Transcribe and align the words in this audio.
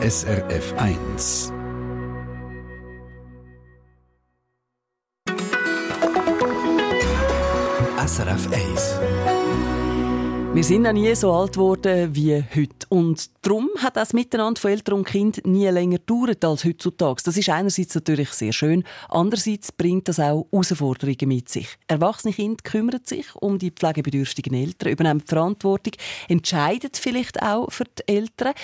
SRF 0.00 0.74
1. 0.76 1.52
SRF 8.06 8.48
1. 8.52 9.00
Wir 10.54 10.64
sind 10.64 10.82
noch 10.82 10.92
nie 10.92 11.12
so 11.16 11.32
alt 11.32 11.54
geworden 11.54 12.14
wie 12.14 12.36
heute. 12.36 12.86
Und 12.90 13.28
darum 13.42 13.68
hat 13.78 13.96
das 13.96 14.12
Miteinander 14.12 14.60
von 14.60 14.70
Eltern 14.70 14.94
und 14.94 15.04
Kind 15.04 15.44
nie 15.44 15.66
länger 15.66 15.98
gedauert 15.98 16.44
als 16.44 16.64
heutzutage. 16.64 17.22
Das 17.24 17.36
ist 17.36 17.48
einerseits 17.48 17.96
natürlich 17.96 18.30
sehr 18.30 18.52
schön, 18.52 18.84
andererseits 19.08 19.72
bringt 19.72 20.06
das 20.06 20.20
auch 20.20 20.46
Herausforderungen 20.52 21.26
mit 21.26 21.48
sich. 21.48 21.68
Erwachsene 21.88 22.32
Kinder 22.32 22.62
kümmern 22.62 23.00
sich 23.02 23.26
um 23.34 23.58
die 23.58 23.72
pflegebedürftigen 23.72 24.54
Eltern, 24.54 24.92
übernehmen 24.92 25.22
die 25.24 25.28
Verantwortung, 25.28 25.94
entscheiden 26.28 26.90
vielleicht 26.94 27.42
auch 27.42 27.72
für 27.72 27.84
die 27.84 28.06
Eltern. 28.06 28.54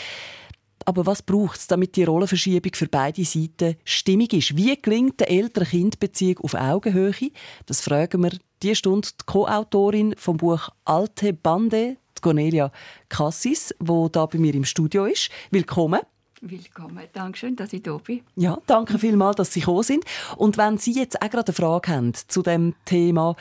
Aber 0.84 1.06
was 1.06 1.22
braucht 1.22 1.58
es, 1.58 1.66
damit 1.66 1.96
die 1.96 2.04
Rollenverschiebung 2.04 2.72
für 2.74 2.88
beide 2.88 3.24
Seiten 3.24 3.76
stimmig 3.84 4.32
ist? 4.32 4.56
Wie 4.56 4.76
gelingt 4.76 5.20
der 5.20 5.30
Eltern-Kind-Beziehung 5.30 6.38
auf 6.38 6.54
Augenhöhe? 6.54 7.30
Das 7.66 7.80
fragen 7.80 8.22
wir 8.22 8.32
diese 8.62 8.76
Stunde 8.76 9.08
die 9.08 9.24
Co-Autorin 9.26 10.14
vom 10.16 10.36
Buch 10.36 10.68
Alte 10.84 11.32
Bande, 11.32 11.96
Cornelia 12.24 12.72
Cassis, 13.10 13.74
wo 13.78 14.08
da 14.08 14.24
bei 14.24 14.38
mir 14.38 14.54
im 14.54 14.64
Studio 14.64 15.04
ist. 15.04 15.28
Willkommen. 15.50 16.00
Willkommen. 16.40 17.00
Dankeschön, 17.12 17.54
dass 17.54 17.72
ich 17.74 17.82
da 17.82 17.98
bin. 17.98 18.22
Ja, 18.34 18.58
danke 18.66 18.98
vielmals, 18.98 19.36
dass 19.36 19.52
Sie 19.52 19.60
gekommen 19.60 19.82
sind. 19.82 20.04
Und 20.36 20.56
wenn 20.56 20.78
Sie 20.78 20.92
jetzt 20.92 21.20
auch 21.20 21.28
gerade 21.28 21.48
eine 21.48 21.54
Frage 21.54 21.92
haben 21.92 22.12
zu 22.14 22.42
dem 22.42 22.74
Thema, 22.86 23.36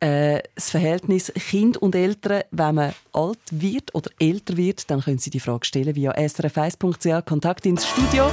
äh, 0.00 0.40
das 0.54 0.70
Verhältnis 0.70 1.32
Kind 1.34 1.76
und 1.76 1.94
Eltern, 1.94 2.42
wenn 2.50 2.74
man 2.74 2.94
alt 3.12 3.38
wird 3.50 3.94
oder 3.94 4.10
älter 4.18 4.56
wird, 4.56 4.90
dann 4.90 5.00
können 5.00 5.18
Sie 5.18 5.30
die 5.30 5.40
Frage 5.40 5.64
stellen 5.64 5.94
via 5.94 6.12
srf1.ch 6.12 7.24
Kontakt 7.24 7.66
ins 7.66 7.86
Studio. 7.86 8.30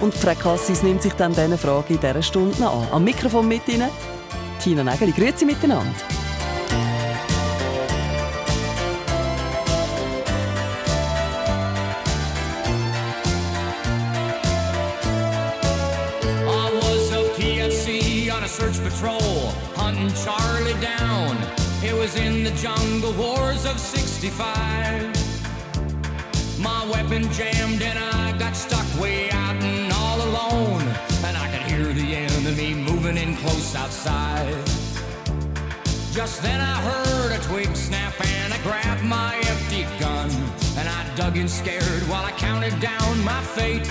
Und 0.00 0.14
Frau 0.14 0.34
Cassis 0.34 0.82
nimmt 0.82 1.02
sich 1.02 1.12
dann 1.12 1.32
diese 1.32 1.58
Frage 1.58 1.94
in 1.94 2.00
dieser 2.00 2.22
Stunde 2.22 2.68
an. 2.68 2.88
Am 2.90 3.04
Mikrofon 3.04 3.46
mit 3.46 3.68
Ihnen 3.68 3.90
Tina 4.62 4.82
Nägeli. 4.82 5.12
Grüezi 5.12 5.44
miteinander. 5.44 5.92
search 18.52 18.82
patrol, 18.84 19.31
hunting 20.02 20.24
Charlie 20.24 20.80
down. 20.80 21.36
It 21.84 21.94
was 21.94 22.16
in 22.16 22.44
the 22.44 22.50
jungle 22.52 23.12
wars 23.12 23.64
of 23.64 23.78
65. 23.78 24.40
My 26.58 26.88
weapon 26.90 27.30
jammed 27.32 27.82
and 27.82 27.98
I 27.98 28.36
got 28.38 28.56
stuck 28.56 28.86
way 29.00 29.30
out 29.30 29.56
and 29.62 29.92
all 29.92 30.20
alone. 30.22 30.82
And 31.24 31.36
I 31.36 31.48
could 31.50 31.62
hear 31.70 31.92
the 31.92 32.16
enemy 32.16 32.74
moving 32.74 33.16
in 33.16 33.36
close 33.36 33.74
outside. 33.74 34.54
Just 36.12 36.42
then 36.42 36.60
I 36.60 36.76
heard 36.90 37.32
a 37.32 37.42
twig 37.44 37.74
snap 37.76 38.14
and 38.24 38.52
I 38.52 38.58
grabbed 38.62 39.04
my 39.04 39.36
empty 39.36 39.84
gun. 39.98 40.30
And 40.78 40.88
I 40.88 41.14
dug 41.16 41.36
in 41.36 41.48
scared 41.48 42.02
while 42.08 42.24
I 42.24 42.32
counted 42.32 42.78
down 42.80 43.24
my 43.24 43.40
fate. 43.42 43.88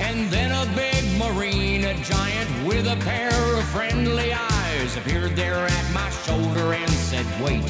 And 0.00 0.30
then 0.30 0.52
a 0.52 0.64
big 0.74 0.97
marine, 1.18 1.84
a 1.84 1.94
giant 2.02 2.66
with 2.66 2.86
a 2.86 2.96
pair 3.04 3.32
of 3.56 3.64
friendly 3.64 4.32
eyes, 4.32 4.96
appeared 4.96 5.34
there 5.34 5.66
at 5.66 5.92
my 5.92 6.08
shoulder 6.24 6.72
and 6.72 6.90
said, 6.90 7.26
Wait. 7.42 7.68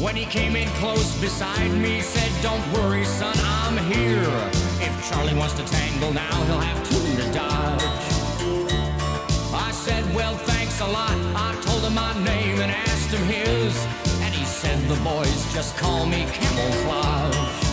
When 0.00 0.16
he 0.16 0.24
came 0.24 0.56
in 0.56 0.68
close 0.80 1.18
beside 1.20 1.70
me, 1.72 2.00
said, 2.00 2.30
Don't 2.42 2.66
worry, 2.72 3.04
son, 3.04 3.36
I'm 3.38 3.76
here. 3.92 4.50
If 4.80 5.10
Charlie 5.10 5.34
wants 5.34 5.54
to 5.54 5.64
tangle 5.64 6.12
now, 6.12 6.44
he'll 6.44 6.60
have 6.60 6.88
two 6.90 7.22
to 7.22 7.32
dodge. 7.32 7.82
I 9.54 9.70
said, 9.72 10.04
Well, 10.14 10.34
thanks 10.34 10.80
a 10.80 10.86
lot. 10.86 11.16
I 11.36 11.58
told 11.62 11.84
him 11.84 11.94
my 11.94 12.12
name 12.24 12.60
and 12.60 12.72
asked 12.72 13.12
him 13.12 13.24
his. 13.26 13.76
And 14.22 14.34
he 14.34 14.44
said, 14.44 14.78
The 14.88 15.00
boys 15.04 15.52
just 15.54 15.76
call 15.76 16.06
me 16.06 16.26
camouflage. 16.32 17.69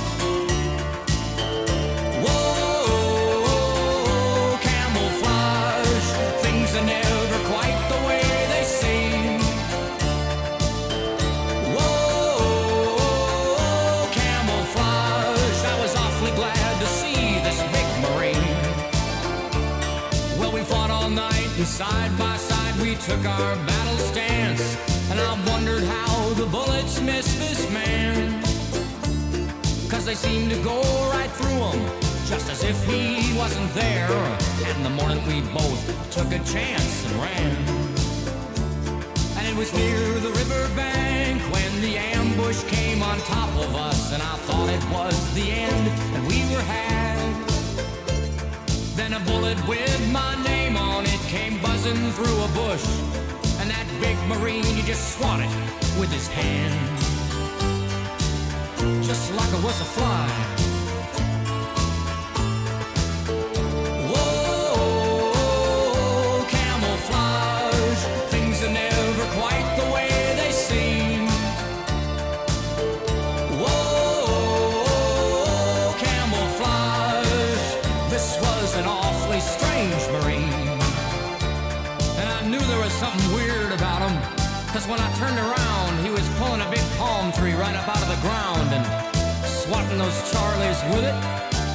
Took 23.01 23.25
our 23.25 23.55
battle 23.67 23.97
stance, 23.97 24.75
and 25.11 25.19
I 25.19 25.31
wondered 25.49 25.83
how 25.83 26.33
the 26.33 26.45
bullets 26.45 26.99
missed 27.01 27.37
this 27.37 27.71
man. 27.71 28.41
Cause 29.89 30.05
they 30.05 30.15
seemed 30.15 30.49
to 30.51 30.57
go 30.63 30.81
right 31.11 31.29
through 31.29 31.61
him, 31.69 31.81
just 32.27 32.49
as 32.49 32.63
if 32.63 32.77
he 32.85 33.37
wasn't 33.37 33.71
there. 33.73 34.09
And 34.65 34.85
the 34.85 34.89
morning 34.89 35.25
we 35.27 35.41
both 35.53 35.81
took 36.11 36.27
a 36.27 36.39
chance 36.43 37.05
and 37.05 37.15
ran. 37.21 37.55
And 39.37 39.47
it 39.47 39.55
was 39.55 39.71
near 39.73 39.99
the 40.19 40.31
river 40.31 40.75
bank 40.75 41.41
when 41.53 41.81
the 41.81 41.97
ambush 41.97 42.63
came 42.63 43.03
on 43.03 43.19
top 43.19 43.49
of 43.65 43.75
us, 43.75 44.11
and 44.11 44.21
I 44.23 44.35
thought 44.47 44.69
it 44.69 44.83
was 44.89 45.15
the 45.35 45.51
end, 45.51 45.87
and 46.15 46.27
we 46.27 46.39
were 46.53 46.63
had. 46.63 47.47
Then 48.95 49.13
a 49.13 49.19
bullet 49.19 49.57
with 49.67 50.11
my 50.11 50.35
name 50.43 50.66
on 50.97 51.05
it 51.05 51.21
came 51.27 51.61
buzzing 51.61 52.11
through 52.13 52.43
a 52.43 52.47
bush. 52.59 52.85
And 53.59 53.69
that 53.69 53.85
big 54.01 54.17
marine, 54.27 54.63
he 54.63 54.81
just 54.81 55.15
swatted 55.15 55.49
with 55.99 56.11
his 56.11 56.27
hand. 56.27 56.73
Just 59.03 59.31
like 59.35 59.49
it 59.53 59.63
was 59.63 59.79
a 59.79 59.85
fly. 59.85 60.56
When 84.87 84.99
I 85.01 85.11
turned 85.15 85.37
around, 85.37 86.05
he 86.05 86.09
was 86.09 86.23
pulling 86.39 86.61
a 86.61 86.69
big 86.71 86.83
palm 86.97 87.31
tree 87.33 87.53
right 87.53 87.75
up 87.75 87.87
out 87.89 88.01
of 88.01 88.07
the 88.07 88.21
ground 88.23 88.71
and 88.71 88.85
swatting 89.45 89.97
those 89.97 90.15
Charlies 90.31 90.79
with 90.95 91.03
it 91.03 91.17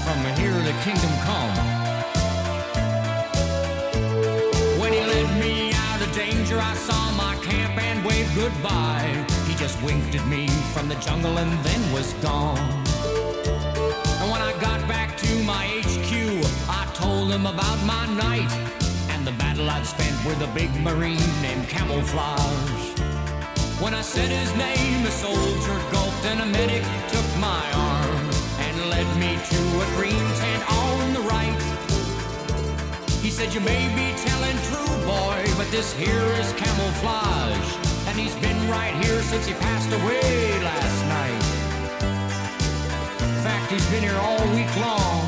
from 0.05 0.19
here 0.41 0.57
to 0.57 0.73
kingdom 0.81 1.13
come. 1.21 1.53
When 4.81 4.93
he 4.95 5.01
led 5.01 5.29
me 5.39 5.73
out 5.75 6.01
of 6.01 6.11
danger, 6.15 6.59
I 6.59 6.75
saw 6.75 7.13
my 7.13 7.37
camp 7.45 7.77
and 7.83 8.03
waved 8.05 8.35
goodbye. 8.35 9.27
He 9.47 9.55
just 9.57 9.83
winked 9.83 10.15
at 10.15 10.27
me 10.27 10.49
from 10.73 10.89
the 10.89 10.97
jungle 10.97 11.37
and 11.39 11.53
then 11.65 11.93
was 11.93 12.15
gone. 12.15 12.59
And 14.21 14.31
when 14.31 14.41
I 14.41 14.57
got 14.59 14.81
back 14.89 15.19
to 15.19 15.43
my 15.45 15.67
HQ, 15.85 16.13
I 16.69 16.91
told 16.95 17.31
him 17.31 17.45
about 17.45 17.79
my 17.85 18.07
night 18.15 18.51
and 19.11 19.27
the 19.27 19.33
battle 19.33 19.69
I'd 19.69 19.85
spent 19.85 20.17
with 20.25 20.41
a 20.41 20.51
big 20.55 20.71
marine 20.81 21.29
named 21.43 21.69
Camouflage. 21.69 22.92
When 23.83 23.95
I 23.95 24.01
said 24.01 24.31
his 24.31 24.55
name, 24.55 25.05
a 25.05 25.11
soldier 25.11 25.79
gulped 25.91 26.25
and 26.27 26.41
a 26.41 26.47
medic 26.47 26.85
took 27.11 27.29
my 27.41 27.67
arm 27.75 28.31
and 28.63 28.75
led 28.89 29.09
me 29.19 29.35
to 29.35 29.61
a 29.83 29.87
green 29.99 30.25
tent 30.39 30.63
on 30.71 31.13
the 31.13 31.21
right. 31.27 31.63
He 33.21 33.29
said, 33.29 33.53
You 33.53 33.59
may 33.59 33.83
be 33.99 34.15
telling 34.23 34.57
true, 34.71 34.95
boy, 35.03 35.43
but 35.59 35.69
this 35.73 35.93
here 35.95 36.31
is 36.39 36.53
camouflage. 36.53 37.71
And 38.07 38.17
he's 38.17 38.37
been 38.37 38.71
right 38.71 38.95
here 39.03 39.21
since 39.23 39.47
he 39.47 39.55
passed 39.55 39.91
away 39.91 40.63
last 40.63 40.99
night. 41.19 41.43
In 43.27 43.35
fact, 43.43 43.73
he's 43.73 43.91
been 43.91 44.05
here 44.05 44.21
all 44.23 44.47
week 44.55 44.71
long. 44.79 45.27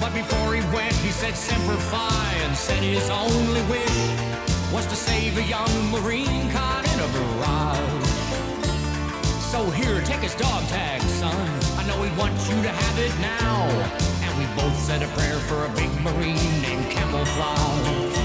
But 0.00 0.12
before 0.12 0.52
he 0.52 0.62
went, 0.74 0.94
he 0.94 1.12
said 1.12 1.36
Semper 1.36 1.76
Fi 1.76 2.34
and 2.42 2.56
said 2.56 2.82
his 2.82 3.08
only 3.08 3.62
wish 3.70 4.27
was 4.72 4.86
to 4.86 4.96
save 4.96 5.36
a 5.38 5.42
young 5.42 5.90
Marine 5.90 6.50
caught 6.50 6.84
in 6.92 7.00
a 7.00 7.08
barrage. 7.12 8.08
So 9.50 9.70
here, 9.70 10.02
take 10.02 10.20
his 10.20 10.34
dog 10.34 10.62
tag, 10.68 11.00
son. 11.02 11.34
I 11.78 11.86
know 11.86 12.02
he 12.02 12.14
wants 12.18 12.48
you 12.50 12.60
to 12.62 12.68
have 12.68 12.98
it 12.98 13.18
now. 13.20 13.68
And 14.22 14.38
we 14.38 14.44
both 14.60 14.78
said 14.78 15.02
a 15.02 15.08
prayer 15.08 15.38
for 15.38 15.64
a 15.64 15.68
big 15.70 15.90
Marine 16.02 16.60
named 16.60 16.90
Camouflage. 16.90 18.17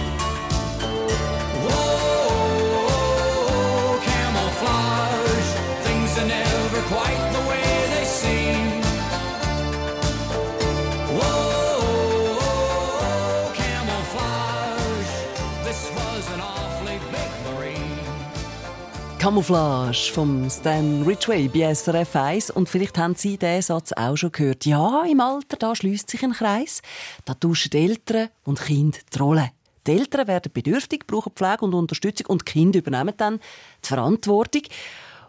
Camouflage 19.24 20.12
vom 20.12 20.50
Stan 20.50 21.02
Ridgway 21.04 21.48
bei 21.48 21.74
SRF 21.74 22.14
1. 22.14 22.52
Und 22.52 22.68
vielleicht 22.68 22.98
haben 22.98 23.16
Sie 23.16 23.38
diesen 23.38 23.62
Satz 23.62 23.94
auch 23.94 24.18
schon 24.18 24.34
gehört. 24.34 24.66
Ja, 24.66 25.06
im 25.10 25.22
Alter, 25.22 25.56
da 25.56 25.74
schließt 25.74 26.10
sich 26.10 26.24
ein 26.24 26.34
Kreis. 26.34 26.81
Da 27.24 27.34
tauschen 27.34 27.72
Eltern 27.72 28.28
und 28.44 28.60
Kinder 28.60 29.00
die 29.14 29.18
Rolle. 29.18 29.52
Die 29.88 29.92
Eltern 29.92 30.28
werden 30.28 30.52
bedürftig, 30.52 31.08
brauchen 31.08 31.31
Pflege 31.31 31.64
und 31.64 31.74
Unterstützung 31.74 32.28
und 32.28 32.42
die 32.42 32.52
Kinder 32.52 32.80
übernehmen 32.80 33.14
dann 33.16 33.40
die 33.86 33.88
Verantwortung. 33.88 34.64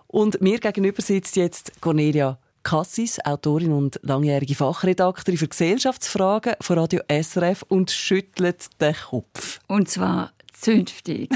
Und 0.09 0.41
mir 0.41 0.59
gegenüber 0.59 1.01
sitzt 1.01 1.37
jetzt 1.37 1.81
Cornelia 1.81 2.37
Cassis, 2.65 3.25
Autorin 3.25 3.71
und 3.71 4.01
langjährige 4.03 4.57
Fachredaktorin 4.57 5.39
für 5.39 5.47
Gesellschaftsfragen 5.47 6.55
von 6.61 6.79
Radio 6.81 7.01
SRF 7.09 7.63
und 7.69 7.93
schüttelt 7.93 8.67
den 8.81 8.97
Kopf. 8.97 9.61
Und 9.69 9.89
zwar 9.89 10.33
zünftig. 10.65 11.31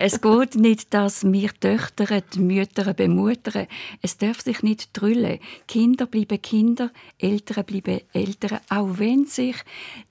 es 0.00 0.20
geht 0.20 0.54
nicht, 0.54 0.92
dass 0.92 1.24
wir 1.24 1.52
Töchter 1.58 2.20
die 2.20 2.40
Mütter 2.40 2.92
bemuttern. 2.92 3.66
Es 4.02 4.18
darf 4.18 4.42
sich 4.42 4.62
nicht 4.62 4.90
drüllen. 4.92 5.38
Kinder 5.66 6.06
bleiben 6.06 6.40
Kinder, 6.40 6.90
Eltern 7.18 7.64
bleiben 7.64 8.00
Eltern, 8.12 8.60
auch 8.68 8.98
wenn 8.98 9.26
sich 9.26 9.56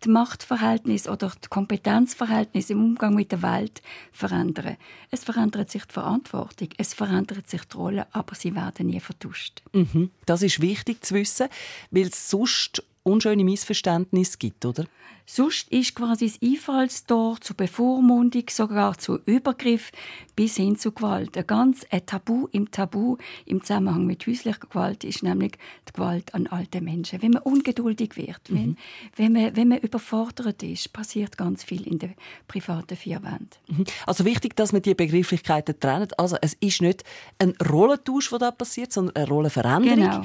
die 0.03 0.09
Machtverhältnisse 0.09 1.11
oder 1.11 1.31
die 1.43 1.47
Kompetenzverhältnisse 1.47 2.73
im 2.73 2.83
Umgang 2.83 3.13
mit 3.13 3.31
der 3.31 3.43
Welt 3.43 3.81
verändern. 4.11 4.77
Es 5.11 5.23
verändert 5.23 5.69
sich 5.69 5.85
die 5.85 5.93
Verantwortung, 5.93 6.69
es 6.77 6.93
verändert 6.93 7.47
sich 7.47 7.63
die 7.65 7.77
Rolle, 7.77 8.07
aber 8.11 8.33
sie 8.35 8.55
werden 8.55 8.87
nie 8.87 8.99
vertuscht. 8.99 9.61
Mhm. 9.73 10.09
Das 10.25 10.41
ist 10.41 10.59
wichtig 10.59 11.05
zu 11.05 11.13
wissen, 11.13 11.47
weil 11.91 12.11
sonst 12.11 12.83
unschöne 13.05 13.43
Missverständnisse 13.43 14.37
gibt, 14.37 14.65
oder? 14.65 14.85
Sonst 15.27 15.71
ist 15.71 15.95
quasi 15.95 16.27
das 16.27 16.39
Einfallstor 16.41 17.39
zur 17.41 17.55
Bevormundung, 17.55 18.43
sogar 18.49 18.97
zu 18.97 19.19
Übergriff 19.25 19.91
bis 20.35 20.57
hin 20.57 20.75
zu 20.75 20.91
Gewalt. 20.91 21.35
Ein 21.35 21.47
ganz 21.47 21.85
ein 21.89 22.05
Tabu 22.05 22.47
im 22.51 22.69
Tabu 22.69 23.17
im 23.45 23.61
Zusammenhang 23.61 24.05
mit 24.05 24.25
häuslicher 24.27 24.59
Gewalt 24.59 25.03
ist 25.03 25.23
nämlich 25.23 25.53
die 25.87 25.93
Gewalt 25.93 26.33
an 26.35 26.47
alte 26.47 26.81
Menschen. 26.81 27.21
Wenn 27.21 27.31
man 27.31 27.41
ungeduldig 27.43 28.17
wird, 28.17 28.49
mhm. 28.49 28.55
wenn, 28.55 28.77
wenn, 29.15 29.33
man, 29.33 29.55
wenn 29.55 29.67
man 29.69 29.77
überfordert 29.79 30.61
ist, 30.61 30.93
passiert 30.93 31.37
ganz 31.37 31.63
viel 31.63 31.87
in 31.87 31.97
den 31.97 32.13
privaten 32.47 32.95
vier 32.95 33.23
Wänden. 33.23 33.49
Mhm. 33.67 33.85
Also 34.05 34.25
wichtig, 34.25 34.55
dass 34.55 34.73
man 34.73 34.83
die 34.83 34.93
Begrifflichkeiten 34.93 35.79
trennt. 35.79 36.19
Also 36.19 36.37
es 36.41 36.53
ist 36.55 36.81
nicht 36.81 37.03
ein 37.39 37.55
Rollentausch, 37.67 38.29
der 38.29 38.39
da 38.39 38.51
passiert, 38.51 38.93
sondern 38.93 39.15
eine 39.15 39.27
Rollenveränderung. 39.27 39.95
Genau. 39.95 40.23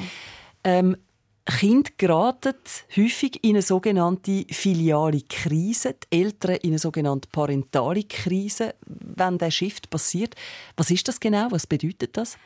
Ähm, 0.63 0.97
Kinder 1.47 1.91
geraten 1.97 2.55
häufig 2.97 3.43
in 3.43 3.51
eine 3.51 3.63
sogenannte 3.63 4.45
filiale 4.51 5.23
Krise, 5.23 5.95
die 5.95 6.21
Eltern 6.21 6.57
in 6.57 6.71
eine 6.71 6.79
sogenannte 6.79 7.29
parentale 7.33 8.05
Krise, 8.05 8.75
wenn 8.87 9.39
der 9.39 9.51
Shift 9.51 9.91
passiert. 9.91 10.35
Was 10.77 10.91
ist 10.91 11.09
das 11.09 11.19
genau? 11.19 11.51
Was 11.51 11.67
bedeutet 11.67 12.17
das? 12.17 12.37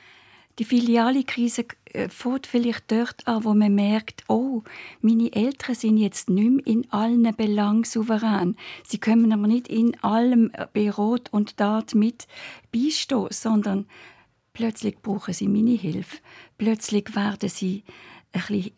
Die 0.61 0.65
filiale 0.65 1.25
Krise 1.25 1.65
äh, 1.87 2.09
fängt 2.09 2.47
vielleicht 2.47 2.91
dort 2.93 3.27
an, 3.27 3.43
wo 3.43 3.55
man 3.55 3.75
merkt, 3.75 4.23
oh, 4.29 4.63
meine 5.01 5.33
Eltern 5.33 5.75
sind 5.75 5.97
jetzt 5.97 6.31
nicht 6.31 6.51
mehr 6.51 6.67
in 6.67 6.91
allen 6.93 7.35
Belangen 7.35 7.83
souverän. 7.83 8.57
Sie 8.87 8.99
können 8.99 9.33
aber 9.33 9.49
nicht 9.49 9.67
in 9.67 10.01
allem 10.03 10.53
bei 10.73 10.91
Rot 10.93 11.29
und 11.33 11.57
Tat 11.57 11.97
mit 11.97 12.29
beistehen, 12.73 13.27
sondern 13.31 13.87
plötzlich 14.53 15.03
brauchen 15.03 15.35
sie 15.35 15.49
meine 15.49 15.73
Hilfe. 15.73 16.19
Plötzlich 16.57 17.17
werden 17.17 17.49
sie 17.49 17.83
ein 18.35 18.41
bisschen 18.41 18.73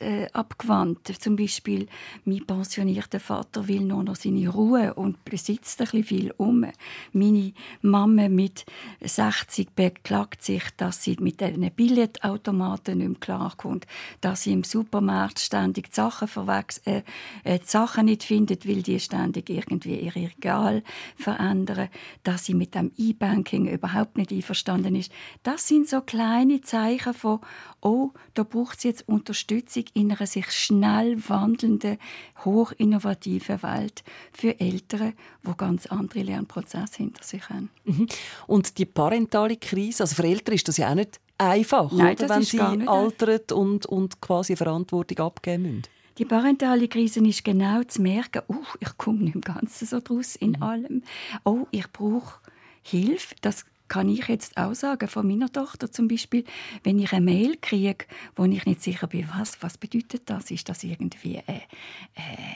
weltabgewandt. 0.00 1.10
Äh, 1.10 1.18
Zum 1.18 1.36
Beispiel, 1.36 1.86
mein 2.24 2.46
pensionierter 2.46 3.20
Vater 3.20 3.68
will 3.68 3.82
nur 3.82 4.02
noch 4.02 4.16
seine 4.16 4.48
Ruhe 4.48 4.94
und 4.94 5.22
besitzt 5.24 5.80
ein 5.80 5.84
bisschen 5.84 6.04
viel 6.04 6.34
um. 6.38 6.64
Meine 7.12 7.52
Mama 7.82 8.28
mit 8.28 8.64
60 9.02 9.70
beklagt 9.74 10.42
sich, 10.42 10.62
dass 10.76 11.04
sie 11.04 11.16
mit 11.20 11.40
den 11.40 11.70
Billetautomaten 11.70 12.98
nicht 12.98 13.08
mehr 13.08 13.20
klarkommt, 13.20 13.86
dass 14.20 14.44
sie 14.44 14.52
im 14.52 14.64
Supermarkt 14.64 15.40
ständig 15.40 15.90
die 15.90 15.94
Sachen, 15.96 16.28
verwechs 16.28 16.78
äh, 16.86 17.02
äh, 17.44 17.58
die 17.58 17.66
Sachen 17.66 18.06
nicht 18.06 18.24
findet, 18.24 18.66
weil 18.66 18.82
die 18.82 18.98
ständig 18.98 19.50
irgendwie 19.50 20.00
ihr 20.00 20.14
Regal 20.14 20.82
verändern, 21.16 21.88
dass 22.22 22.46
sie 22.46 22.54
mit 22.54 22.74
dem 22.74 22.92
E-Banking 22.96 23.68
überhaupt 23.68 24.16
nicht 24.16 24.32
einverstanden 24.32 24.94
ist. 24.94 25.12
Das 25.42 25.68
sind 25.68 25.88
so 25.88 26.00
kleine 26.00 26.62
Zeichen 26.62 27.12
von, 27.12 27.40
oh, 27.82 28.10
da 28.34 28.42
braucht 28.42 28.69
braucht 28.70 28.78
es 28.78 28.84
jetzt 28.84 29.08
Unterstützung 29.08 29.84
in 29.94 30.12
einer 30.12 30.26
sich 30.26 30.50
schnell 30.52 31.16
wandelnden, 31.28 31.98
hochinnovativen 32.44 33.62
Welt 33.64 34.04
für 34.32 34.60
Eltern, 34.60 35.14
die 35.44 35.56
ganz 35.56 35.86
andere 35.86 36.22
Lernprozesse 36.22 36.98
hinter 36.98 37.24
sich 37.24 37.48
haben. 37.48 37.70
Mhm. 37.84 38.06
Und 38.46 38.78
die 38.78 38.86
parentale 38.86 39.56
Krise, 39.56 40.04
also 40.04 40.14
für 40.14 40.24
Eltern 40.24 40.54
ist 40.54 40.68
das 40.68 40.76
ja 40.76 40.90
auch 40.90 40.94
nicht 40.94 41.18
einfach, 41.36 41.90
Nein, 41.90 42.14
oder, 42.14 42.28
wenn 42.28 42.42
sie 42.42 42.60
altern 42.60 43.40
und, 43.54 43.86
und 43.86 44.20
quasi 44.20 44.54
Verantwortung 44.54 45.18
abgeben 45.26 45.62
müssen. 45.62 45.82
Die 46.18 46.24
parentale 46.24 46.86
Krise 46.86 47.26
ist 47.26 47.44
genau 47.44 47.82
zu 47.82 48.02
merken, 48.02 48.42
oh, 48.48 48.54
ich 48.78 48.96
komme 48.98 49.32
im 49.32 49.40
Ganzen 49.40 49.86
so 49.86 50.00
draus 50.00 50.36
in 50.36 50.52
mhm. 50.52 50.62
allem. 50.62 51.02
Oh, 51.44 51.66
ich 51.72 51.90
brauche 51.90 52.38
Hilfe. 52.82 53.34
Das 53.40 53.64
kann 53.90 54.08
ich 54.08 54.28
jetzt 54.28 54.56
auch 54.56 54.72
sagen, 54.72 55.08
von 55.08 55.26
meiner 55.26 55.52
Tochter 55.52 55.90
zum 55.90 56.06
Beispiel, 56.06 56.44
wenn 56.84 57.00
ich 57.00 57.12
eine 57.12 57.24
Mail 57.24 57.56
kriege, 57.60 58.06
wo 58.36 58.44
ich 58.44 58.64
nicht 58.64 58.82
sicher 58.82 59.08
bin, 59.08 59.28
was, 59.36 59.60
was 59.62 59.76
bedeutet 59.76 60.22
das? 60.26 60.52
Ist 60.52 60.68
das 60.68 60.84
irgendwie 60.84 61.42
eine, 61.44 61.62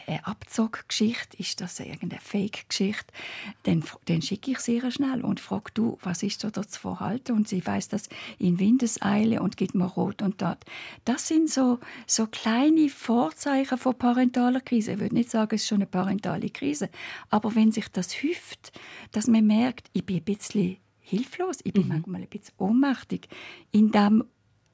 eine 0.06 0.26
Abzuggeschichte? 0.26 1.36
Ist 1.38 1.60
das 1.60 1.80
irgendeine 1.80 2.20
Fake-Geschichte? 2.20 3.12
Dann, 3.64 3.82
dann 4.04 4.22
schicke 4.22 4.52
ich 4.52 4.60
sie 4.60 4.80
schnell 4.92 5.24
und 5.24 5.40
frage, 5.40 5.72
du, 5.74 5.98
was 6.02 6.22
ist 6.22 6.44
da 6.44 6.52
zu 6.52 6.80
verhalten? 6.80 7.32
Und 7.32 7.48
sie 7.48 7.66
weiß 7.66 7.88
das 7.88 8.08
in 8.38 8.60
Windeseile 8.60 9.42
und 9.42 9.56
gibt 9.56 9.74
mir 9.74 9.86
Rot 9.86 10.22
und 10.22 10.38
Tat. 10.38 10.64
Das 11.04 11.26
sind 11.26 11.50
so, 11.50 11.80
so 12.06 12.28
kleine 12.28 12.88
Vorzeichen 12.88 13.76
von 13.76 13.98
parentaler 13.98 14.60
Krise. 14.60 14.92
Ich 14.92 15.00
würde 15.00 15.16
nicht 15.16 15.30
sagen, 15.30 15.56
es 15.56 15.62
ist 15.62 15.68
schon 15.68 15.78
eine 15.78 15.86
parentale 15.86 16.48
Krise. 16.48 16.90
Aber 17.28 17.56
wenn 17.56 17.72
sich 17.72 17.88
das 17.88 18.22
hüft, 18.22 18.72
dass 19.10 19.26
man 19.26 19.44
merkt, 19.48 19.90
ich 19.94 20.06
bin 20.06 20.18
ein 20.18 20.22
bisschen 20.22 20.76
hilflos. 21.04 21.58
Ich 21.64 21.72
bin 21.72 21.84
mhm. 21.84 21.88
manchmal 21.88 22.22
ein 22.22 22.28
bisschen 22.28 22.54
ohnmächtig 22.58 23.28
in 23.70 23.92
dem 23.92 24.24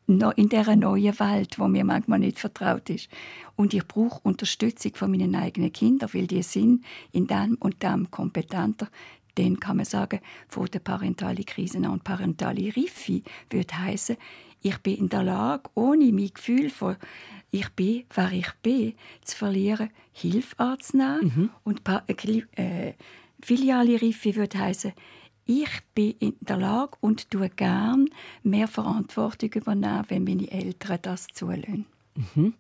in 0.08 0.48
dieser 0.48 0.74
neuen 0.74 1.20
Welt, 1.20 1.56
wo 1.60 1.68
mir 1.68 1.84
manchmal 1.84 2.18
nicht 2.18 2.40
vertraut 2.40 2.90
ist. 2.90 3.08
Und 3.54 3.75
ich 3.75 3.87
brauche 3.87 4.20
Unterstützung 4.25 4.92
von 4.96 5.10
meinen 5.12 5.37
eigenen 5.37 5.72
Kindern, 5.72 6.10
weil 6.12 6.26
die 6.26 6.42
sind 6.42 6.84
in 7.12 7.28
dem 7.28 7.56
und 7.60 7.80
dem 7.82 8.10
kompetenter. 8.10 8.88
Dann 9.37 9.60
kann 9.60 9.76
man 9.76 9.87
sagen, 9.87 10.18
von 10.49 10.66
der 10.66 10.80
parentalen 10.80 11.44
Krise 11.44 11.78
und 11.78 12.02
parentale 12.02 12.72
Reife 12.76 13.22
würde 13.50 13.78
heißen, 13.78 14.16
ich 14.62 14.78
bin 14.78 14.96
in 14.96 15.08
der 15.08 15.22
Lage, 15.22 15.70
ohne 15.75 16.12
mein 16.12 16.34
Gefühl 16.34 16.70
von 16.70 16.96
ich 17.50 17.68
bin, 17.70 18.04
wer 18.14 18.32
ich 18.32 18.52
bin, 18.62 18.94
zu 19.25 19.37
verlieren, 19.37 19.90
Hilfe 20.12 20.58
anzunehmen. 20.58 21.32
Mhm. 21.34 21.50
Und 21.64 21.82
äh, 22.56 22.94
filiale 23.42 24.02
Reife 24.02 24.37
würde 24.37 24.58
heißen, 24.58 24.92
ich 25.47 25.70
bin 25.94 26.14
in 26.20 26.37
der 26.40 26.56
Lage 26.56 26.92
und 27.00 27.30
tue 27.30 27.49
gern 27.50 28.09
mehr 28.42 28.68
Verantwortung 28.68 29.52
übernehmen, 29.54 30.04
wenn 30.09 30.25
meine 30.25 30.50
Eltern 30.50 30.99
das 31.02 31.26
zulassen. 31.32 31.87
Mhm. 32.35 32.54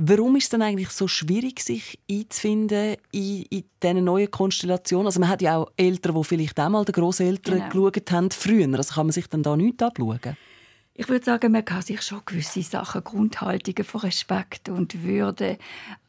Warum 0.00 0.36
ist 0.36 0.44
es 0.44 0.50
dann 0.50 0.62
eigentlich 0.62 0.90
so 0.90 1.08
schwierig, 1.08 1.58
sich 1.58 1.98
einzufinden 2.08 2.96
in, 3.10 3.42
in 3.50 3.64
diesen 3.82 4.04
neuen 4.04 4.30
Konstellationen? 4.30 5.06
Also 5.06 5.18
man 5.18 5.28
hat 5.28 5.42
ja 5.42 5.56
auch 5.56 5.72
Eltern, 5.76 6.14
die 6.14 6.24
vielleicht 6.24 6.60
auch 6.60 6.68
mal 6.68 6.84
den 6.84 6.92
Grosseltern 6.92 7.68
genau. 7.68 7.90
geschaut 7.90 8.12
haben 8.12 8.30
früher. 8.30 8.72
Also 8.76 8.94
kann 8.94 9.06
man 9.06 9.12
sich 9.12 9.26
dann 9.26 9.42
da 9.42 9.56
nichts 9.56 9.82
abschauen? 9.82 10.36
Ich 10.94 11.08
würde 11.08 11.24
sagen, 11.24 11.50
man 11.50 11.64
kann 11.64 11.82
sich 11.82 12.02
schon 12.02 12.22
gewisse 12.24 12.62
Sachen, 12.62 13.02
Grundhaltungen 13.02 13.84
von 13.84 14.00
Respekt 14.00 14.68
und 14.68 15.02
Würde 15.02 15.58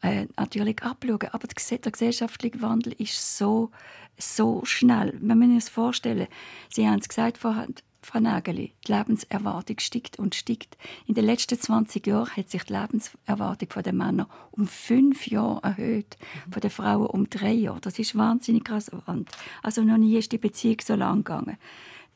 äh, 0.02 0.26
natürlich 0.36 0.82
abschauen. 0.82 1.28
Aber 1.32 1.48
der 1.48 1.92
gesellschaftliche 1.92 2.62
Wandel 2.62 2.92
ist 2.94 3.38
so 3.38 3.70
so 4.20 4.64
schnell. 4.64 5.18
Man 5.20 5.38
muss 5.38 5.64
sich 5.64 5.72
vorstellen. 5.72 6.28
Sie 6.68 6.86
haben 6.86 6.98
es 7.00 7.08
gesagt 7.08 7.38
vorhin, 7.38 7.74
Frau 8.02 8.18
Nageli, 8.18 8.72
die 8.86 8.92
Lebenserwartung 8.92 9.78
steigt 9.78 10.18
und 10.18 10.34
steigt. 10.34 10.78
In 11.06 11.14
den 11.14 11.26
letzten 11.26 11.58
20 11.58 12.06
Jahren 12.06 12.34
hat 12.34 12.50
sich 12.50 12.64
die 12.64 12.72
Lebenserwartung 12.72 13.82
der 13.82 13.92
Männer 13.92 14.28
um 14.52 14.66
fünf 14.66 15.26
Jahre 15.26 15.62
erhöht, 15.62 16.16
von 16.50 16.60
den 16.60 16.70
Frauen 16.70 17.06
um 17.06 17.28
drei 17.28 17.52
Jahre. 17.52 17.80
Das 17.80 17.98
ist 17.98 18.16
wahnsinnig 18.16 18.64
krass. 18.64 18.90
Also 19.62 19.82
noch 19.82 19.98
nie 19.98 20.16
ist 20.16 20.32
die 20.32 20.38
Beziehung 20.38 20.78
so 20.82 20.94
lang 20.94 21.24
gegangen. 21.24 21.58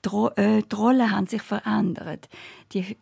Die, 0.04 0.40
äh, 0.40 0.62
die 0.62 0.74
Rollen 0.74 1.10
haben 1.10 1.26
sich 1.26 1.42
verändert. 1.42 2.28
Die 2.72 2.96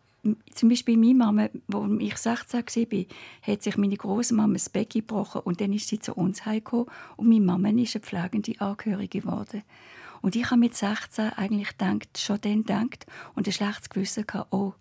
zum 0.53 0.69
Beispiel 0.69 0.97
meine 0.97 1.15
Mama, 1.15 1.49
als 1.73 2.01
ich 2.01 2.17
16 2.17 2.91
war, 2.91 3.05
hat 3.41 3.63
sich 3.63 3.77
meine 3.77 3.97
Großmama 3.97 4.53
das 4.53 4.69
Becken 4.69 5.01
gebrochen 5.01 5.41
und 5.41 5.59
dann 5.59 5.73
ist 5.73 5.89
sie 5.89 5.99
zu 5.99 6.13
uns 6.13 6.45
heimgekommen 6.45 6.87
und 7.17 7.29
meine 7.29 7.41
Mama 7.41 7.69
ist 7.69 7.95
eine 7.95 8.03
pflegende 8.03 8.59
Angehörige 8.59 9.21
geworden. 9.21 9.63
Und 10.21 10.37
ich 10.37 10.45
habe 10.45 10.61
mit 10.61 10.73
16 10.73 11.33
eigentlich 11.33 11.77
gedacht, 11.77 12.17
schon 12.17 12.39
dann 12.39 12.63
gedacht 12.63 13.05
und 13.35 13.45
ein 13.45 13.51
schlechtes 13.51 13.89
Gewissen 13.89 14.25
gehabt, 14.25 14.53
oh, 14.53 14.73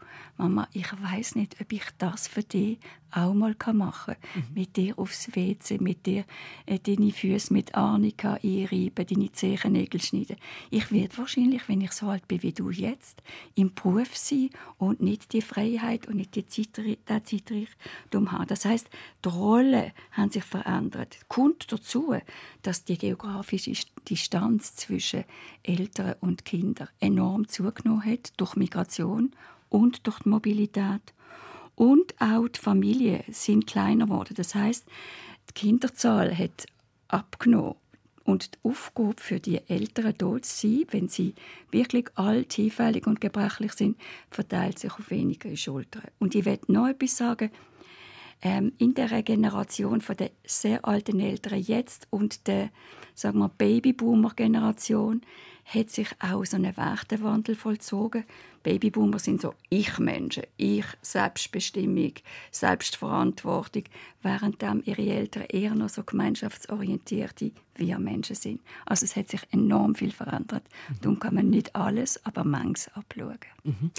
Mama, 0.42 0.68
ich 0.72 0.90
weiß 1.00 1.36
nicht, 1.36 1.60
ob 1.60 1.70
ich 1.72 1.84
das 1.98 2.26
für 2.26 2.42
dich 2.42 2.78
auch 3.12 3.32
mal 3.32 3.54
machen 3.74 4.14
kann. 4.14 4.16
Mhm. 4.34 4.54
Mit 4.54 4.76
dir 4.76 4.98
aufs 4.98 5.28
WC, 5.36 5.78
mit 5.78 6.04
dir 6.06 6.24
äh, 6.66 6.80
deine 6.80 7.12
Füße 7.12 7.52
mit 7.52 7.76
Arnika 7.76 8.38
einreiben, 8.42 9.06
deine 9.06 9.30
Zehennägel 9.30 10.00
schneiden. 10.00 10.36
Ich 10.70 10.90
werde 10.90 11.16
wahrscheinlich, 11.18 11.68
wenn 11.68 11.80
ich 11.80 11.92
so 11.92 12.08
alt 12.08 12.26
bin 12.26 12.42
wie 12.42 12.52
du 12.52 12.70
jetzt, 12.70 13.22
im 13.54 13.72
Beruf 13.72 14.16
sein 14.16 14.50
und 14.78 15.00
nicht 15.00 15.32
die 15.32 15.42
Freiheit 15.42 16.08
und 16.08 16.16
nicht 16.16 16.34
die 16.34 16.46
Zeitreichtum 16.48 18.32
haben. 18.32 18.46
Das 18.48 18.64
heißt, 18.64 18.88
die 19.24 19.28
Rollen 19.28 19.92
haben 20.10 20.30
sich 20.30 20.44
verändert. 20.44 21.18
Kommt 21.28 21.70
dazu, 21.70 22.16
dass 22.62 22.84
die 22.84 22.98
geografische 22.98 23.74
Distanz 24.08 24.74
zwischen 24.74 25.22
Eltern 25.62 26.16
und 26.20 26.44
Kindern 26.44 26.88
enorm 26.98 27.46
zugenommen 27.46 28.04
hat 28.04 28.32
durch 28.38 28.56
Migration 28.56 29.32
und 29.72 30.06
durch 30.06 30.20
die 30.20 30.28
Mobilität. 30.28 31.14
Und 31.74 32.14
auch 32.20 32.46
die 32.48 32.60
Familien 32.60 33.22
sind 33.28 33.66
kleiner 33.66 34.06
geworden. 34.06 34.34
Das 34.36 34.54
heißt, 34.54 34.86
die 35.48 35.54
Kinderzahl 35.54 36.36
hat 36.36 36.66
abgenommen. 37.08 37.76
Und 38.24 38.54
die 38.54 38.58
Aufgabe 38.62 39.16
für 39.18 39.40
die 39.40 39.66
Eltern 39.68 40.14
dort 40.16 40.44
zu 40.44 40.68
sein, 40.68 40.84
wenn 40.90 41.08
sie 41.08 41.34
wirklich 41.72 42.06
alt, 42.14 42.52
hinfällig 42.52 43.06
und 43.06 43.20
gebrechlich 43.20 43.72
sind, 43.72 43.98
verteilt 44.30 44.78
sich 44.78 44.92
auf 44.92 45.10
weniger 45.10 45.56
Schultern. 45.56 46.04
Und 46.20 46.34
ich 46.36 46.44
werde 46.44 46.70
noch 46.72 46.86
etwas 46.86 47.16
sagen. 47.16 47.50
Ähm, 48.44 48.72
in 48.78 48.94
der 48.94 49.22
Generation 49.22 50.00
von 50.00 50.16
der 50.16 50.32
sehr 50.44 50.84
alten 50.84 51.20
Eltern 51.20 51.60
jetzt 51.60 52.08
und 52.10 52.46
der 52.48 52.70
sagen 53.14 53.38
wir 53.38 53.48
Babyboomer-Generation 53.48 55.22
hat 55.64 55.90
sich 55.90 56.08
auch 56.20 56.44
so 56.44 56.56
ein 56.56 56.76
Wertewandel 56.76 57.54
vollzogen. 57.54 58.24
Babyboomer 58.62 59.18
sind 59.18 59.40
so 59.40 59.54
Ich-Menschen, 59.70 60.44
Ich, 60.56 60.84
Selbstbestimmung, 61.02 62.12
Selbstverantwortung, 62.52 63.84
während 64.22 64.62
ihre 64.86 65.02
Eltern 65.02 65.44
eher 65.48 65.74
noch 65.74 65.88
so 65.88 66.04
gemeinschaftsorientierte 66.04 67.50
Wir-Menschen 67.74 68.36
sind. 68.36 68.60
Also 68.86 69.04
es 69.04 69.16
hat 69.16 69.28
sich 69.28 69.40
enorm 69.50 69.94
viel 69.94 70.12
verändert. 70.12 70.62
Mhm. 70.88 70.96
Darum 71.00 71.18
kann 71.18 71.34
man 71.34 71.50
nicht 71.50 71.74
alles, 71.74 72.24
aber 72.24 72.44
manches 72.44 72.88
abschauen. 72.94 73.38
Mhm. 73.64 73.90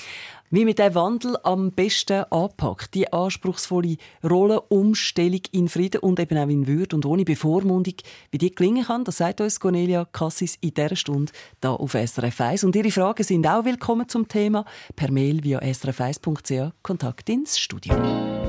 Wie 0.49 0.65
mit 0.65 0.79
dem 0.79 0.95
Wandel 0.95 1.37
am 1.43 1.71
besten 1.71 2.23
anpackt, 2.29 2.93
die 2.93 3.11
anspruchsvolle 3.11 3.97
Rollenumstellung 4.23 5.41
in 5.51 5.67
Frieden 5.67 6.01
und 6.01 6.19
eben 6.19 6.37
auch 6.37 6.49
in 6.49 6.67
Würde 6.67 6.95
und 6.95 7.05
ohne 7.05 7.25
Bevormundung, 7.25 7.95
wie 8.31 8.37
die 8.37 8.53
gelingen 8.53 8.85
kann, 8.85 9.03
das 9.03 9.17
sagt 9.17 9.41
uns 9.41 9.59
Cornelia 9.59 10.05
Cassis 10.05 10.57
in 10.61 10.73
dieser 10.73 10.95
Stunde 10.95 11.33
hier 11.63 11.79
auf 11.79 11.93
SRF 11.93 12.41
1. 12.41 12.63
Und 12.63 12.75
Ihre 12.75 12.91
Fragen 12.91 13.23
sind 13.23 13.47
auch 13.47 13.65
willkommen 13.65 14.07
zum 14.07 14.27
Thema 14.27 14.65
per 14.95 15.11
Mail 15.11 15.43
via 15.43 15.59
srf1.ch 15.59 16.71
Kontakt 16.81 17.29
ins 17.29 17.57
Studio. 17.57 18.42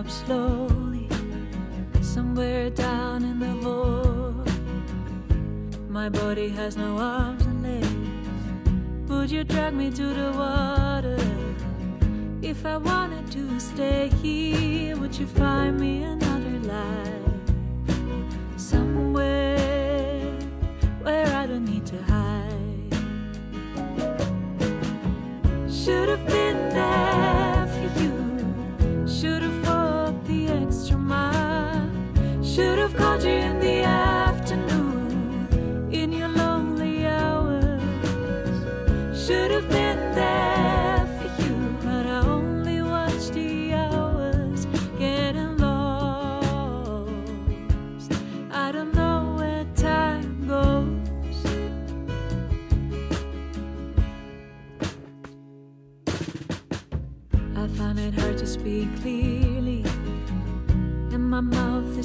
Up 0.00 0.08
slowly, 0.08 1.06
somewhere 2.00 2.70
down 2.70 3.22
in 3.22 3.38
the 3.38 3.54
void. 3.60 4.50
My 5.90 6.08
body 6.08 6.48
has 6.48 6.74
no 6.74 6.96
arms 6.96 7.44
and 7.44 7.62
legs. 7.62 9.10
Would 9.10 9.30
you 9.30 9.44
drag 9.44 9.74
me 9.74 9.90
to 9.90 10.06
the 10.20 10.32
water? 10.32 11.18
If 12.40 12.64
I 12.64 12.78
wanted 12.78 13.30
to 13.32 13.60
stay 13.60 14.08
here, 14.22 14.96
would 14.96 15.14
you 15.18 15.26
find 15.26 15.78
me 15.78 16.04
another 16.04 16.58
life? 16.76 17.42
Somewhere 18.56 19.58
where 21.02 21.26
I 21.26 21.46
don't 21.46 21.66
need 21.66 21.84
to 21.92 22.02
hide. 22.04 22.94
Should 25.70 26.08
have 26.08 26.19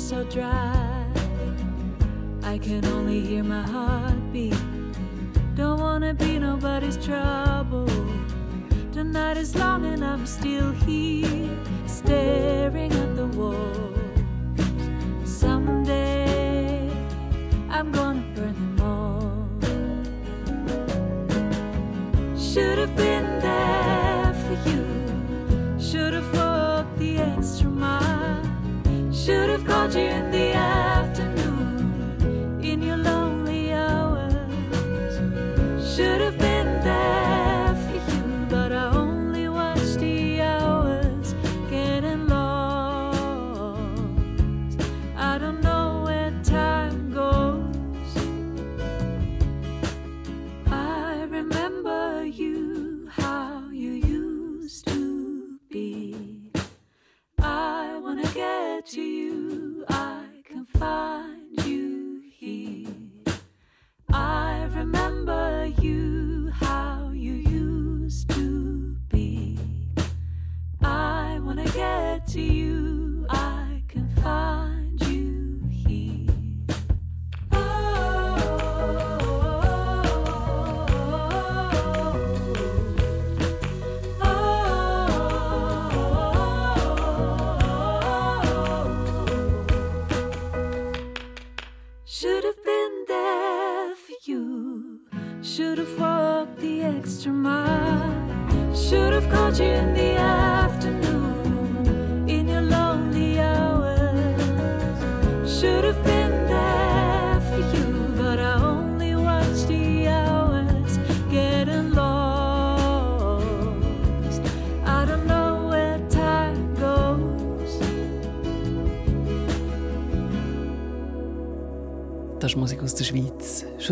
so 0.05 0.24
dry. 0.25 1.03
I 2.43 2.59
can 2.59 2.85
only 2.85 3.21
hear 3.21 3.43
my 3.43 3.63
heartbeat. 3.63 4.55
Don't 5.55 5.79
wanna 5.79 6.13
be 6.13 6.38
nobody's 6.38 6.95
trouble. 7.03 7.89
The 8.91 9.03
night 9.03 9.38
is 9.38 9.55
long 9.55 9.83
and 9.83 10.05
I'm 10.05 10.27
still 10.27 10.74
here, 10.85 11.50
staring 11.88 12.93
at 12.93 13.15
the 13.15 13.25
walls. 13.25 13.97
Someday 15.24 16.88
I'm 17.71 17.91
gonna 17.91 18.24
burn 18.35 18.53
them 18.53 18.81
all. 18.81 19.47
Should 22.38 22.77
have 22.77 22.95
been 22.95 23.25
Should 29.25 29.50
have 29.50 29.65
called 29.65 29.96
you 29.96 30.01
in 30.01 30.29
the 30.29 30.53
afternoon 30.53 31.14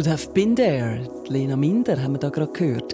Should 0.04 0.20
have 0.20 0.34
been 0.34 0.54
there. 0.54 1.10
Lena 1.30 1.56
Minder 1.56 2.02
haben 2.02 2.16
wir 2.16 2.20
da 2.20 2.30
gerade 2.30 2.52
gehört. 2.52 2.94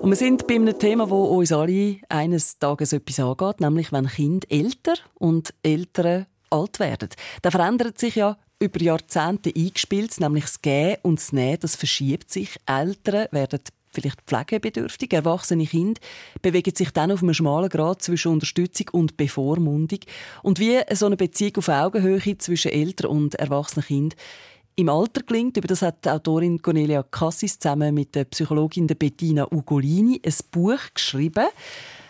Und 0.00 0.10
wir 0.10 0.16
sind 0.16 0.44
bei 0.48 0.56
einem 0.56 0.76
Thema, 0.76 1.08
wo 1.08 1.22
uns 1.26 1.52
alle 1.52 1.98
eines 2.08 2.58
Tages 2.58 2.92
etwas 2.92 3.20
angeht, 3.20 3.60
nämlich 3.60 3.92
wenn 3.92 4.08
Kinder 4.08 4.48
älter 4.50 4.94
und 5.14 5.54
Eltern 5.62 6.26
alt 6.50 6.80
werden. 6.80 7.10
Da 7.42 7.52
verändert 7.52 7.96
sich 8.00 8.16
ja 8.16 8.36
über 8.58 8.80
Jahrzehnte 8.80 9.52
eingespielt, 9.54 10.18
nämlich 10.18 10.44
das 10.44 10.62
Gehen 10.62 10.96
und 11.02 11.20
das 11.20 11.32
Nehmen, 11.32 11.60
das 11.60 11.76
verschiebt 11.76 12.32
sich. 12.32 12.56
Eltern 12.66 13.28
werden 13.30 13.60
vielleicht 13.92 14.22
pflegebedürftig, 14.22 15.12
erwachsene 15.12 15.66
Kinder 15.66 16.00
bewegen 16.40 16.74
sich 16.74 16.90
dann 16.90 17.12
auf 17.12 17.22
einem 17.22 17.34
schmalen 17.34 17.68
Grad 17.68 18.02
zwischen 18.02 18.32
Unterstützung 18.32 18.88
und 18.90 19.16
Bevormundung. 19.16 20.00
Und 20.42 20.58
wie 20.58 20.80
so 20.92 21.06
eine 21.06 21.16
Beziehung 21.16 21.58
auf 21.58 21.68
Augenhöhe 21.68 22.38
zwischen 22.38 22.72
Eltern 22.72 23.10
und 23.10 23.36
erwachsenen 23.36 23.86
Kind 23.86 24.16
im 24.76 24.88
Alter 24.88 25.22
gelingt. 25.22 25.56
Über 25.56 25.68
das 25.68 25.82
hat 25.82 26.04
die 26.04 26.10
Autorin 26.10 26.60
Cornelia 26.60 27.02
Cassis 27.02 27.58
zusammen 27.58 27.94
mit 27.94 28.14
der 28.14 28.24
Psychologin 28.24 28.86
Bettina 28.86 29.46
Ugolini 29.50 30.20
ein 30.24 30.34
Buch 30.50 30.80
geschrieben. 30.94 31.46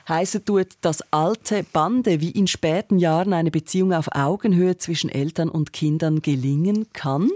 Heissen 0.09 0.45
tut 0.45 0.69
das 0.81 1.03
alte 1.13 1.65
Bande, 1.73 2.21
wie 2.21 2.31
in 2.31 2.47
späten 2.47 2.99
Jahren 2.99 3.33
eine 3.33 3.51
Beziehung 3.51 3.93
auf 3.93 4.09
Augenhöhe 4.13 4.77
zwischen 4.77 5.11
Eltern 5.11 5.49
und 5.49 5.73
Kindern 5.73 6.23
gelingen 6.23 6.93
kann. 6.93 7.31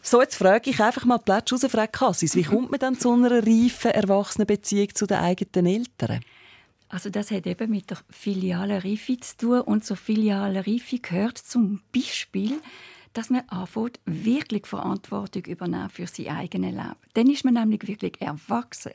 So, 0.00 0.22
jetzt 0.22 0.36
frage 0.36 0.70
ich 0.70 0.80
einfach 0.80 1.04
mal 1.04 1.18
Platz 1.18 1.52
raus, 1.52 1.66
Frau 1.68 1.86
Cassis. 1.86 2.34
Wie 2.34 2.44
kommt 2.44 2.70
man 2.70 2.80
dann 2.80 2.98
zu 2.98 3.12
einer 3.12 3.30
reifen, 3.30 3.90
erwachsenen 3.90 4.46
Beziehung 4.46 4.94
zu 4.94 5.06
den 5.06 5.18
eigenen 5.18 5.66
Eltern? 5.66 6.20
Also 6.88 7.10
das 7.10 7.30
hat 7.30 7.46
eben 7.46 7.70
mit 7.70 7.90
der 7.90 7.98
filialen 8.08 8.80
Reife 8.80 9.18
zu 9.20 9.36
tun 9.36 9.60
und 9.60 9.84
zur 9.84 9.98
filialen 9.98 10.56
Reife 10.56 10.98
gehört 10.98 11.36
zum 11.36 11.82
Beispiel, 11.94 12.60
dass 13.12 13.30
man 13.30 13.48
anfängt, 13.48 14.00
wirklich 14.04 14.66
Verantwortung 14.66 15.44
übernehmen 15.44 15.90
für 15.90 16.06
sein 16.06 16.28
eigenes 16.28 16.72
Leben. 16.72 16.96
Dann 17.14 17.30
ist 17.30 17.44
man 17.44 17.54
nämlich 17.54 17.86
wirklich 17.86 18.20
erwachsen. 18.20 18.92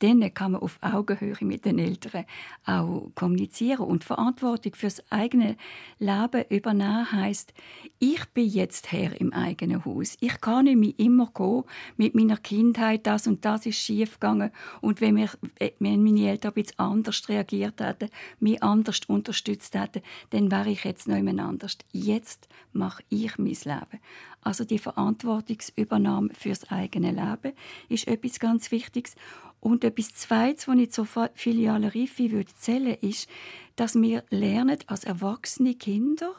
Dann 0.00 0.32
kann 0.34 0.52
man 0.52 0.62
auf 0.62 0.78
Augenhöhe 0.80 1.36
mit 1.40 1.64
den 1.64 1.78
Eltern 1.78 2.24
auch 2.64 3.10
kommunizieren 3.14 3.86
und 3.86 4.04
Verantwortung 4.04 4.74
für 4.74 4.86
das 4.86 5.02
eigene 5.10 5.56
Leben 5.98 6.44
übernehmen 6.48 7.10
heißt, 7.10 7.52
ich 7.98 8.24
bin 8.26 8.48
jetzt 8.48 8.92
Herr 8.92 9.20
im 9.20 9.32
eigenen 9.32 9.84
Haus. 9.84 10.16
Ich 10.20 10.40
kann 10.40 10.64
nicht 10.64 10.76
mehr 10.76 10.92
immer 10.98 11.30
gehen 11.34 11.64
mit 11.96 12.14
meiner 12.14 12.36
Kindheit, 12.36 13.06
das 13.06 13.26
und 13.26 13.44
das 13.44 13.66
ist 13.66 13.78
schief 13.78 14.14
gegangen 14.14 14.50
und 14.80 15.00
wenn, 15.00 15.16
wir, 15.16 15.30
wenn 15.78 16.02
meine 16.02 16.30
Eltern 16.30 16.52
ein 16.56 16.64
anders 16.76 17.28
reagiert 17.28 17.80
hätten, 17.80 18.10
mich 18.40 18.62
anders 18.62 19.00
unterstützt 19.06 19.74
hätten, 19.74 20.02
dann 20.30 20.50
wäre 20.50 20.70
ich 20.70 20.84
jetzt 20.84 21.08
noch 21.08 21.16
jemand 21.16 21.40
anders. 21.40 21.78
Jetzt 21.92 22.48
mache 22.72 23.02
ich 23.08 23.38
mein 23.64 23.78
Leben. 23.80 24.02
Also 24.40 24.64
die 24.64 24.78
Verantwortungsübernahme 24.78 26.30
fürs 26.34 26.70
eigene 26.70 27.10
Leben 27.10 27.56
ist 27.88 28.08
etwas 28.08 28.40
ganz 28.40 28.70
Wichtiges. 28.70 29.14
Und 29.60 29.84
etwas 29.84 30.14
Zweites, 30.14 30.66
was 30.66 30.76
ich 30.76 30.90
zur 30.90 31.06
filialen 31.34 31.90
Reife 31.90 32.30
würde 32.32 32.52
zählen, 32.54 32.96
ist, 33.00 33.28
dass 33.76 33.94
wir 33.94 34.24
lernen 34.30 34.78
als 34.88 35.04
erwachsene 35.04 35.74
Kinder 35.74 36.34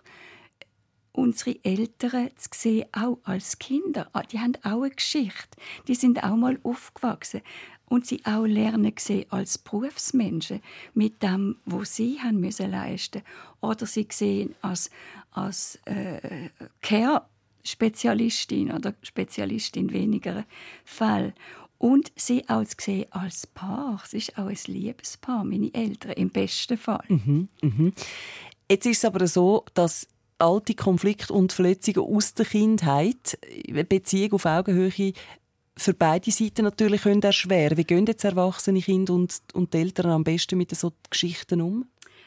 unsere 1.14 1.64
Eltern 1.64 2.30
zu 2.36 2.50
sehen, 2.54 2.86
auch 2.92 3.20
als 3.24 3.60
Kinder. 3.60 4.10
Ah, 4.14 4.24
Die 4.24 4.40
haben 4.40 4.58
auch 4.64 4.82
eine 4.82 4.90
Geschichte. 4.90 5.58
Die 5.88 5.96
sind 5.96 6.24
auch 6.24 6.36
mal 6.36 6.60
aufgewachsen. 6.64 7.42
Und 7.86 8.08
sie 8.08 8.26
auch 8.26 8.46
lernen 8.46 8.94
sehen 8.98 9.26
als 9.30 9.60
Berufsmenschen 9.60 10.62
mit 10.96 11.22
dem, 11.22 11.58
was 11.66 11.96
sie 11.96 12.20
haben 12.20 12.40
müssen 12.40 12.72
leisten 12.72 13.22
Oder 13.62 13.86
sie 13.86 14.08
sehen 14.10 14.56
als, 14.62 14.90
als 15.34 15.80
äh, 15.86 16.50
Care-Spezialistin 16.82 18.72
oder 18.72 18.94
Spezialistin 19.02 19.90
in 19.90 19.94
weniger 19.94 20.46
Fällen. 20.86 21.34
Und 21.78 22.14
sie 22.16 22.48
auch 22.48 22.64
zu 22.64 23.06
als 23.10 23.46
Paar. 23.48 24.02
Es 24.06 24.14
ist 24.14 24.38
auch 24.38 24.48
ein 24.48 24.58
Liebespaar, 24.68 25.44
meine 25.44 25.74
Eltern, 25.74 26.14
im 26.14 26.30
besten 26.30 26.78
Fall. 26.78 27.04
Jetzt 28.70 28.86
ist 28.86 29.00
es 29.00 29.06
aber 29.06 29.28
so, 29.28 29.66
dass 29.74 30.08
alte 30.40 30.76
Konflikte 30.76 31.34
und 31.34 31.52
Verletzungen 31.52 32.16
aus 32.16 32.34
der 32.34 32.46
Kindheit 32.46 33.38
Beziehung 33.90 34.34
auf 34.34 34.46
Augenhöhe 34.46 35.14
für 35.76 35.94
beide 35.94 36.32
Seiten 36.32 36.64
natürlich 36.64 37.02
können 37.02 37.22
erschweren. 37.22 37.78
Wie 37.78 37.84
gehen 37.84 38.06
jetzt 38.06 38.24
erwachsene 38.24 38.82
Kinder 38.82 39.14
und, 39.14 39.42
und 39.54 39.74
Eltern 39.74 40.12
am 40.12 40.24
besten 40.24 40.58
mit 40.58 40.76
so 40.76 40.94
Geschichten 41.10 41.62
um? 41.62 41.86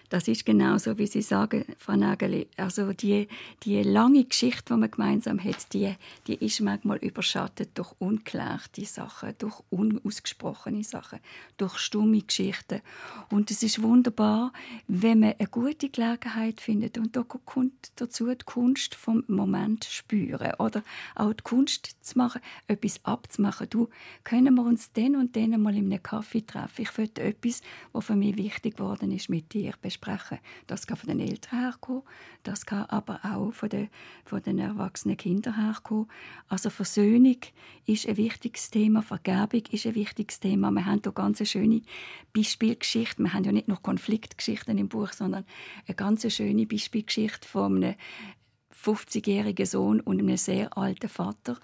Das 0.09 0.29
ist 0.29 0.47
genau 0.47 0.79
so, 0.79 0.97
wie 0.99 1.07
Sie 1.07 1.23
sagen, 1.23 1.65
Frau 1.79 1.97
Nageli. 1.97 2.47
Also 2.57 2.93
die, 2.93 3.27
die 3.65 3.83
lange 3.83 4.25
Geschichte, 4.25 4.75
die 4.75 4.81
man 4.81 4.91
gemeinsam 4.91 5.43
hat, 5.43 5.73
die, 5.73 5.95
die 6.27 6.35
ist 6.35 6.61
manchmal 6.61 6.99
überschattet 6.99 7.71
durch 7.75 7.93
unklärte 7.99 8.85
Sachen, 8.85 9.35
durch 9.39 9.61
unausgesprochene 9.71 10.85
Sachen, 10.85 11.19
durch 11.57 11.79
stumme 11.79 12.23
Geschichten. 12.23 12.83
Und 13.31 13.51
es 13.51 13.65
ist 13.65 13.83
wunderbar, 13.83 14.53
wenn 14.87 15.21
man 15.21 15.35
eine 15.39 15.49
gute 15.49 15.89
Gelegenheit 15.89 16.61
findet 16.61 16.99
und 16.99 17.17
da 17.17 17.23
kommt 17.23 17.91
dazu 17.97 18.27
die 18.27 18.45
Kunst 18.45 18.95
vom 18.95 19.25
Moment 19.27 19.85
spüren 19.85 20.53
oder 20.59 20.85
auch 21.17 21.33
die 21.33 21.43
Kunst 21.43 21.97
zu 22.01 22.17
machen, 22.17 22.41
etwas 22.69 23.01
abzumachen. 23.05 23.69
Du, 23.71 23.89
können 24.23 24.55
wir 24.55 24.63
uns 24.63 24.93
den 24.93 25.17
und 25.17 25.35
den 25.35 25.61
mal 25.61 25.75
in 25.75 25.93
einem 25.93 26.03
Kaffee 26.03 26.47
treffen? 26.47 26.83
Ich 26.83 26.97
will 26.97 27.11
etwas, 27.17 27.61
was 27.93 28.05
für 28.05 28.15
mich 28.15 28.37
wichtig 28.37 28.77
geworden 28.77 29.11
ist, 29.11 29.29
mit 29.29 29.53
dir 29.53 29.73
besprechen 29.83 29.96
sprechen. 29.97 30.39
Das 30.67 30.87
kann 30.87 30.97
von 30.97 31.09
den 31.09 31.21
Eltern 31.21 31.61
herkommen, 31.61 32.03
das 32.43 32.65
kann 32.67 32.85
aber 32.85 33.21
auch 33.25 33.53
von 33.53 33.69
den, 33.69 33.89
von 34.25 34.43
den 34.43 34.59
erwachsenen 34.59 35.17
Kindern 35.17 35.57
herkommen. 35.57 36.09
Also 36.49 36.71
Versöhnung 36.71 37.39
ist 37.87 38.07
ein 38.07 38.17
wichtiges 38.17 38.71
Thema, 38.71 39.03
Vergebung 39.03 39.63
ist 39.71 39.87
ein 39.87 39.95
wichtiges 39.95 40.41
Thema. 40.41 40.71
Wir 40.71 40.87
haben 40.87 41.01
hier 41.03 41.13
ganz 41.13 41.47
schöne 41.49 41.83
Beispielgeschichte. 42.33 43.23
Wir 43.23 43.33
haben 43.33 43.45
ja 43.45 43.53
nicht 43.53 43.69
nur 43.69 43.83
Konfliktgeschichten 43.83 44.79
im 44.79 44.89
Buch, 44.89 45.13
sondern 45.13 45.45
eine 45.87 45.95
ganz 45.95 46.31
schöne 46.33 46.67
Beispielgeschichte 46.67 47.49
von 47.49 47.83
einem 47.83 47.95
50-jährigen 48.85 49.67
Sohn 49.67 50.01
und 50.01 50.21
einem 50.21 50.37
sehr 50.37 50.77
alten 50.77 51.09
Vater 51.09 51.59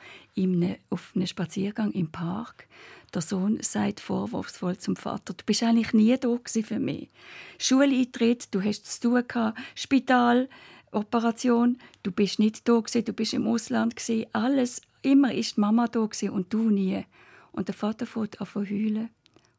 auf 0.90 1.12
einem 1.14 1.26
Spaziergang 1.26 1.92
im 1.92 2.10
Park. 2.10 2.66
Der 3.14 3.20
Sohn 3.20 3.58
sagt 3.60 4.00
vorwurfsvoll 4.00 4.78
zum 4.78 4.96
Vater, 4.96 5.34
du 5.34 5.44
bist 5.44 5.62
eigentlich 5.62 5.92
nie 5.92 6.16
da 6.16 6.38
für 6.44 6.78
mich. 6.78 7.10
Schuleintritt, 7.58 8.54
du 8.54 8.62
hast 8.62 8.86
zu 8.86 9.08
tun 9.08 9.24
gehabt, 9.28 9.58
Spital, 9.74 10.48
Operation, 10.92 11.78
du 12.02 12.10
bist 12.10 12.38
nicht 12.38 12.66
da 12.66 12.80
du 12.80 13.12
bist 13.12 13.34
im 13.34 13.46
Ausland 13.46 13.94
alles, 14.32 14.80
immer 15.02 15.34
ist 15.34 15.56
die 15.56 15.60
Mama 15.60 15.88
da 15.88 16.08
und 16.30 16.52
du 16.52 16.70
nie. 16.70 17.04
Und 17.52 17.68
der 17.68 17.74
Vater 17.74 18.06
fährt 18.06 18.40
an 18.40 18.46
zu 18.46 18.60
heulen 18.60 19.10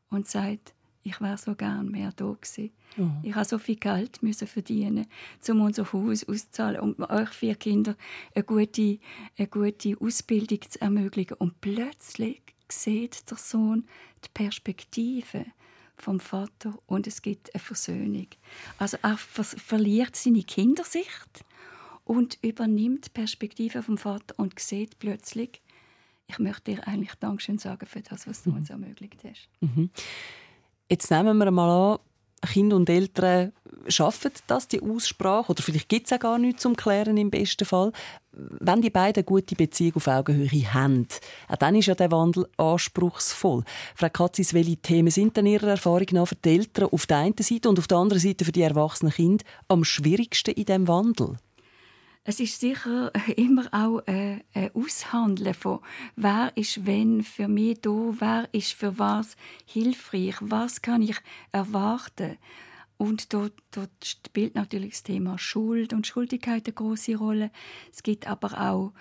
und 0.09 0.27
sagt, 0.27 0.73
ich 1.03 1.19
wäre 1.21 1.37
so 1.37 1.53
gern 1.53 1.89
mehr 1.89 2.11
da 2.15 2.25
gewesen. 2.25 2.71
Oh. 2.97 3.09
Ich 3.23 3.35
habe 3.35 3.45
so 3.45 3.57
viel 3.57 3.75
Geld 3.75 4.23
müssen 4.23 4.47
verdienen, 4.47 5.07
um 5.49 5.61
unser 5.61 5.91
Haus 5.91 6.27
auszahlen 6.27 6.79
und 6.79 6.97
um 6.97 7.09
euch 7.09 7.29
vier 7.29 7.55
Kinder 7.55 7.95
eine 8.33 8.43
gute, 8.43 8.99
eine 9.37 9.47
gute 9.47 9.99
Ausbildung 9.99 10.61
zu 10.61 10.81
ermöglichen. 10.81 11.35
Und 11.39 11.59
plötzlich 11.59 12.41
sieht 12.81 13.29
der 13.29 13.38
Sohn 13.38 13.88
die 14.23 14.29
Perspektive 14.33 15.45
vom 15.95 16.19
Vater 16.19 16.73
und 16.88 17.07
es 17.07 17.21
gibt 17.21 17.53
eine 17.53 17.59
Versöhnung. 17.59 18.27
Also 18.77 18.97
er 19.01 19.17
verliert 19.17 20.15
seine 20.15 20.43
Kindersicht 20.43 21.45
und 22.03 22.38
übernimmt 22.41 23.05
die 23.05 23.09
Perspektive 23.09 23.83
vom 23.83 23.97
Vater 23.97 24.36
und 24.38 24.59
sieht 24.59 24.99
plötzlich, 24.99 25.62
ich 26.27 26.39
möchte 26.39 26.71
dir 26.73 26.88
eigentlich 26.88 27.15
Dankeschön 27.15 27.57
sagen 27.57 27.86
für 27.86 28.01
das, 28.01 28.27
was 28.27 28.43
du 28.43 28.51
mhm. 28.51 28.57
uns 28.57 28.69
ermöglicht 28.69 29.23
hast. 29.23 29.49
Mhm. 29.62 29.89
Jetzt 30.89 31.09
nehmen 31.12 31.38
wir 31.38 31.51
mal 31.51 31.93
an, 31.93 31.99
Kinder 32.47 32.75
und 32.75 32.89
Eltern 32.89 33.53
schaffen 33.88 34.32
das, 34.47 34.67
die 34.67 34.82
Aussprache, 34.82 35.51
oder 35.51 35.62
vielleicht 35.62 35.89
gibt 35.89 36.08
es 36.08 36.13
auch 36.13 36.19
gar 36.19 36.38
nichts 36.38 36.62
zum 36.62 36.75
Klären 36.75 37.17
im 37.17 37.29
besten 37.29 37.65
Fall. 37.65 37.91
Wenn 38.32 38.82
die 38.82 38.89
beiden 38.89 39.21
eine 39.21 39.23
gute 39.23 39.56
Beziehung 39.56 39.97
auf 39.97 40.08
Augenhöhe 40.08 40.73
haben, 40.73 41.08
auch 41.47 41.56
dann 41.58 41.75
ist 41.75 41.88
ja 41.88 41.95
der 41.95 42.12
Wandel 42.12 42.47
anspruchsvoll. 42.58 43.63
Frau 43.95 44.10
Katzis, 44.10 44.53
welche 44.53 44.77
Themen 44.77 45.12
sind 45.12 45.38
denn 45.38 45.45
Ihrer 45.45 45.69
Erfahrung 45.69 46.08
nach 46.12 46.27
für 46.27 46.36
die 46.36 46.49
Eltern 46.49 46.89
auf 46.91 47.06
der 47.06 47.17
einen 47.17 47.36
Seite 47.38 47.69
und 47.69 47.79
auf 47.79 47.88
der 47.88 47.97
anderen 47.97 48.21
Seite 48.21 48.45
für 48.45 48.51
die 48.51 48.62
erwachsenen 48.62 49.13
Kinder 49.13 49.43
am 49.67 49.84
schwierigsten 49.84 50.51
in 50.51 50.65
diesem 50.65 50.88
Wandel? 50.88 51.38
Es 52.23 52.39
ist 52.39 52.59
sicher 52.59 53.12
immer 53.36 53.67
auch 53.71 54.01
ein, 54.05 54.43
ein 54.53 54.71
Aushandeln 54.73 55.53
von, 55.53 55.79
wer 56.15 56.51
ist 56.55 56.86
wenn 56.86 57.23
für 57.23 57.47
mich 57.47 57.81
da, 57.81 57.91
wer 57.91 58.49
ist 58.51 58.73
für 58.73 58.97
was 58.97 59.36
hilfreich, 59.65 60.36
was 60.39 60.81
kann 60.81 61.01
ich 61.01 61.17
erwarten. 61.51 62.38
Und 62.97 63.33
dort, 63.33 63.53
dort 63.71 63.89
spielt 64.05 64.55
natürlich 64.55 64.91
das 64.91 65.03
Thema 65.03 65.38
Schuld 65.38 65.93
und 65.93 66.07
Schuldigkeit 66.07 66.65
eine 66.65 66.73
große 66.73 67.15
Rolle. 67.15 67.51
Es 67.91 68.03
gibt 68.03 68.27
aber 68.27 68.62
auch 68.62 68.93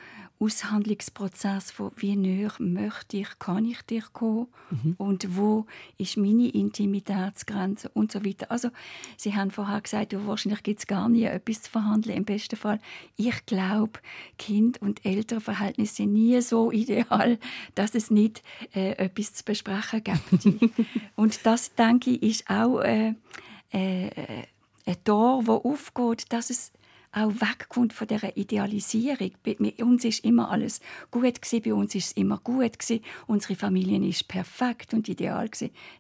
Aushandlungsprozess 0.43 1.71
von 1.71 1.93
wie 1.97 2.17
näher 2.17 2.53
möchte 2.59 3.19
ich, 3.19 3.39
kann 3.39 3.65
ich 3.65 3.81
dir 3.83 4.03
kommen 4.13 4.49
mhm. 4.71 4.95
und 4.99 5.37
wo 5.37 5.67
ist 5.99 6.17
meine 6.17 6.49
Intimitätsgrenze 6.49 7.89
und 7.91 8.11
so 8.11 8.25
weiter. 8.25 8.51
Also 8.51 8.71
Sie 9.17 9.37
haben 9.37 9.53
vorher 9.53 9.81
gesagt, 9.81 10.13
ja, 10.13 10.27
wahrscheinlich 10.27 10.63
gibt 10.65 10.81
es 10.81 10.87
gar 10.87 11.09
nie 11.09 11.25
etwas 11.25 11.63
zu 11.63 11.71
verhandeln 11.71 12.17
im 12.17 12.25
besten 12.25 12.57
Fall. 12.57 12.81
Ich 13.17 13.47
glaube, 13.47 14.01
Kind- 14.37 14.83
und 14.83 15.05
Elternverhältnisse 15.05 15.95
sind 15.95 16.13
nie 16.13 16.41
so 16.41 16.73
ideal, 16.73 17.39
dass 17.77 17.95
es 17.95 18.11
nicht 18.11 18.43
äh, 18.75 18.93
etwas 18.93 19.35
zu 19.35 19.45
besprechen 19.45 20.03
gibt. 20.03 20.73
und 21.17 21.47
das, 21.47 21.75
denke 21.75 22.11
ich, 22.11 22.23
ist 22.23 22.51
auch 22.51 22.81
äh, 22.81 23.15
äh, 23.71 24.11
ein 24.87 25.05
Tor, 25.05 25.47
wo 25.47 25.55
aufgeht, 25.55 26.33
dass 26.33 26.51
es 26.51 26.73
auch 27.13 27.31
wegkommt 27.31 27.93
von 27.93 28.07
dieser 28.07 28.37
Idealisierung. 28.37 29.33
Bei 29.43 29.85
uns 29.85 30.05
ist 30.05 30.25
immer 30.25 30.51
alles 30.51 30.81
gut 31.11 31.41
bei 31.63 31.75
uns 31.75 31.95
ist 31.95 32.07
es 32.07 32.13
immer 32.13 32.39
gut 32.39 32.79
unsere 33.27 33.55
Familie 33.55 34.09
ist 34.09 34.29
perfekt 34.29 34.95
und 34.95 35.09
ideal. 35.09 35.49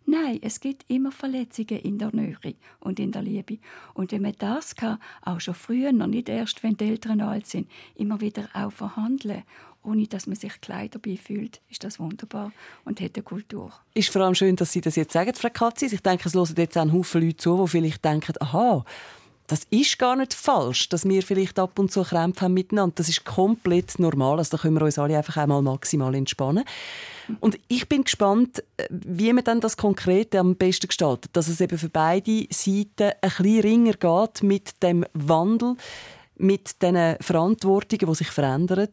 Nein, 0.06 0.38
es 0.42 0.60
gibt 0.60 0.84
immer 0.88 1.12
Verletzungen 1.12 1.80
in 1.80 1.98
der 1.98 2.14
Nähe 2.14 2.54
und 2.80 2.98
in 2.98 3.12
der 3.12 3.22
Liebe. 3.22 3.58
Und 3.94 4.12
wenn 4.12 4.22
man 4.22 4.34
das 4.38 4.74
kann, 4.74 4.98
auch 5.22 5.40
schon 5.40 5.54
früher, 5.54 5.92
nicht 5.92 6.28
erst, 6.28 6.62
wenn 6.62 6.76
die 6.76 6.86
Eltern 6.86 7.20
alt 7.20 7.46
sind, 7.46 7.70
immer 7.96 8.20
wieder 8.20 8.48
auch 8.54 8.72
verhandeln 8.72 9.42
ohne 9.84 10.06
dass 10.06 10.26
man 10.26 10.36
sich 10.36 10.60
klein 10.60 10.88
dabei 10.90 11.16
fühlt, 11.16 11.60
ist 11.68 11.82
das 11.84 11.98
wunderbar 11.98 12.52
und 12.84 13.00
hat 13.00 13.16
eine 13.16 13.22
Kultur. 13.22 13.72
Ist 13.94 14.10
vor 14.10 14.22
allem 14.22 14.34
schön, 14.34 14.56
dass 14.56 14.72
Sie 14.72 14.80
das 14.80 14.96
jetzt 14.96 15.12
sagen, 15.12 15.34
Frau 15.34 15.48
Katzis. 15.50 15.92
Ich 15.92 16.02
denke, 16.02 16.28
es 16.28 16.34
hören 16.34 16.54
jetzt 16.56 16.78
auch 16.78 16.82
ein 16.82 16.92
Haufen 16.92 17.20
Leute 17.22 17.36
zu, 17.36 17.60
die 17.62 17.68
vielleicht 17.68 18.04
denken, 18.04 18.34
aha, 18.40 18.84
das 19.46 19.66
ist 19.70 19.98
gar 19.98 20.16
nicht 20.16 20.34
falsch, 20.34 20.88
dass 20.88 21.06
wir 21.06 21.22
vielleicht 21.22 21.58
ab 21.58 21.78
und 21.78 21.92
zu 21.92 22.02
Krämpfe 22.02 22.42
haben 22.42 22.54
miteinander. 22.54 22.94
Das 22.96 23.08
ist 23.08 23.24
komplett 23.24 23.98
normal. 23.98 24.38
Also 24.38 24.56
da 24.56 24.62
können 24.62 24.76
wir 24.76 24.82
uns 24.82 24.98
alle 24.98 25.16
einfach 25.16 25.36
einmal 25.36 25.62
maximal 25.62 26.14
entspannen. 26.14 26.64
Und 27.40 27.58
ich 27.68 27.88
bin 27.88 28.04
gespannt, 28.04 28.62
wie 28.88 29.32
man 29.32 29.44
dann 29.44 29.60
das 29.60 29.76
Konkrete 29.76 30.38
am 30.38 30.56
besten 30.56 30.88
gestaltet. 30.88 31.30
Dass 31.34 31.48
es 31.48 31.60
eben 31.60 31.78
für 31.78 31.88
beide 31.88 32.46
Seiten 32.50 33.12
ein 33.20 33.30
bisschen 33.30 33.60
ringer 33.60 33.92
geht 33.94 34.42
mit 34.42 34.82
dem 34.82 35.04
Wandel, 35.12 35.76
mit 36.36 36.82
den 36.82 37.16
Verantwortungen, 37.20 38.06
die 38.06 38.14
sich 38.14 38.30
verändern. 38.30 38.88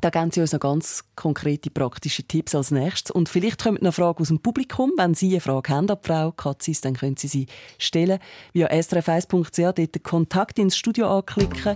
Da 0.00 0.08
geben 0.08 0.30
Sie 0.30 0.40
uns 0.40 0.52
noch 0.52 0.60
ganz 0.60 1.04
konkrete, 1.14 1.70
praktische 1.70 2.22
Tipps 2.22 2.54
als 2.54 2.70
nächstes. 2.70 3.10
Und 3.10 3.28
vielleicht 3.28 3.62
kommt 3.62 3.80
eine 3.80 3.92
Frage 3.92 4.20
aus 4.20 4.28
dem 4.28 4.40
Publikum. 4.40 4.92
Wenn 4.96 5.14
Sie 5.14 5.30
eine 5.30 5.40
Frage 5.40 5.74
haben 5.74 5.90
ab 5.90 6.06
Frau 6.06 6.32
Katzis, 6.32 6.80
dann 6.80 6.94
können 6.94 7.16
Sie 7.16 7.28
sie 7.28 7.46
stellen 7.78 8.18
via 8.52 8.68
srf1.ch, 8.68 9.58
dort 9.58 9.78
den 9.78 10.02
Kontakt 10.02 10.58
ins 10.58 10.76
Studio 10.76 11.18
anklicken 11.18 11.74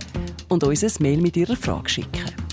und 0.49 0.63
uns 0.63 0.83
ein 0.83 0.91
Mail 0.99 1.21
mit 1.21 1.37
Ihrer 1.37 1.55
Frage 1.55 1.89
schicken. 1.89 2.44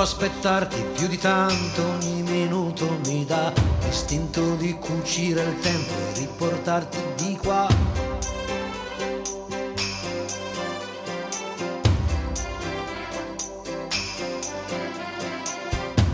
Aspettarti 0.00 0.82
più 0.94 1.08
di 1.08 1.18
tanto, 1.18 1.82
ogni 1.82 2.22
minuto 2.22 2.98
mi 3.04 3.26
dà 3.26 3.52
l'istinto 3.82 4.54
di 4.54 4.72
cucire 4.78 5.42
il 5.42 5.58
tempo 5.60 5.92
e 5.92 6.18
riportarti 6.20 6.98
di 7.16 7.36
qua. 7.36 7.66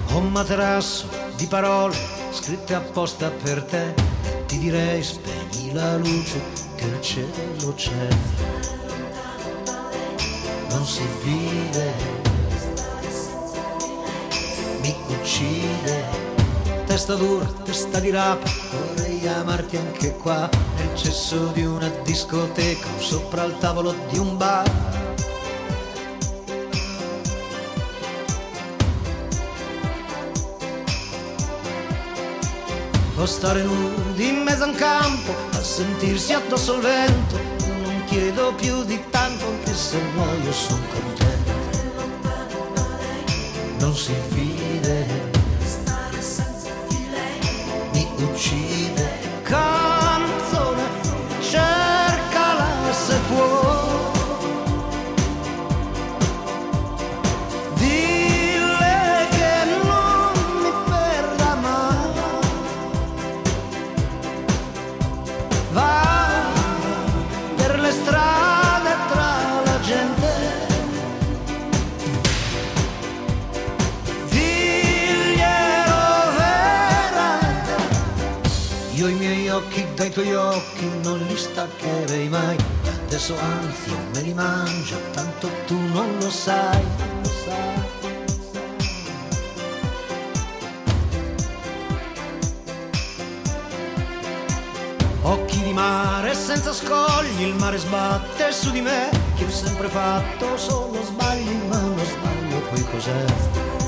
Ho 0.09 0.19
un 0.19 0.33
materasso 0.33 1.09
di 1.37 1.47
parole 1.47 1.95
scritte 2.33 2.75
apposta 2.75 3.31
per 3.31 3.63
te 3.63 3.95
e 4.25 4.47
ti 4.47 4.59
direi 4.59 5.01
spegni 5.01 5.73
la 5.73 5.97
luce 5.97 6.41
che 6.75 6.87
il 6.87 7.01
cielo 7.01 7.73
c'è. 7.75 8.09
Non 10.71 10.85
si 10.85 11.07
vive 11.23 12.26
uccide. 15.37 16.25
Testa 16.87 17.15
dura, 17.15 17.45
testa 17.65 18.01
di 18.01 18.11
rapa, 18.11 18.49
vorrei 18.71 19.27
amarti 19.29 19.77
anche 19.77 20.17
qua, 20.17 20.49
nel 20.77 20.97
cesso 20.97 21.49
di 21.53 21.65
una 21.65 21.89
discoteca 22.03 22.87
sopra 22.99 23.45
il 23.45 23.59
tavolo 23.59 23.95
di 24.09 24.19
un 24.19 24.37
bar. 24.37 24.71
O 33.19 33.27
stare 33.27 33.63
nudi 33.63 34.29
in 34.29 34.43
mezzo 34.43 34.65
a 34.65 34.67
un 34.69 34.75
campo, 34.75 35.35
a 35.53 35.63
sentirsi 35.63 36.33
addosso 36.33 36.75
al 36.75 36.81
vento, 36.81 37.39
non 37.83 38.05
chiedo 38.07 38.55
più 38.55 38.85
di 38.85 39.03
tanto, 39.11 39.45
anche 39.45 39.75
se 39.75 39.99
muoio 40.15 40.53
son 40.53 40.81
contento 40.89 41.25
non 43.79 43.95
si 43.95 44.15
vide. 44.31 44.56
She 48.39 48.76
tuoi 80.17 80.35
occhi 80.35 80.89
non 81.03 81.19
li 81.29 81.37
staccherei 81.37 82.29
mai 82.31 82.57
Adesso 83.05 83.37
anzi 83.39 83.95
me 84.15 84.23
li 84.23 84.33
mangio 84.33 84.97
Tanto 85.13 85.51
tu 85.67 85.79
non 85.93 86.17
lo 86.19 86.31
sai, 86.31 86.83
lo. 87.23 87.85
Occhi 95.23 95.61
di 95.61 95.73
mare 95.73 96.35
senza 96.35 96.73
scogli, 96.73 97.43
il 97.43 97.55
mare 97.57 97.77
sbatte 97.77 98.53
su 98.53 98.71
di 98.71 98.81
me, 98.81 99.11
che 99.37 99.45
ho 99.45 99.51
sempre 99.51 99.89
fatto 99.89 100.57
solo 100.57 101.03
sbagli, 101.03 101.53
ma 101.69 101.79
uno 101.79 102.05
sbaglio 102.05 102.61
poi 102.71 102.85
cos'è? 102.85 103.86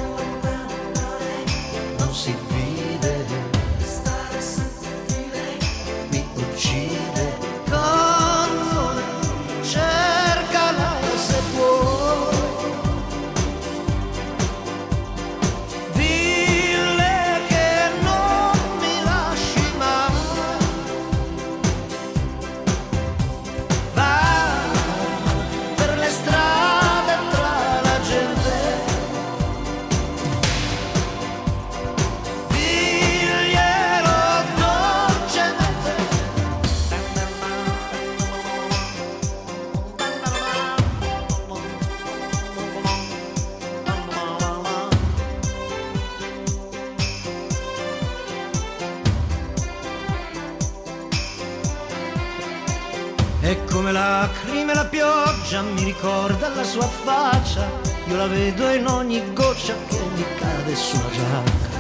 Pioggia 55.49 55.63
mi 55.63 55.83
ricorda 55.85 56.49
la 56.55 56.63
sua 56.63 56.87
faccia, 56.87 57.67
io 58.07 58.17
la 58.17 58.27
vedo 58.27 58.69
in 58.69 58.87
ogni 58.87 59.33
goccia 59.33 59.75
che 59.89 59.99
mi 60.15 60.25
cade 60.37 60.77
sulla 60.77 61.11
giacca. 61.11 61.77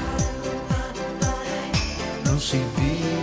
Non 2.24 2.40
si 2.40 2.62
vive, 2.76 3.17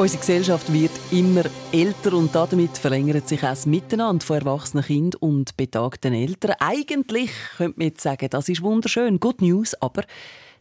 Unsere 0.00 0.20
Gesellschaft 0.20 0.72
wird 0.72 0.92
immer 1.10 1.42
älter 1.72 2.14
und 2.14 2.34
damit 2.34 2.78
verlängert 2.78 3.28
sich 3.28 3.40
auch 3.40 3.50
das 3.50 3.66
Miteinander 3.66 4.24
von 4.24 4.38
erwachsenen 4.38 4.82
Kindern 4.82 5.20
und 5.20 5.54
betagten 5.58 6.14
Eltern. 6.14 6.56
Eigentlich 6.58 7.30
könnte 7.58 7.78
man 7.78 7.88
jetzt 7.88 8.02
sagen, 8.02 8.30
das 8.30 8.48
ist 8.48 8.62
wunderschön, 8.62 9.20
good 9.20 9.42
news, 9.42 9.74
aber 9.74 10.04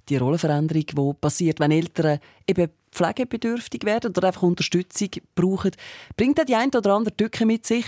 die 0.09 0.17
Rollenveränderung, 0.17 0.85
die 0.85 1.13
passiert, 1.21 1.61
wenn 1.61 1.71
Eltern 1.71 2.19
eben 2.47 2.69
pflegebedürftig 2.91 3.85
werden 3.85 4.09
oder 4.09 4.27
einfach 4.27 4.43
Unterstützung 4.43 5.07
brauchen, 5.35 5.71
bringt 6.17 6.37
auch 6.41 6.45
die 6.45 6.55
ein 6.55 6.75
oder 6.75 6.95
andere 6.95 7.15
Tücke 7.15 7.45
mit 7.45 7.65
sich. 7.65 7.85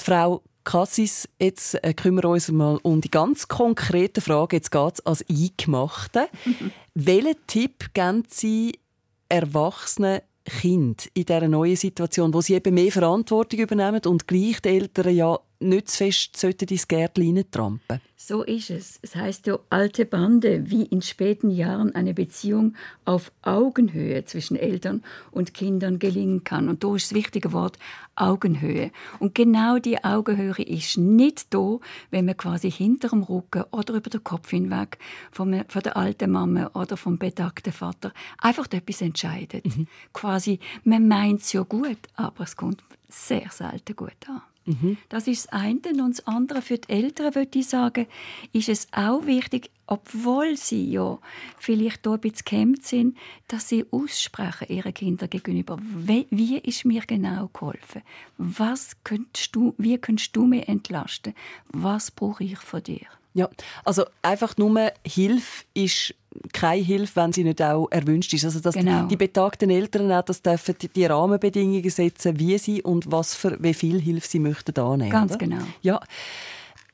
Die 0.00 0.02
Frau 0.02 0.42
Cassis, 0.64 1.28
jetzt 1.38 1.74
äh, 1.84 1.94
kümmern 1.94 2.24
wir 2.24 2.30
uns 2.30 2.50
mal 2.50 2.80
um 2.82 3.00
die 3.00 3.10
ganz 3.10 3.46
konkrete 3.46 4.20
Frage. 4.20 4.56
Jetzt 4.56 4.72
geht 4.72 4.94
es 4.94 5.06
als 5.06 5.24
Eingemachte. 5.30 6.26
Welchen 6.94 7.36
Tipp 7.46 7.94
geben 7.94 8.24
Sie 8.28 8.80
Erwachsenen 9.28 10.22
Kind 10.44 11.08
in 11.14 11.24
dieser 11.24 11.48
neuen 11.48 11.76
Situation, 11.76 12.34
wo 12.34 12.40
sie 12.40 12.54
eben 12.54 12.74
mehr 12.74 12.90
Verantwortung 12.90 13.60
übernehmen 13.60 14.00
und 14.06 14.26
gleich 14.26 14.60
die 14.60 14.70
Eltern 14.70 15.14
ja 15.14 15.38
nicht 15.68 15.90
zu 15.90 15.98
fest 15.98 16.36
sollten 16.36 16.68
ins 16.68 16.88
Gärtchen 16.88 17.50
trampen 17.50 18.00
So 18.16 18.42
ist 18.42 18.70
es. 18.70 18.98
Es 19.02 19.16
heißt 19.16 19.46
ja 19.46 19.58
alte 19.70 20.04
Bande, 20.04 20.70
wie 20.70 20.84
in 20.84 21.02
späten 21.02 21.50
Jahren 21.50 21.94
eine 21.94 22.14
Beziehung 22.14 22.74
auf 23.04 23.32
Augenhöhe 23.42 24.24
zwischen 24.24 24.56
Eltern 24.56 25.02
und 25.30 25.54
Kindern 25.54 25.98
gelingen 25.98 26.44
kann. 26.44 26.68
Und 26.68 26.84
da 26.84 26.94
ist 26.94 27.10
das 27.10 27.14
wichtige 27.16 27.52
Wort 27.52 27.78
Augenhöhe. 28.14 28.90
Und 29.18 29.34
genau 29.34 29.78
die 29.78 30.04
Augenhöhe 30.04 30.62
ist 30.62 30.98
nicht 30.98 31.52
da, 31.52 31.78
wenn 32.10 32.26
man 32.26 32.36
quasi 32.36 32.70
hinter 32.70 33.08
dem 33.08 33.22
Rücken 33.22 33.64
oder 33.70 33.94
über 33.94 34.10
den 34.10 34.22
Kopf 34.22 34.50
hinweg 34.50 34.98
von, 35.30 35.64
von 35.68 35.82
der 35.82 35.96
alten 35.96 36.30
Mama 36.30 36.70
oder 36.74 36.96
vom 36.96 37.18
betagten 37.18 37.72
Vater 37.72 38.12
einfach 38.38 38.66
etwas 38.70 39.00
entscheidet. 39.00 39.64
Mhm. 39.64 39.86
Quasi, 40.12 40.60
man 40.84 41.08
meint 41.08 41.40
es 41.40 41.52
ja 41.52 41.62
gut, 41.62 41.98
aber 42.14 42.44
es 42.44 42.56
kommt 42.56 42.82
sehr 43.08 43.50
selten 43.50 43.96
gut 43.96 44.28
an. 44.28 44.42
Mhm. 44.64 44.96
Das 45.08 45.26
ist 45.26 45.46
das 45.46 45.52
eine. 45.52 45.80
Und 46.02 46.18
das 46.18 46.26
andere 46.26 46.62
für 46.62 46.78
die 46.78 46.88
Eltern, 46.88 47.34
würde 47.34 47.58
ich 47.58 47.68
sagen, 47.68 48.06
ist 48.52 48.68
es 48.68 48.88
auch 48.92 49.26
wichtig, 49.26 49.70
obwohl 49.86 50.56
sie 50.56 50.90
ja 50.90 51.18
vielleicht 51.58 52.00
hier 52.04 52.12
ein 52.12 52.20
bisschen 52.20 52.44
gehemmt 52.44 52.84
sind, 52.84 53.16
dass 53.48 53.68
sie 53.68 53.84
aussprechen 53.90 54.68
ihren 54.68 54.94
Kindern 54.94 55.28
gegenüber. 55.30 55.78
Wie, 55.80 56.26
ist 56.58 56.84
mir 56.84 57.02
genau 57.06 57.50
geholfen? 57.52 58.02
Was 58.38 58.96
könntest 59.04 59.54
du, 59.54 59.74
wie 59.78 59.98
könntest 59.98 60.34
du 60.36 60.46
mich 60.46 60.68
entlasten? 60.68 61.34
Was 61.68 62.10
brauche 62.10 62.44
ich 62.44 62.58
von 62.58 62.82
dir? 62.82 63.06
Ja, 63.34 63.48
also 63.84 64.04
einfach 64.20 64.56
nur 64.56 64.92
Hilfe 65.06 65.64
ist 65.74 66.14
keine 66.52 66.82
Hilfe, 66.82 67.16
wenn 67.16 67.32
sie 67.32 67.44
nicht 67.44 67.62
auch 67.62 67.88
erwünscht 67.90 68.32
ist. 68.32 68.44
Also 68.44 68.60
dass 68.60 68.74
genau. 68.74 69.06
die 69.06 69.16
betagten 69.16 69.70
Eltern 69.70 70.10
auch 70.12 70.22
das 70.22 70.42
dürfen 70.42 70.74
die 70.94 71.04
Rahmenbedingungen 71.04 71.90
setzen, 71.90 72.38
wie 72.38 72.58
sie 72.58 72.82
und 72.82 73.10
was 73.10 73.34
für 73.34 73.56
wie 73.62 73.74
viel 73.74 74.00
Hilfe 74.00 74.28
sie 74.28 74.38
möchten 74.38 74.78
annehmen. 74.78 75.10
Ganz 75.10 75.32
oder? 75.32 75.38
genau. 75.38 75.64
Ja. 75.82 76.00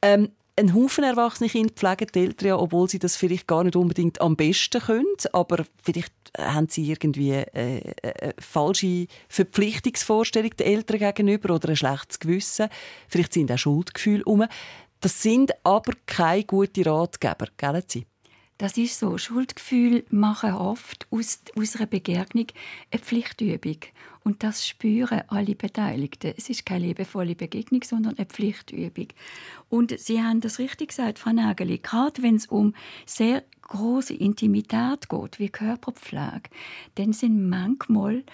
Ähm, 0.03 0.31
ein 0.59 0.75
Haufen 0.75 1.05
erwachsene 1.05 1.49
Kinder 1.49 1.73
pflegen 1.73 2.09
die 2.13 2.19
Eltern 2.19 2.49
ja, 2.49 2.59
obwohl 2.59 2.89
sie 2.89 2.99
das 2.99 3.15
vielleicht 3.15 3.47
gar 3.47 3.63
nicht 3.63 3.77
unbedingt 3.77 4.21
am 4.21 4.35
besten 4.35 4.81
können, 4.81 5.07
aber 5.33 5.65
vielleicht 5.83 6.13
haben 6.37 6.69
sie 6.69 6.91
irgendwie 6.91 7.31
äh, 7.31 7.45
äh, 7.55 7.93
äh 8.03 8.33
falsche 8.39 9.07
Verpflichtungsvorstellungen 9.29 10.57
den 10.57 10.67
Eltern 10.67 10.99
gegenüber 10.99 11.55
oder 11.55 11.69
ein 11.71 11.77
schlechtes 11.77 12.19
Gewissen. 12.19 12.69
Vielleicht 13.07 13.35
sind 13.35 13.53
auch 13.53 13.59
Schuldgefühle 13.59 14.25
um. 14.25 14.45
Das 15.01 15.23
sind 15.23 15.53
aber 15.65 15.93
keine 16.07 16.45
guten 16.45 16.85
Ratgeber, 16.85 17.47
gell 17.57 17.83
Sie? 17.87 18.07
Das 18.59 18.77
ist 18.77 18.99
so. 18.99 19.17
Schuldgefühle 19.17 20.05
machen 20.11 20.53
oft 20.53 21.07
aus, 21.13 21.41
aus 21.57 21.77
einer 21.77 21.87
Begegnung 21.87 22.49
eine 22.91 23.01
Pflichtübung. 23.01 23.77
Und 24.25 24.43
das 24.43 24.67
spüren 24.67 25.23
alle 25.29 25.55
Beteiligten. 25.55 26.35
Es 26.37 26.51
ist 26.51 26.67
keine 26.67 26.87
liebevolle 26.87 27.37
Begegnung, 27.37 27.85
sondern 27.85 28.19
eine 28.19 28.27
Pflichtübung. 28.27 29.07
Und 29.69 29.97
Sie 29.99 30.21
haben 30.21 30.41
das 30.41 30.59
richtig 30.59 30.89
gesagt, 30.89 31.21
Frau 31.21 31.31
Nageli. 31.31 31.79
Gerade 31.79 32.21
wenn 32.21 32.35
es 32.35 32.47
um 32.47 32.75
sehr 33.07 33.45
große 33.63 34.15
Intimität 34.15 35.09
geht, 35.09 35.39
wie 35.39 35.49
Körperpflege, 35.51 36.51
dann 36.97 37.13
sind 37.13 37.49
manchmal 37.49 38.25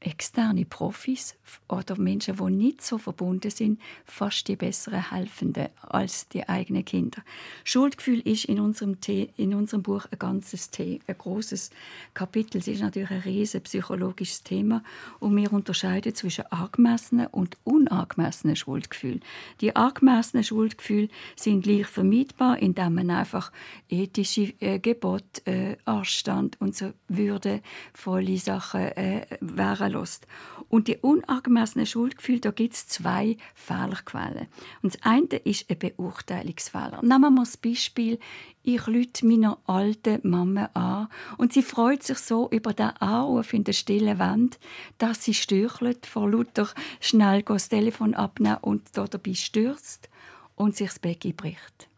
externe 0.00 0.64
Profis 0.64 1.36
oder 1.68 1.98
Menschen, 1.98 2.36
die 2.36 2.52
nicht 2.52 2.82
so 2.82 2.98
verbunden 2.98 3.50
sind, 3.50 3.80
fast 4.04 4.46
die 4.46 4.54
besseren 4.54 5.10
Helfenden 5.10 5.68
als 5.82 6.28
die 6.28 6.48
eigenen 6.48 6.84
Kinder. 6.84 7.22
Schuldgefühl 7.64 8.20
ist 8.20 8.44
in 8.44 8.60
unserem, 8.60 8.96
The 9.04 9.30
in 9.36 9.54
unserem 9.54 9.82
Buch 9.82 10.06
ein 10.10 10.18
ganzes 10.18 10.70
The 10.76 11.00
ein 11.06 11.18
großes 11.18 11.70
Kapitel. 12.14 12.58
Es 12.58 12.68
ist 12.68 12.80
natürlich 12.80 13.10
ein 13.10 13.20
riesen 13.20 13.60
psychologisches 13.62 14.44
Thema 14.44 14.82
und 15.18 15.36
wir 15.36 15.52
unterscheiden 15.52 16.14
zwischen 16.14 16.46
angemessenen 16.46 17.26
und 17.28 17.56
unangemessenen 17.64 18.56
Schuldgefühl. 18.56 19.20
Die 19.60 19.74
angemessenen 19.74 20.44
Schuldgefühle 20.44 21.08
sind 21.34 21.66
leicht 21.66 21.90
vermeidbar, 21.90 22.58
indem 22.58 22.94
man 22.94 23.10
einfach 23.10 23.50
ethische 23.88 24.54
äh, 24.60 24.78
Gebote, 24.78 25.44
äh, 25.44 25.76
Anstand 25.84 26.60
und 26.60 26.76
so 26.76 26.92
würdevolle 27.08 28.38
Sachen 28.38 28.80
äh, 28.80 29.26
wären 29.40 29.87
lässt. 29.88 30.26
Und 30.68 30.88
die 30.88 30.98
unangemessene 30.98 31.86
Schuldgefühl, 31.86 32.40
da 32.40 32.50
gibt 32.50 32.74
es 32.74 32.86
zwei 32.88 33.36
Fehlerquellen. 33.54 34.48
Und 34.82 34.94
das 34.94 35.02
eine 35.02 35.36
ist 35.44 35.70
ein 35.70 35.78
Beurteilungsfehler. 35.78 37.00
Nehmen 37.02 37.34
wir 37.34 37.42
das 37.42 37.56
Beispiel, 37.56 38.18
ich 38.62 38.86
lüte 38.86 39.26
meiner 39.26 39.58
alten 39.64 40.28
Mama 40.28 40.68
an 40.74 41.08
und 41.38 41.52
sie 41.52 41.62
freut 41.62 42.02
sich 42.02 42.18
so 42.18 42.50
über 42.50 42.74
den 42.74 42.90
Anruf 42.98 43.54
in 43.54 43.64
der 43.64 43.72
stillen 43.72 44.18
Wand, 44.18 44.58
dass 44.98 45.24
sie 45.24 45.34
stürchelt 45.34 46.04
vor 46.04 46.30
lauter 46.30 46.68
schnell 47.00 47.42
das 47.42 47.70
Telefon 47.70 48.14
abnehmen 48.14 48.58
und 48.60 48.90
dabei 48.94 49.34
stürzt 49.34 50.10
und 50.54 50.76
sich 50.76 50.88
das 50.88 50.98
Becken 50.98 51.34
bricht. 51.34 51.88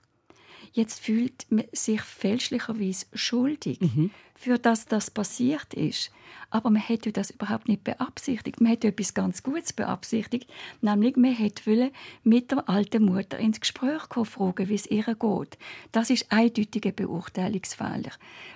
Jetzt 0.72 1.01
fühlt 1.01 1.47
man 1.51 1.64
sich 1.72 2.01
fälschlicherweise 2.03 3.07
schuldig, 3.14 3.80
mhm. 3.80 4.11
Für 4.41 4.59
das 4.59 4.86
das 4.86 5.11
passiert 5.11 5.74
ist. 5.74 6.11
Aber 6.49 6.70
man 6.70 6.80
hätte 6.80 7.12
das 7.12 7.30
überhaupt 7.30 7.68
nicht 7.68 7.84
beabsichtigt. 7.84 8.59
Man 8.59 8.70
hätte 8.70 8.88
etwas 8.88 9.12
ganz 9.12 9.43
Gutes 9.43 9.74
beabsichtigt, 9.74 10.51
nämlich 10.80 11.16
man 11.16 11.34
hätte 11.34 11.93
mit 12.24 12.51
der 12.51 12.66
alten 12.66 13.05
Mutter 13.05 13.38
ins 13.38 13.61
Gespräch 13.61 14.09
kommen, 14.09 14.24
fragen, 14.24 14.70
wie 14.70 14.74
es 14.74 14.86
ihr 14.86 15.03
geht. 15.05 15.59
Das 15.93 16.09
ist 16.09 16.32
eindeutiger 16.32 16.91
Beurteilungsfehler. 16.91 18.12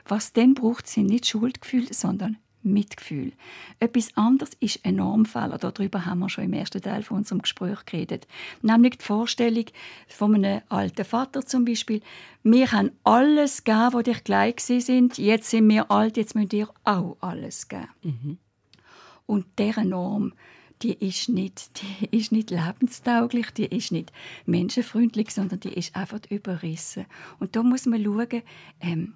Was 0.09 0.33
dann 0.33 0.55
braucht, 0.55 0.89
sind 0.89 1.07
nicht 1.07 1.27
Schuldgefühle, 1.27 1.93
sondern 1.93 2.39
Mitgefühl. 2.65 3.33
Etwas 3.79 4.17
anderes 4.17 4.53
ist 4.61 4.85
ein 4.85 4.97
Normfehler. 4.97 5.59
Darüber 5.59 6.07
haben 6.07 6.21
wir 6.21 6.29
schon 6.29 6.45
im 6.45 6.53
ersten 6.53 6.83
Teil 6.83 7.03
von 7.03 7.19
unserem 7.19 7.43
Gespräch 7.43 7.85
geredet. 7.85 8.27
Nämlich 8.63 8.99
die 8.99 9.05
Vorstellung 9.05 9.67
von 10.09 10.35
einem 10.35 10.63
alten 10.69 11.05
Vater 11.05 11.45
zum 11.45 11.65
Beispiel. 11.65 12.01
Wir 12.43 12.73
haben 12.73 12.91
alles 13.05 13.65
gegeben, 13.65 13.93
wo 13.93 14.03
dich 14.03 14.25
gleich 14.25 14.61
sind. 14.61 15.19
Jetzt 15.19 15.51
sind 15.51 15.69
wir 15.69 15.91
alt, 15.91 16.17
jetzt 16.17 16.35
müsst 16.35 16.53
ihr 16.53 16.69
auch 16.85 17.17
alles 17.21 17.69
geben. 17.69 17.89
Mhm. 18.03 18.39
Und 19.27 19.47
dieser 19.59 19.85
Norm, 19.85 20.33
die 20.83 20.93
ist, 20.93 21.29
nicht, 21.29 21.71
die 21.81 22.17
ist 22.17 22.33
nicht 22.33 22.51
lebenstauglich, 22.51 23.51
die 23.53 23.67
ist 23.67 23.93
nicht 23.93 24.13
menschenfreundlich, 24.45 25.31
sondern 25.31 25.61
die 25.61 25.73
ist 25.73 25.97
einfach 25.97 26.21
überrissen. 26.29 27.07
Und 27.39 27.57
da 27.57 27.63
muss 27.63 27.87
man 27.87 28.03
schauen, 28.05 28.43
ähm, 28.81 29.15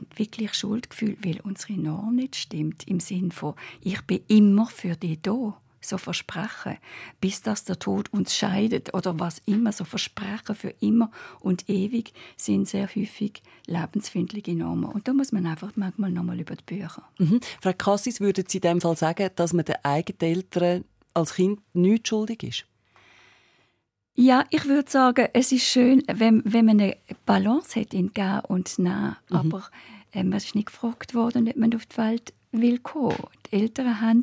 entwickle 0.00 0.44
ich 0.44 0.54
Schuldgefühl, 0.54 1.16
weil 1.22 1.40
unsere 1.42 1.74
Norm 1.74 2.16
nicht 2.16 2.36
stimmt. 2.36 2.86
Im 2.88 3.00
Sinn 3.00 3.30
von, 3.30 3.54
ich 3.80 4.00
bin 4.02 4.20
immer 4.28 4.66
für 4.66 4.96
dich 4.96 5.20
da. 5.22 5.58
So 5.80 5.98
Versprechen, 5.98 6.78
bis 7.20 7.42
dass 7.42 7.64
der 7.64 7.78
Tod 7.78 8.10
uns 8.10 8.34
scheidet 8.34 8.94
oder 8.94 9.20
was 9.20 9.42
immer, 9.44 9.70
so 9.70 9.84
Versprechen 9.84 10.54
für 10.54 10.74
immer 10.80 11.10
und 11.40 11.68
ewig 11.68 12.14
sind 12.38 12.66
sehr 12.66 12.88
häufig 12.88 13.42
lebensfindliche 13.66 14.54
Normen. 14.54 14.86
Und 14.86 15.06
da 15.06 15.12
muss 15.12 15.30
man 15.30 15.44
einfach 15.44 15.72
manchmal 15.76 16.10
nochmal 16.10 16.40
über 16.40 16.56
die 16.56 16.64
Bücher. 16.64 17.02
Mhm. 17.18 17.38
Frau 17.60 17.74
Cassis, 17.74 18.18
würden 18.18 18.46
Sie 18.48 18.56
in 18.58 18.62
dem 18.62 18.80
Fall 18.80 18.96
sagen, 18.96 19.28
dass 19.36 19.52
man 19.52 19.66
den 19.66 19.76
eigenen 19.82 20.36
Eltern 20.36 20.84
als 21.12 21.34
Kind 21.34 21.60
nicht 21.74 22.08
schuldig 22.08 22.44
ist? 22.44 22.64
Ja, 24.16 24.44
ich 24.50 24.66
würde 24.66 24.90
sagen, 24.90 25.28
es 25.32 25.50
ist 25.50 25.64
schön, 25.64 26.02
wenn, 26.06 26.42
wenn 26.44 26.66
man 26.66 26.80
eine 26.80 26.96
Balance 27.26 27.80
hat 27.80 27.92
in 27.92 28.12
Gehen 28.12 28.40
und 28.46 28.78
Nehmen. 28.78 29.16
Mhm. 29.28 29.36
Aber 29.36 29.64
ähm, 30.12 30.32
es 30.32 30.44
ist 30.44 30.54
nicht 30.54 30.66
gefragt 30.66 31.14
worden, 31.14 31.48
ob 31.48 31.56
man 31.56 31.74
auf 31.74 31.86
die 31.86 31.96
Welt 31.96 32.32
will 32.52 32.78
kommen. 32.78 33.16
Die 33.46 33.56
Eltern 33.56 34.00
haben 34.00 34.22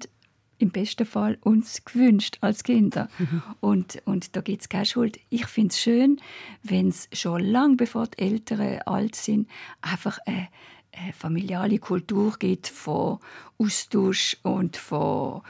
im 0.59 0.69
besten 0.69 1.05
Fall 1.05 1.37
uns 1.41 1.83
gewünscht 1.83 2.37
als 2.41 2.63
Kinder. 2.63 3.09
Mhm. 3.17 3.43
Und, 3.59 4.01
und 4.05 4.35
da 4.35 4.41
gibt 4.41 4.61
es 4.61 4.69
keine 4.69 4.85
Schuld. 4.85 5.19
Ich 5.29 5.47
finde 5.47 5.69
es 5.69 5.79
schön, 5.79 6.21
wenn 6.63 6.87
es 6.87 7.09
schon 7.11 7.41
lange 7.41 7.75
bevor 7.75 8.07
die 8.07 8.19
Eltern 8.19 8.79
alt 8.85 9.15
sind, 9.15 9.49
einfach 9.81 10.19
eine, 10.25 10.47
eine 10.93 11.13
familiale 11.13 11.79
Kultur 11.79 12.35
gibt 12.39 12.67
von 12.67 13.19
Austausch 13.57 14.37
und 14.43 14.77
von 14.77 15.41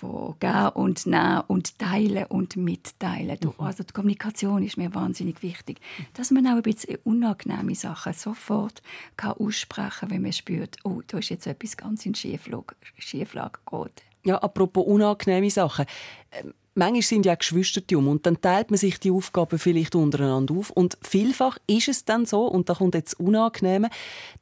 von 0.00 0.34
geben 0.40 0.68
und 0.70 1.06
nehmen 1.06 1.42
und 1.46 1.78
teilen 1.78 2.24
und 2.26 2.56
mitteilen. 2.56 3.38
Mhm. 3.42 3.52
Also 3.58 3.82
die 3.82 3.92
Kommunikation 3.92 4.62
ist 4.62 4.78
mir 4.78 4.94
wahnsinnig 4.94 5.42
wichtig. 5.42 5.80
Dass 6.14 6.30
man 6.30 6.46
auch 6.46 6.56
ein 6.56 6.62
bisschen 6.62 6.98
unangenehme 7.04 7.74
Sachen 7.74 8.14
sofort 8.14 8.82
kann 9.16 9.32
aussprechen 9.32 9.90
kann, 10.00 10.10
wenn 10.10 10.22
man 10.22 10.32
spürt, 10.32 10.78
oh, 10.84 11.02
da 11.06 11.18
ist 11.18 11.28
jetzt 11.28 11.46
etwas 11.46 11.76
ganz 11.76 12.06
in 12.06 12.14
Schieflage, 12.14 12.74
Schieflage 12.98 13.60
geht. 13.70 14.02
Ja, 14.24 14.36
apropos 14.38 14.86
unangenehme 14.86 15.50
Sachen. 15.50 15.86
Ähm, 16.32 16.54
manchmal 16.74 17.02
sind 17.02 17.26
ja 17.26 17.34
Geschwister 17.34 17.80
um 17.96 18.08
und 18.08 18.26
dann 18.26 18.40
teilt 18.40 18.70
man 18.70 18.78
sich 18.78 18.98
die 19.00 19.10
Aufgaben 19.10 19.58
vielleicht 19.58 19.94
untereinander 19.94 20.54
auf 20.54 20.70
und 20.70 20.96
vielfach 21.02 21.58
ist 21.66 21.88
es 21.88 22.04
dann 22.04 22.26
so 22.26 22.46
und 22.46 22.68
da 22.68 22.74
kommt 22.74 22.94
jetzt 22.94 23.18
Unangenehme, 23.18 23.90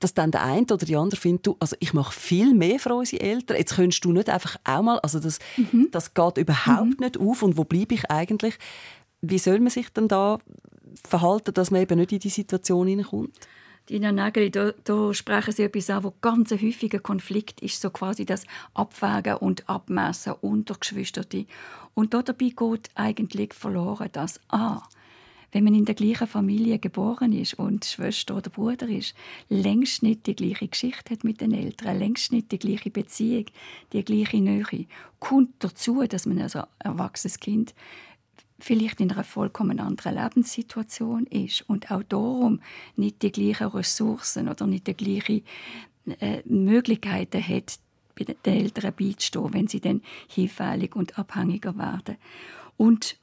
dass 0.01 0.15
dann 0.15 0.31
der 0.31 0.45
eine 0.45 0.63
oder 0.63 0.85
die 0.85 0.97
andere 0.97 1.21
findet, 1.21 1.47
du, 1.47 1.57
also 1.59 1.77
ich 1.81 1.93
mache 1.95 2.13
viel 2.13 2.55
mehr 2.55 2.79
für 2.79 2.95
unsere 2.95 3.23
Eltern, 3.23 3.57
jetzt 3.57 3.77
könntest 3.77 4.05
du 4.05 4.13
nicht 4.13 4.29
einfach 4.29 4.57
auch 4.65 4.83
mal, 4.83 4.99
also 5.01 5.21
das, 5.21 5.39
mhm. 5.57 5.89
das 5.91 6.15
geht 6.15 6.39
überhaupt 6.39 7.01
mhm. 7.01 7.05
nicht 7.05 7.19
auf 7.19 7.43
und 7.43 7.57
wo 7.57 7.65
bleibe 7.65 7.95
ich 7.95 8.11
eigentlich? 8.11 8.59
Wie 9.21 9.39
soll 9.39 9.59
man 9.61 9.71
sich 9.71 9.89
dann 9.93 10.09
da 10.09 10.39
verhalten, 11.07 11.55
dass 11.55 11.71
man 11.71 11.83
eben 11.83 11.99
nicht 11.99 12.13
in 12.13 12.21
die 12.21 12.29
Situation 12.29 12.87
hineinkommt? 12.87 13.31
Dina 13.89 14.13
Nageli, 14.13 14.51
da, 14.51 14.73
da 14.85 15.15
sprechen 15.15 15.53
Sie 15.53 15.63
etwas 15.63 15.89
an, 15.89 16.05
wo 16.05 16.13
ganz 16.21 16.53
ein 16.53 16.61
häufiger 16.61 16.99
Konflikt 16.99 17.61
ist, 17.63 17.81
so 17.81 17.89
quasi 17.89 18.27
das 18.27 18.45
Abwägen 18.75 19.37
und 19.37 19.69
Abmessen 19.69 20.35
unter 20.43 20.75
Geschwistern. 20.75 21.47
Und 21.95 22.13
dabei 22.13 22.53
geht 22.55 22.91
eigentlich 22.95 23.55
verloren, 23.55 24.11
dass 24.13 24.41
A, 24.49 24.83
wenn 25.53 25.65
man 25.65 25.75
in 25.75 25.87
der 25.87 25.95
gleichen 25.95 26.27
Familie 26.27 26.79
geboren 26.79 27.33
ist 27.33 27.55
und 27.55 27.87
Schwester 27.87 28.37
oder 28.37 28.51
Bruder 28.51 28.87
ist, 28.89 29.15
längst 29.49 30.03
nicht 30.03 30.27
die 30.27 30.37
gleiche 30.37 30.69
Geschichte 30.69 31.15
hat 31.15 31.25
mit 31.25 31.41
den 31.41 31.53
Eltern, 31.53 31.99
längst 31.99 32.31
nicht 32.31 32.53
die 32.53 32.59
gleiche 32.59 32.91
Beziehung, 32.91 33.47
die 33.95 34.05
gleiche 34.05 34.37
Nähe, 34.37 34.87
kommt 35.19 35.55
dazu, 35.61 36.05
dass 36.07 36.27
man 36.27 36.41
als 36.41 36.59
erwachsenes 36.79 37.41
Kind 37.41 37.75
vielleicht 38.59 39.01
in 39.01 39.13
einer 39.13 39.25
vollkommen 39.25 39.81
anderen 39.81 40.17
Lebenssituation 40.17 41.27
ist 41.27 41.63
und 41.69 41.91
auch 41.91 42.03
darum 42.03 42.61
nicht 42.97 43.23
die 43.23 43.33
gleichen 43.33 43.69
Ressourcen 43.69 44.49
oder 44.49 44.67
nicht 44.67 44.87
die 44.87 44.95
gleichen 44.97 45.43
äh, 46.21 46.43
Möglichkeiten 46.45 47.47
hat, 47.47 47.79
bei 48.19 48.25
den 48.25 48.37
Eltern 48.43 48.93
beizustehen, 48.97 49.55
wenn 49.55 49.69
sie 49.69 49.81
dann 49.81 50.03
hinfällig 50.29 50.97
und 50.97 51.19
abhängiger 51.19 51.77
werden. 51.79 52.17
Und 52.77 53.17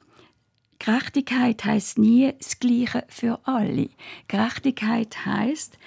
Gerechtigkeit 0.78 1.64
heißt 1.64 1.98
nie 1.98 2.32
das 2.38 2.58
Gleiche 2.58 3.04
für 3.08 3.40
alle. 3.44 3.88
Gerechtigkeit 4.28 5.24
heißt, 5.24 5.78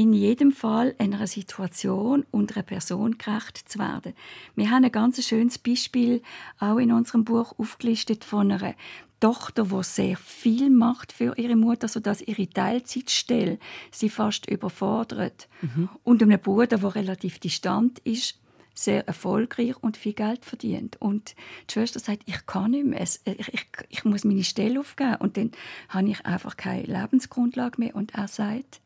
in 0.00 0.14
jedem 0.14 0.50
Fall 0.50 0.94
einer 0.96 1.26
Situation 1.26 2.24
und 2.30 2.56
einer 2.56 2.62
Person 2.62 3.18
gerecht 3.18 3.68
zu 3.68 3.78
werden. 3.78 4.14
Wir 4.56 4.70
haben 4.70 4.82
ein 4.82 4.90
ganz 4.90 5.22
schönes 5.22 5.58
Beispiel 5.58 6.22
auch 6.58 6.78
in 6.78 6.90
unserem 6.90 7.24
Buch 7.24 7.52
aufgelistet 7.58 8.24
von 8.24 8.50
einer 8.50 8.74
Tochter, 9.20 9.64
die 9.64 9.82
sehr 9.82 10.16
viel 10.16 10.70
macht 10.70 11.12
für 11.12 11.36
ihre 11.36 11.54
Mutter, 11.54 11.86
sodass 11.86 12.22
ihre 12.22 12.48
Teilzeitstelle 12.48 13.58
sie 13.90 14.08
fast 14.08 14.48
überfordert. 14.48 15.48
Mhm. 15.60 15.90
Und 16.02 16.22
einem 16.22 16.40
Bruder, 16.40 16.78
der 16.78 16.94
relativ 16.94 17.38
distant 17.38 17.98
ist, 17.98 18.40
sehr 18.72 19.06
erfolgreich 19.06 19.76
und 19.82 19.98
viel 19.98 20.14
Geld 20.14 20.46
verdient. 20.46 20.96
Und 20.98 21.34
die 21.68 21.74
Schwester 21.74 22.00
sagt, 22.00 22.22
ich 22.24 22.46
kann 22.46 22.70
nicht 22.70 22.86
mehr, 22.86 23.02
ich, 23.02 23.20
ich, 23.26 23.66
ich 23.90 24.04
muss 24.06 24.24
meine 24.24 24.44
Stelle 24.44 24.80
aufgeben. 24.80 25.16
Und 25.16 25.36
dann 25.36 25.50
habe 25.90 26.08
ich 26.08 26.24
einfach 26.24 26.56
keine 26.56 26.84
Lebensgrundlage 26.84 27.78
mehr. 27.78 27.94
Und 27.94 28.14
er 28.14 28.28
sagt, 28.28 28.80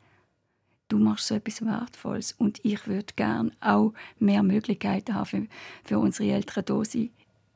du 0.94 1.04
machst 1.04 1.26
so 1.26 1.34
etwas 1.34 1.64
Wertvolles 1.64 2.32
und 2.32 2.64
ich 2.64 2.86
würde 2.86 3.12
gerne 3.16 3.52
auch 3.60 3.92
mehr 4.18 4.42
Möglichkeiten 4.42 5.14
haben 5.14 5.26
für, 5.26 5.46
für 5.84 5.98
unsere 5.98 6.30
Eltern 6.30 6.64
da 6.64 6.84
sein. 6.84 7.10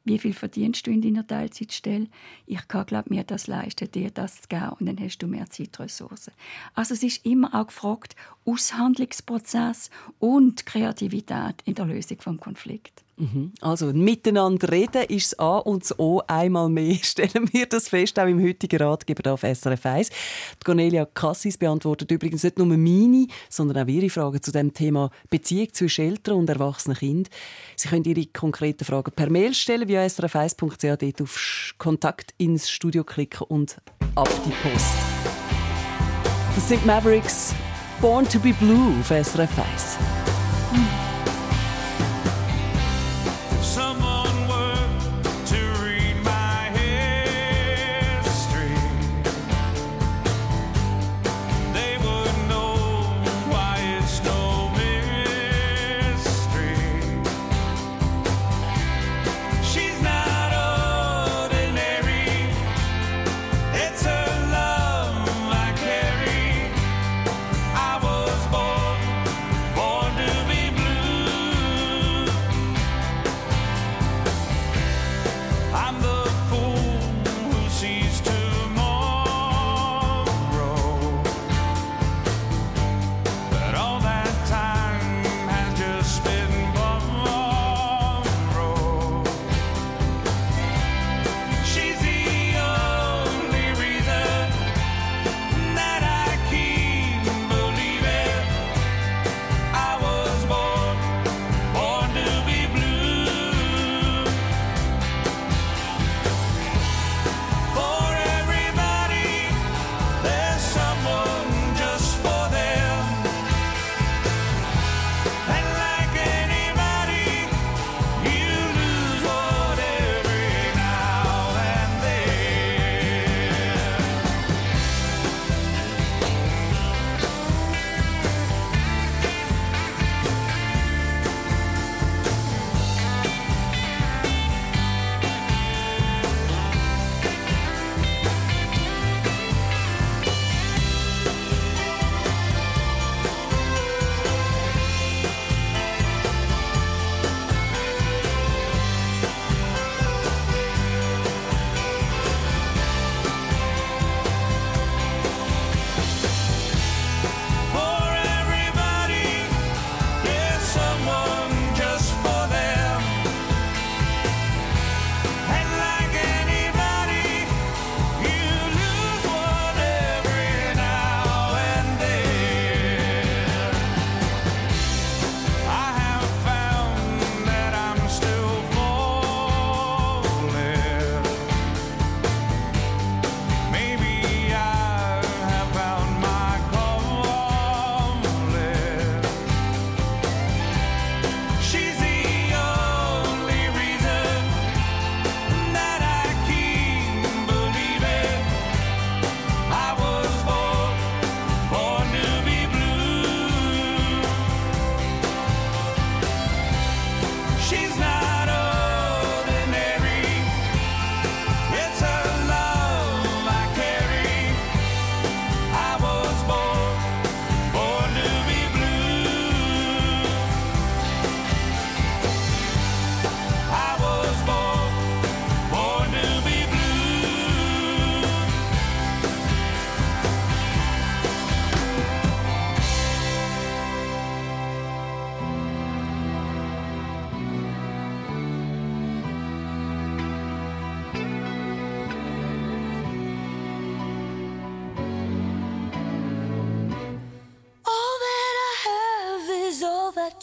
Wie 0.05 0.19
viel 0.19 0.33
verdienst 0.33 0.87
du 0.87 0.91
in 0.91 1.03
deiner 1.03 1.27
Teilzeitstelle? 1.27 2.09
Ich 2.47 2.67
kann, 2.67 2.87
glaube 2.87 3.11
mir 3.11 3.25
das 3.25 3.47
leisten, 3.47 3.91
dir 3.91 4.11
das 4.11 4.41
zu 4.41 4.49
geben 4.49 4.71
und 4.81 4.87
dann 4.87 4.99
hast 4.99 5.19
du 5.19 5.27
mehr 5.27 5.51
Zeitressourcen. 5.51 6.33
Also 6.75 6.95
es 6.95 7.03
ist 7.03 7.27
immer 7.27 7.55
auch 7.55 7.67
gefragt, 7.67 8.17
Aushandlungsprozess 8.47 9.91
und 10.19 10.65
Kreativität 10.65 11.57
in 11.67 11.75
der 11.75 11.85
Lösung 11.85 12.17
des 12.17 12.41
Konflikts. 12.41 13.05
Mhm. 13.19 13.53
Also 13.61 13.87
miteinander 13.93 14.71
reden 14.71 15.03
ist 15.09 15.33
das 15.33 15.39
A 15.41 15.59
und 15.59 15.83
das 15.83 15.99
O 15.99 16.23
einmal 16.27 16.69
mehr. 16.69 16.97
Stellen 17.03 17.49
wir 17.53 17.67
das 17.67 17.89
fest, 17.89 18.19
auch 18.19 18.27
im 18.27 18.43
heutigen 18.43 18.81
Ratgeber 18.81 19.33
auf 19.33 19.41
SRF 19.41 19.85
1. 19.85 20.11
Die 20.11 20.65
Cornelia 20.65 21.05
Cassis 21.05 21.59
beantwortet 21.59 22.11
übrigens 22.11 22.45
nicht 22.45 22.59
nur 22.59 22.67
meine, 22.67 23.27
sondern 23.49 23.85
auch 23.85 23.89
Ihre 23.89 24.09
Fragen 24.09 24.41
zu 24.41 24.53
dem 24.53 24.73
Thema 24.73 25.11
Beziehung 25.31 25.73
zwischen 25.73 26.07
Eltern 26.07 26.37
und 26.37 26.49
erwachsenen 26.49 26.97
Kindern. 26.97 27.33
Sie 27.77 27.89
können 27.89 28.05
Ihre 28.05 28.27
konkreten 28.27 28.85
Fragen 28.85 29.13
per 29.13 29.31
Mail 29.31 29.53
stellen 29.55 29.89
via 29.89 30.03
srf1.ch, 30.03 30.97
dort 30.97 31.23
auf 31.23 31.75
Kontakt 31.79 32.35
ins 32.39 32.71
Studio 32.71 33.03
klicken 33.03 33.47
und 33.49 33.79
ab 34.15 34.31
die 34.47 34.69
Post. 34.69 34.95
Das 36.55 36.69
sind 36.69 36.85
Mavericks 36.87 37.55
Born 38.01 38.29
to 38.29 38.39
be 38.39 38.53
Blue 38.53 38.95
auf 39.01 39.09
SRF 39.09 39.59
1. 39.59 40.18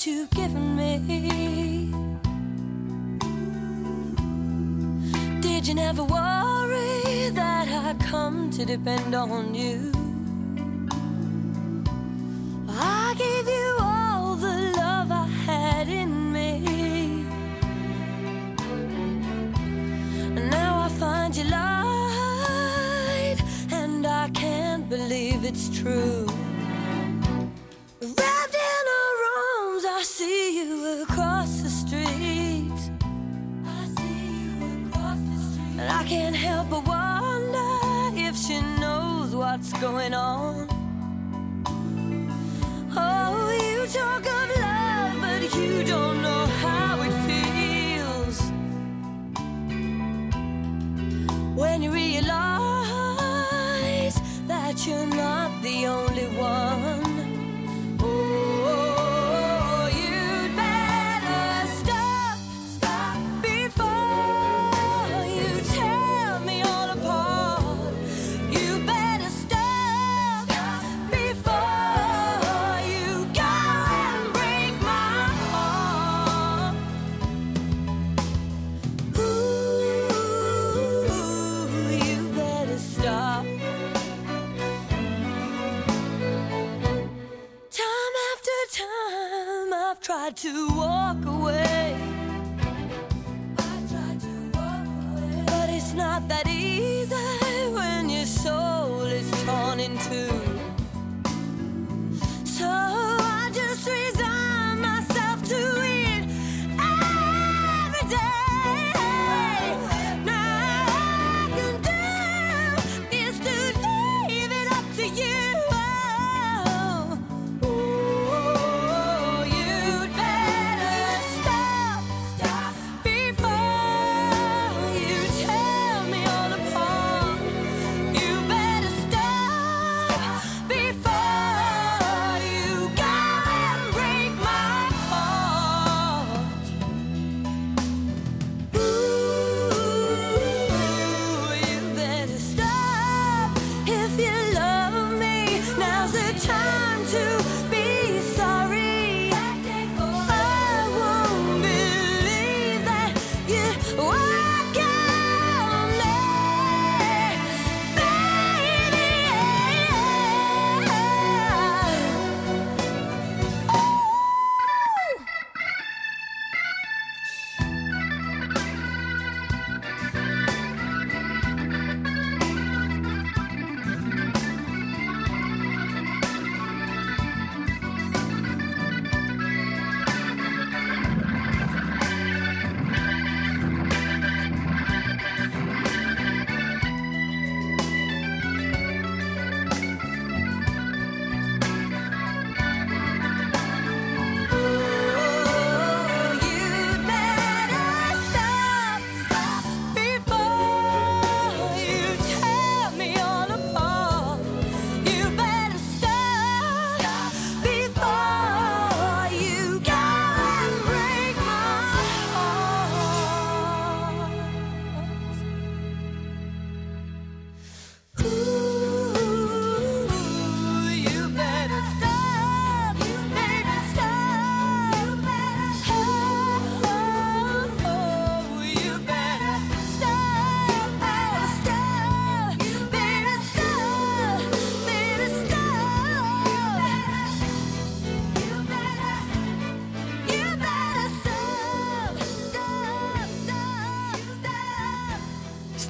You've 0.07 0.29
given 0.31 0.75
me. 0.75 1.91
Did 5.41 5.67
you 5.67 5.73
never 5.73 6.03
worry 6.03 7.29
that 7.29 7.67
I'd 7.67 7.99
come 8.01 8.51
to 8.51 8.65
depend 8.65 9.15
on 9.15 9.55
you? 9.55 9.91
I 12.69 13.15
gave 13.17 13.47
you 13.47 13.77
all 13.79 14.35
the 14.35 14.73
love 14.77 15.11
I 15.11 15.25
had 15.47 15.87
in 15.87 16.31
me. 16.31 17.25
And 20.35 20.51
now 20.51 20.81
I 20.81 20.89
find 20.99 21.35
you 21.35 21.45
lied, 21.45 23.41
and 23.71 24.05
I 24.05 24.29
can't 24.29 24.87
believe 24.87 25.45
it's 25.45 25.69
true. 25.69 26.27
Going 40.05 40.13
on. 40.13 40.64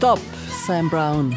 Stop. 0.05 0.19
Sam 0.67 0.87
Brown. 0.87 1.35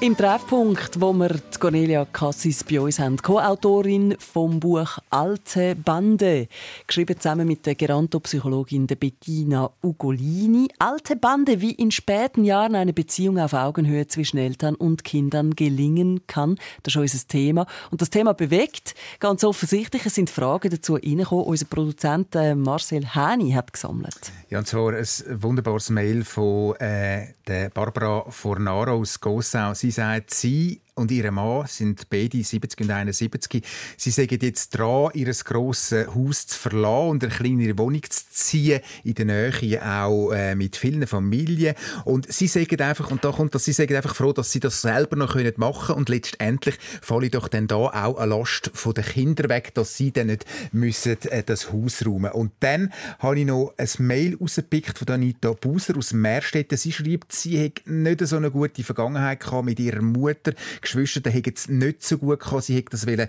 Im 0.00 0.16
Treffpunkt, 0.16 1.00
wo 1.00 1.12
wir 1.12 1.30
die 1.30 1.57
Cornelia 1.58 2.04
Cassis 2.04 2.62
bei 2.62 2.80
uns 2.80 2.98
haben, 2.98 3.16
Co-Autorin 3.16 4.16
vom 4.18 4.60
Buch 4.60 4.98
«Alte 5.10 5.74
Bande», 5.74 6.48
geschrieben 6.86 7.18
zusammen 7.18 7.48
mit 7.48 7.66
der 7.66 7.74
Gerontopsychologin 7.74 8.86
Bettina 8.86 9.70
Ugolini. 9.82 10.68
«Alte 10.78 11.16
Bande, 11.16 11.60
wie 11.60 11.72
in 11.72 11.90
späten 11.90 12.44
Jahren 12.44 12.74
eine 12.74 12.92
Beziehung 12.92 13.38
auf 13.38 13.52
Augenhöhe 13.52 14.06
zwischen 14.06 14.38
Eltern 14.38 14.76
und 14.76 15.04
Kindern 15.04 15.56
gelingen 15.56 16.20
kann». 16.26 16.58
Das 16.84 16.94
ist 16.94 17.00
unser 17.00 17.26
Thema. 17.28 17.66
Und 17.90 18.02
das 18.02 18.10
Thema 18.10 18.34
bewegt 18.34 18.94
ganz 19.18 19.42
offensichtlich. 19.42 20.06
Es 20.06 20.14
sind 20.14 20.30
Fragen 20.30 20.70
dazu 20.70 20.94
reingekommen. 20.94 21.44
Unser 21.44 21.66
Produzent 21.66 22.34
äh, 22.36 22.54
Marcel 22.54 23.04
Häni 23.14 23.52
hat 23.52 23.72
gesammelt. 23.72 24.32
Ja, 24.50 24.60
und 24.60 24.66
zwar 24.66 24.94
ein 24.94 25.06
wunderbares 25.42 25.90
Mail 25.90 26.24
von 26.24 26.76
äh, 26.76 27.34
der 27.46 27.70
Barbara 27.70 28.24
Fornaro 28.30 28.92
aus 28.92 29.20
Gossau. 29.20 29.74
Sie 29.74 29.90
sagt, 29.90 30.32
sie 30.32 30.80
und 30.98 31.10
ihr 31.10 31.30
Mann 31.30 31.66
sind 31.66 32.10
beide 32.10 32.42
70 32.42 32.80
und 32.80 32.90
71. 32.90 33.62
Sie 33.96 34.10
sagen 34.10 34.38
jetzt 34.42 34.70
dran, 34.70 35.10
ihr 35.14 35.32
grosses 35.44 36.08
Haus 36.14 36.46
zu 36.48 36.58
verlassen 36.58 37.10
und 37.10 37.24
eine 37.24 37.32
kleinere 37.32 37.78
Wohnung 37.78 38.02
zu 38.08 38.24
ziehen, 38.30 38.80
in 39.04 39.14
der 39.14 39.24
Nähe 39.24 39.82
auch 39.82 40.32
äh, 40.32 40.54
mit 40.54 40.76
vielen 40.76 41.06
Familien. 41.06 41.74
Und 42.04 42.30
sie 42.30 42.48
sagen 42.48 42.80
einfach, 42.80 43.10
und 43.10 43.24
da 43.24 43.30
kommt 43.30 43.54
das, 43.54 43.64
sie 43.64 43.72
sagen 43.72 43.96
einfach 43.96 44.14
froh, 44.14 44.32
dass 44.32 44.52
sie 44.52 44.60
das 44.60 44.82
selber 44.82 45.16
noch 45.16 45.34
machen 45.56 45.86
können 45.86 45.98
und 45.98 46.08
letztendlich 46.08 46.76
falle 47.00 47.30
doch 47.30 47.48
dann 47.48 47.66
da 47.66 47.76
auch 47.76 48.18
eine 48.18 48.34
Last 48.34 48.70
von 48.74 48.94
den 48.94 49.04
Kindern 49.04 49.48
weg, 49.48 49.74
dass 49.74 49.96
sie 49.96 50.12
dann 50.12 50.26
nicht 50.26 50.44
müssen, 50.72 51.16
äh, 51.22 51.42
das 51.42 51.72
Haus 51.72 52.04
räumen 52.04 52.32
Und 52.32 52.52
dann 52.60 52.92
habe 53.18 53.40
ich 53.40 53.46
noch 53.46 53.74
ein 53.76 53.88
Mail 53.98 54.36
rausgepickt 54.40 54.98
von 54.98 55.08
Anita 55.08 55.52
Buser 55.52 55.96
aus 55.96 56.12
Meerstetten. 56.12 56.76
Sie 56.76 56.92
schreibt, 56.92 57.32
sie 57.32 57.58
hätte 57.58 57.92
nicht 57.92 58.26
so 58.26 58.36
eine 58.36 58.50
gute 58.50 58.82
Vergangenheit 58.82 59.40
gehabt 59.40 59.64
mit 59.64 59.80
ihrer 59.80 60.02
Mutter. 60.02 60.52
Geschwister 60.92 61.30
hätten 61.30 61.54
es 61.54 61.68
nicht 61.68 62.02
so 62.02 62.18
gut 62.18 62.40
gehabt. 62.40 62.64
Sie 62.64 62.76
hätte 62.76 62.90
das 62.90 63.06
wollen 63.06 63.28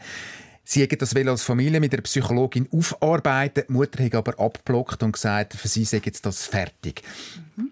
Sie 0.64 0.82
hätten 0.82 1.00
das 1.00 1.16
als 1.16 1.44
Familie 1.44 1.80
mit 1.80 1.94
der 1.94 2.02
Psychologin 2.02 2.68
aufarbeiten. 2.72 3.64
Die 3.68 3.74
Mutter 3.74 4.04
hat 4.04 4.14
aber 4.14 4.40
abgeblockt 4.40 5.02
und 5.02 5.14
gesagt, 5.14 5.54
für 5.56 5.68
sie 5.68 5.84
sei 5.84 6.00
jetzt 6.06 6.26
das 6.28 6.46
fertig. 6.46 7.02
Mhm. 7.56 7.72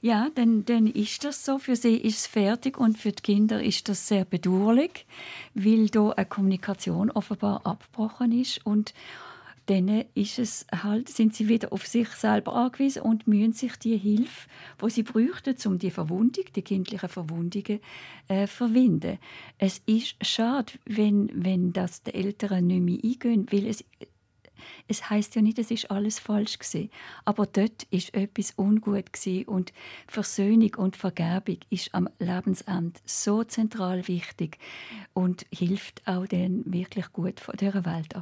Ja, 0.00 0.28
dann, 0.34 0.64
dann 0.64 0.86
ist 0.86 1.24
das 1.24 1.44
so. 1.44 1.58
Für 1.58 1.74
sie 1.74 1.96
ist 1.96 2.18
es 2.18 2.26
fertig 2.28 2.78
und 2.78 2.98
für 2.98 3.10
die 3.10 3.22
Kinder 3.22 3.60
ist 3.60 3.88
das 3.88 4.06
sehr 4.06 4.24
bedauerlich, 4.24 5.06
weil 5.54 5.88
da 5.88 6.10
eine 6.10 6.26
Kommunikation 6.26 7.10
offenbar 7.10 7.66
abgebrochen 7.66 8.30
ist 8.30 8.64
und 8.64 8.94
dann 9.68 10.04
ist 10.14 10.38
es 10.38 10.66
halt, 10.72 11.10
sind 11.10 11.34
sie 11.34 11.48
wieder 11.48 11.72
auf 11.74 11.86
sich 11.86 12.08
selber 12.08 12.54
angewiesen 12.54 13.02
und 13.02 13.26
müssen 13.26 13.52
sich 13.52 13.76
die 13.76 13.98
Hilfe, 13.98 14.48
wo 14.78 14.88
sie 14.88 15.02
bräuchten, 15.02 15.56
um 15.66 15.78
die 15.78 15.90
Verwundung, 15.90 16.44
die 16.56 16.62
kindlichen 16.62 17.08
Verwundungen, 17.08 17.80
äh, 18.28 18.46
verwinden. 18.46 19.18
Es 19.58 19.82
ist 19.84 20.16
schade, 20.22 20.72
wenn, 20.86 21.30
wenn 21.34 21.74
das 21.74 22.02
die 22.02 22.14
Eltern 22.14 22.66
nicht 22.66 22.82
mehr 22.82 22.98
eingehen, 23.04 23.46
weil 23.50 23.66
es 23.66 23.84
es 24.86 25.10
heißt 25.10 25.34
ja 25.34 25.42
nicht, 25.42 25.58
es 25.58 25.70
ist 25.70 25.90
alles 25.90 26.18
falsch 26.18 26.58
gewesen, 26.58 26.90
aber 27.24 27.46
dort 27.46 27.84
ist 27.90 28.14
etwas 28.14 28.52
ungut 28.56 29.12
gewesen 29.12 29.46
und 29.46 29.72
Versöhnung 30.06 30.74
und 30.76 30.96
Vergebung 30.96 31.58
ist 31.70 31.94
am 31.94 32.08
Lebensende 32.18 33.00
so 33.04 33.44
zentral 33.44 34.06
wichtig 34.08 34.58
und 35.14 35.46
hilft 35.52 36.06
auch 36.06 36.26
dann 36.26 36.62
wirklich 36.66 37.12
gut 37.12 37.40
von 37.40 37.56
dieser 37.56 37.84
Welt 37.84 38.14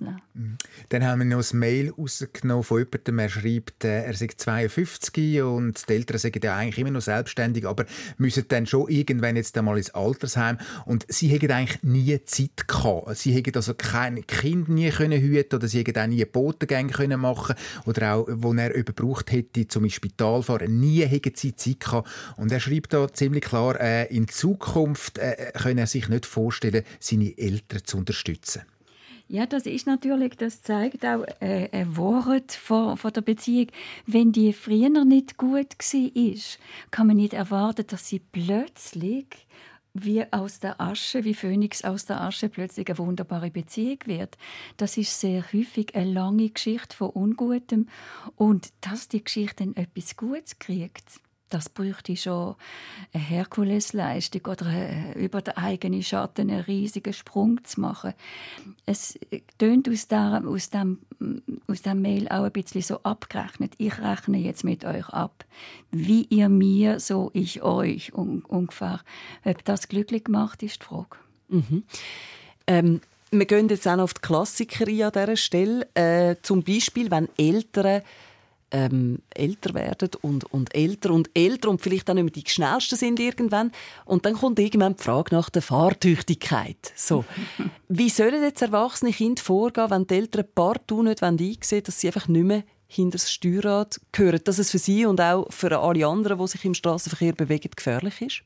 nehmen. 0.00 0.20
Mhm. 0.34 0.56
Dann 0.88 1.04
haben 1.04 1.20
wir 1.20 1.36
noch 1.36 1.52
ein 1.52 1.58
Mail 1.58 1.90
rausgenommen 1.90 2.64
von 2.64 2.78
jemandem, 2.78 3.18
er 3.18 3.28
schreibt, 3.28 3.84
äh, 3.84 4.04
er 4.04 4.14
sei 4.14 4.28
52 4.28 5.42
und 5.42 5.88
die 5.88 5.92
Eltern 5.92 6.18
sagen 6.18 6.40
ja 6.42 6.56
eigentlich 6.56 6.78
immer 6.78 6.90
noch 6.90 7.00
selbstständig, 7.00 7.66
aber 7.66 7.84
müssen 8.18 8.44
dann 8.48 8.66
schon 8.66 8.88
irgendwann 8.88 9.36
jetzt 9.36 9.56
einmal 9.56 9.78
ins 9.78 9.90
Altersheim 9.90 10.58
und 10.86 11.06
sie 11.08 11.28
hätten 11.28 11.50
eigentlich 11.50 11.82
nie 11.82 12.22
Zeit 12.24 12.68
gehabt. 12.68 13.16
Sie 13.16 13.32
hätten 13.32 13.54
also 13.54 13.74
kein 13.74 14.26
Kind 14.26 14.68
nie 14.68 14.90
können 14.90 15.20
hüten 15.20 15.56
oder 15.56 15.68
sie 15.68 15.79
nie 16.08 16.24
Botengänge 16.24 16.92
können 16.92 17.20
machen 17.20 17.56
oder 17.86 18.14
auch, 18.14 18.26
wo 18.28 18.52
er 18.54 18.74
überbraucht 18.74 19.32
hätte, 19.32 19.68
zum 19.68 19.88
Spital 19.88 20.42
fahren. 20.42 20.80
Nie 20.80 21.06
hätte 21.06 21.32
sie 21.34 21.54
Zeit 21.54 21.80
gehabt. 21.80 22.08
Und 22.36 22.52
er 22.52 22.60
schreibt 22.60 22.92
da 22.92 23.12
ziemlich 23.12 23.44
klar, 23.44 23.80
äh, 23.80 24.06
in 24.14 24.28
Zukunft 24.28 25.18
äh, 25.18 25.52
könne 25.54 25.82
er 25.82 25.86
sich 25.86 26.08
nicht 26.08 26.26
vorstellen, 26.26 26.84
seine 26.98 27.36
Eltern 27.36 27.80
zu 27.84 27.98
unterstützen. 27.98 28.62
Ja, 29.32 29.46
das 29.46 29.64
ist 29.64 29.86
natürlich, 29.86 30.34
das 30.38 30.60
zeigt 30.60 31.06
auch 31.06 31.24
äh, 31.38 31.68
ein 31.70 31.96
Wort 31.96 32.50
von, 32.50 32.96
von 32.96 33.12
der 33.12 33.20
Beziehung. 33.20 33.68
Wenn 34.04 34.32
die 34.32 34.52
früher 34.52 34.88
nicht 35.04 35.36
gut 35.36 35.78
war, 35.78 36.34
kann 36.90 37.06
man 37.06 37.16
nicht 37.16 37.34
erwarten, 37.34 37.86
dass 37.86 38.08
sie 38.08 38.18
plötzlich 38.18 39.46
wie 39.94 40.24
aus 40.32 40.60
der 40.60 40.80
Asche, 40.80 41.24
wie 41.24 41.34
Phönix 41.34 41.84
aus 41.84 42.06
der 42.06 42.20
Asche 42.20 42.48
plötzlich 42.48 42.88
eine 42.88 42.98
wunderbare 42.98 43.50
Beziehung 43.50 43.98
wird. 44.06 44.36
Das 44.76 44.96
ist 44.96 45.20
sehr 45.20 45.44
häufig 45.52 45.94
eine 45.94 46.12
lange 46.12 46.50
Geschichte 46.50 46.96
von 46.96 47.10
Ungutem 47.10 47.88
und 48.36 48.72
dass 48.80 49.08
die 49.08 49.24
Geschichte 49.24 49.64
dann 49.64 49.76
etwas 49.76 50.16
Gutes 50.16 50.58
kriegt, 50.58 51.20
das 51.50 51.68
bräuchte 51.68 52.16
schon 52.16 52.54
eine 53.12 53.22
Herkulesleistung 53.22 54.42
oder 54.46 54.66
eine, 54.66 55.14
über 55.16 55.42
den 55.42 55.56
eigenen 55.56 56.02
Schatten 56.02 56.50
einen 56.50 56.60
riesigen 56.60 57.12
Sprung 57.12 57.62
zu 57.64 57.80
machen. 57.80 58.14
Es 58.86 59.18
tönt 59.58 59.88
aus, 59.88 60.08
der, 60.08 60.42
aus, 60.46 60.70
aus 61.66 61.82
dem 61.82 62.02
Mail 62.02 62.28
auch 62.28 62.44
ein 62.44 62.52
bisschen 62.52 62.82
so 62.82 63.02
abgerechnet. 63.02 63.74
Ich 63.78 63.98
rechne 63.98 64.38
jetzt 64.38 64.64
mit 64.64 64.84
euch 64.84 65.08
ab. 65.08 65.44
Wie 65.90 66.24
ihr 66.30 66.48
mir, 66.48 67.00
so 67.00 67.30
ich 67.34 67.62
euch 67.62 68.14
un 68.14 68.42
ungefähr. 68.42 69.00
Ob 69.44 69.64
das 69.64 69.88
glücklich 69.88 70.28
macht, 70.28 70.62
ist 70.62 70.80
die 70.80 70.84
Frage. 70.84 71.16
Mhm. 71.48 71.82
Ähm, 72.66 73.00
wir 73.32 73.46
gehen 73.46 73.68
jetzt 73.68 73.86
auch 73.86 73.96
noch 73.96 74.04
auf 74.04 74.14
die 74.14 74.22
Klassiker 74.22 74.86
an 74.86 75.12
dieser 75.12 75.36
Stelle. 75.36 75.86
Äh, 75.94 76.36
zum 76.42 76.62
Beispiel, 76.62 77.10
wenn 77.10 77.28
Eltern 77.36 78.02
ähm, 78.70 79.18
älter 79.34 79.74
werden 79.74 80.10
und, 80.22 80.44
und 80.52 80.74
älter 80.74 81.10
und 81.10 81.30
älter 81.34 81.70
und 81.70 81.80
vielleicht 81.80 82.08
auch 82.10 82.14
nicht 82.14 82.24
mehr 82.24 82.32
die 82.32 82.44
schnellsten 82.46 82.96
sind 82.96 83.20
irgendwann. 83.20 83.72
Und 84.04 84.24
dann 84.24 84.34
kommt 84.34 84.58
irgendwann 84.58 84.96
die 84.96 85.02
Frage 85.02 85.34
nach 85.34 85.50
der 85.50 85.62
Fahrtüchtigkeit. 85.62 86.92
So. 86.94 87.24
Wie 87.88 88.08
sollen 88.08 88.42
jetzt 88.42 88.62
erwachsene 88.62 89.12
Kinder 89.12 89.42
vorgehen, 89.42 89.90
wenn 89.90 90.06
die 90.06 90.14
Eltern 90.14 90.44
partout 90.54 91.02
nicht 91.02 91.22
einsehen 91.22 91.82
dass 91.84 92.00
sie 92.00 92.08
einfach 92.08 92.28
nicht 92.28 92.44
mehr 92.44 92.64
hinter 92.86 93.18
das 93.18 93.30
Steuerrad 93.30 94.00
gehören, 94.12 94.40
dass 94.44 94.58
es 94.58 94.70
für 94.70 94.78
sie 94.78 95.06
und 95.06 95.20
auch 95.20 95.46
für 95.50 95.78
alle 95.78 96.06
anderen, 96.06 96.38
die 96.38 96.46
sich 96.48 96.64
im 96.64 96.74
Straßenverkehr 96.74 97.32
bewegen, 97.32 97.70
gefährlich 97.74 98.20
ist? 98.20 98.42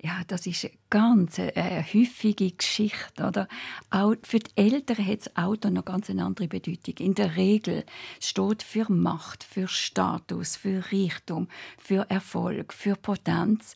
Ja, 0.00 0.22
das 0.28 0.46
ist 0.46 0.64
eine 0.64 0.74
ganz 0.90 1.38
äh, 1.38 1.82
häufige 1.82 2.52
Geschichte. 2.52 3.26
Oder? 3.26 3.48
Auch 3.90 4.14
für 4.22 4.38
die 4.38 4.50
Eltern 4.54 5.04
hat 5.04 5.26
das 5.26 5.36
Auto 5.36 5.70
noch 5.70 5.84
ganz 5.84 6.08
eine 6.08 6.24
andere 6.24 6.46
Bedeutung. 6.46 6.94
In 6.98 7.14
der 7.14 7.34
Regel 7.34 7.84
steht 8.20 8.62
für 8.62 8.90
Macht, 8.92 9.42
für 9.42 9.66
Status, 9.66 10.54
für 10.54 10.84
Reichtum, 10.92 11.48
für 11.78 12.08
Erfolg, 12.08 12.72
für 12.72 12.94
Potenz. 12.94 13.74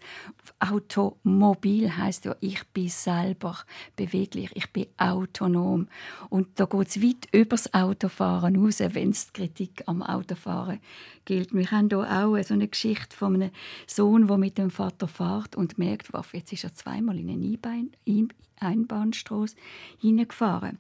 Automobil 0.61 1.97
heißt 1.97 2.27
ja, 2.27 2.37
ich 2.39 2.63
bin 2.69 2.89
selber 2.89 3.59
beweglich, 3.97 4.51
ich 4.55 4.73
bin 4.73 4.87
autonom. 4.99 5.89
Und 6.29 6.61
da 6.61 6.67
geht 6.67 6.89
es 6.89 7.03
weit 7.03 7.27
über 7.33 7.57
das 7.57 7.75
Autofahren 7.75 8.65
raus, 8.65 8.79
wenn 8.79 9.11
es 9.11 9.33
Kritik 9.33 9.83
am 9.87 10.03
Autofahren 10.03 10.79
gilt. 11.25 11.55
Wir 11.55 11.71
haben 11.71 11.89
hier 11.89 11.99
auch 11.99 12.43
so 12.43 12.55
eine 12.55 12.69
Geschichte 12.69 13.17
von 13.17 13.35
einem 13.35 13.51
Sohn, 13.87 14.27
der 14.27 14.39
mit 14.39 14.59
dem 14.59 14.71
Vater 14.71 15.09
fährt 15.09 15.57
und 15.57 15.79
merkt, 15.79 16.13
wow, 16.13 16.27
jetzt 16.33 16.53
ist 16.53 16.65
er 16.65 16.75
zweimal 16.75 17.19
in 17.19 17.31
eine 17.31 18.29
Einbahnstraße 18.61 19.57
hineingefahren. 19.99 20.79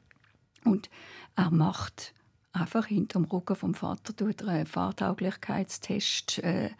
Und 0.65 0.91
er 1.37 1.51
macht 1.51 2.15
einfach 2.53 2.87
hinterm 2.87 3.25
Rücken 3.25 3.57
vom 3.57 3.75
Vater 3.75 4.15
tut 4.15 4.43
einen 4.43 4.67
Fahrtauglichkeitstest 4.67 6.39
äh, 6.41 6.71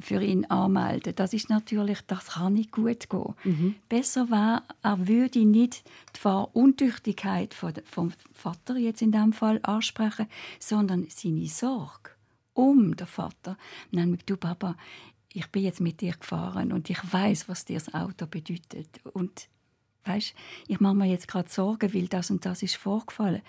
für 0.00 0.22
ihn 0.22 0.46
anmelden. 0.46 1.14
Das 1.14 1.34
ist 1.34 1.50
natürlich, 1.50 2.00
das 2.06 2.28
kann 2.28 2.54
nicht 2.54 2.72
gut 2.72 3.10
gehen. 3.10 3.34
Mhm. 3.44 3.74
Besser 3.88 4.30
wäre, 4.30 4.62
er 4.82 5.06
würde 5.06 5.44
nicht 5.44 5.84
die 6.16 6.20
Fahruntüchtigkeit 6.20 7.54
vom 7.54 8.12
Vater 8.32 8.76
jetzt 8.76 9.02
in 9.02 9.12
dem 9.12 9.32
Fall 9.32 9.60
ansprechen, 9.62 10.28
sondern 10.58 11.06
seine 11.10 11.46
Sorge 11.46 12.10
um 12.58 12.96
den 12.96 13.06
Vater. 13.06 13.56
Nämlich, 13.92 14.24
du 14.24 14.36
Papa, 14.36 14.76
ich 15.32 15.46
bin 15.52 15.62
jetzt 15.62 15.80
mit 15.80 16.00
dir 16.00 16.12
gefahren 16.12 16.72
und 16.72 16.90
ich 16.90 16.98
weiß, 17.12 17.48
was 17.48 17.64
dir 17.64 17.78
das 17.78 17.94
Auto 17.94 18.26
bedeutet. 18.26 18.88
Und 19.12 19.48
weißt, 20.04 20.34
ich 20.66 20.80
mache 20.80 20.94
mir 20.96 21.06
jetzt 21.06 21.28
gerade 21.28 21.48
Sorgen, 21.48 21.94
weil 21.94 22.08
das 22.08 22.30
und 22.32 22.44
das 22.44 22.64
ist 22.64 22.74
vorgefallen. 22.74 23.42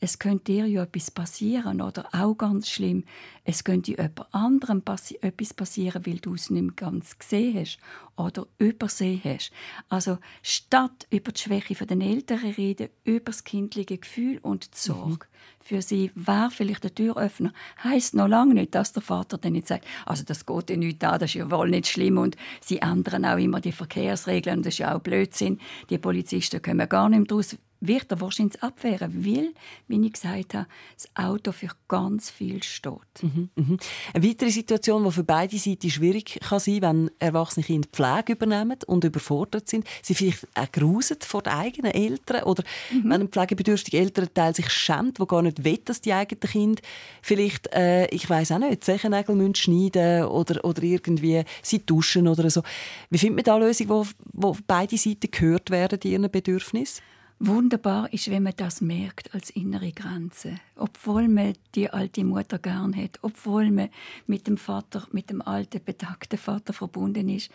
Es 0.00 0.18
könnte 0.18 0.52
dir 0.52 0.66
ja 0.66 0.84
etwas 0.84 1.10
passieren 1.10 1.82
oder 1.82 2.08
auch 2.12 2.36
ganz 2.36 2.70
schlimm, 2.70 3.04
es 3.42 3.64
könnte 3.64 3.90
jemand 3.90 4.32
anderem 4.32 4.80
passi 4.80 5.18
etwas 5.20 5.52
passieren, 5.52 6.06
weil 6.06 6.20
du 6.20 6.34
es 6.34 6.48
nicht 6.48 6.76
ganz 6.78 7.18
gesehen 7.18 7.58
hast 7.58 7.78
oder 8.16 8.46
übersehen 8.56 9.20
hast. 9.24 9.50
Also 9.90 10.18
statt 10.42 11.06
über 11.10 11.32
die 11.32 11.40
Schwäche 11.40 11.74
der 11.74 12.00
Eltern 12.00 12.38
reden, 12.38 12.88
über 13.02 13.26
das 13.26 13.44
kindliche 13.44 13.98
Gefühl 13.98 14.38
und 14.38 14.72
die 14.72 14.78
Sorge. 14.78 15.26
Mhm 15.26 15.53
für 15.64 15.80
sie 15.80 16.10
wäre 16.14 16.50
vielleicht 16.50 16.84
der 16.84 16.94
Türöffner. 16.94 17.52
Heißt 17.82 18.14
noch 18.14 18.28
lange 18.28 18.52
nicht, 18.52 18.74
dass 18.74 18.92
der 18.92 19.02
Vater 19.02 19.38
dann 19.38 19.52
nicht 19.52 19.66
sagt, 19.66 19.86
also 20.04 20.22
das 20.22 20.44
geht 20.44 20.68
ja 20.68 20.76
nicht 20.76 21.02
an, 21.02 21.18
das 21.18 21.30
ist 21.30 21.34
ja 21.34 21.50
wohl 21.50 21.70
nicht 21.70 21.86
schlimm 21.86 22.18
und 22.18 22.36
sie 22.60 22.78
ändern 22.78 23.24
auch 23.24 23.38
immer 23.38 23.60
die 23.60 23.72
Verkehrsregeln 23.72 24.62
das 24.62 24.74
ist 24.74 24.78
ja 24.78 24.94
auch 24.94 25.00
Blödsinn. 25.00 25.58
Die 25.88 25.96
Polizisten 25.96 26.60
kommen 26.60 26.86
gar 26.86 27.08
nicht 27.08 27.18
mehr 27.18 27.26
daraus, 27.26 27.56
wird 27.86 28.10
er 28.10 28.20
wahrscheinlich 28.20 28.62
abwehren, 28.62 29.24
weil, 29.24 29.52
wie 29.88 30.06
ich 30.06 30.12
gesagt 30.12 30.54
habe, 30.54 30.66
das 30.94 31.08
Auto 31.14 31.52
für 31.52 31.68
ganz 31.88 32.30
viel 32.30 32.62
steht. 32.62 32.94
Mhm, 33.22 33.48
mhm. 33.54 33.78
Eine 34.12 34.28
weitere 34.28 34.50
Situation, 34.50 35.04
die 35.04 35.10
für 35.10 35.24
beide 35.24 35.58
Seiten 35.58 35.90
schwierig 35.90 36.38
kann 36.40 36.60
sein 36.60 36.82
wenn 36.82 37.10
erwachsene 37.18 37.64
Kinder 37.64 37.88
Pflege 37.90 38.32
übernehmen 38.32 38.78
und 38.86 39.04
überfordert 39.04 39.68
sind. 39.68 39.86
Sie 40.02 40.14
vielleicht 40.14 40.46
auch 40.54 40.70
grusen 40.70 41.16
vor 41.20 41.42
den 41.42 41.52
eigenen 41.52 41.92
Eltern 41.92 42.42
oder 42.44 42.62
mhm. 42.92 43.10
wenn 43.10 43.20
ein 43.22 43.28
pflegebedürftiger 43.28 43.98
Elternteil 43.98 44.54
sich 44.54 44.70
schämt, 44.70 45.20
wo 45.20 45.26
gar 45.26 45.42
nicht 45.42 45.64
will, 45.64 45.78
dass 45.84 46.00
die 46.00 46.12
eigenen 46.12 46.40
Kinder 46.40 46.82
vielleicht, 47.22 47.72
äh, 47.72 48.06
ich 48.08 48.28
weiß 48.28 48.52
auch 48.52 48.58
nicht, 48.58 48.84
Zechennägel 48.84 49.34
müssen 49.34 49.54
schneiden 49.54 50.24
oder, 50.24 50.64
oder 50.64 50.82
irgendwie 50.82 51.44
sie 51.62 51.84
duschen 51.84 52.28
oder 52.28 52.48
so. 52.50 52.62
Wie 53.10 53.18
findet 53.18 53.36
man 53.36 53.44
da 53.44 53.56
eine 53.56 53.66
Lösung, 53.66 53.88
wo, 53.88 54.06
wo 54.32 54.56
beide 54.66 54.96
Seiten 54.96 55.30
gehört 55.30 55.70
werden, 55.70 55.98
in 56.02 56.10
ihren 56.10 56.30
Bedürfnissen? 56.30 57.02
Wunderbar 57.46 58.10
ist, 58.10 58.30
wenn 58.30 58.42
man 58.42 58.54
das 58.56 58.80
merkt 58.80 59.34
als 59.34 59.50
innere 59.50 59.92
Grenze. 59.92 60.58
Obwohl 60.76 61.28
man 61.28 61.52
die 61.74 61.90
alte 61.90 62.24
Mutter 62.24 62.58
gern 62.58 62.96
hat, 62.96 63.18
obwohl 63.20 63.70
man 63.70 63.90
mit 64.26 64.46
dem 64.46 64.56
Vater, 64.56 65.06
mit 65.12 65.28
dem 65.28 65.42
alten, 65.42 65.84
betagten 65.84 66.38
Vater 66.38 66.72
verbunden 66.72 67.28
ist, 67.28 67.50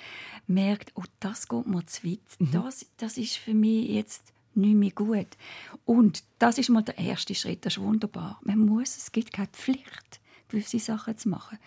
merkt, 0.45 0.91
oh, 0.93 1.03
das 1.19 1.47
geht 1.47 1.65
mir 1.65 1.83
zu 1.87 2.03
weit. 2.05 2.19
Mhm. 2.37 2.51
Das, 2.51 2.85
das 2.97 3.17
ist 3.17 3.37
für 3.37 3.55
mich 3.55 3.89
jetzt 3.89 4.31
nicht 4.53 4.75
mehr 4.75 4.91
gut. 4.91 5.37
Und 5.85 6.23
das 6.37 6.59
ist 6.59 6.69
mal 6.69 6.83
der 6.83 6.99
erste 6.99 7.33
Schritt, 7.33 7.65
das 7.65 7.77
ist 7.77 7.81
wunderbar. 7.81 8.39
Man 8.43 8.59
muss, 8.59 8.95
es 8.95 9.11
gibt 9.11 9.33
keine 9.33 9.47
Pflicht, 9.47 10.19
gewisse 10.49 10.77
Sachen 10.77 11.17
zu 11.17 11.29
machen. 11.29 11.57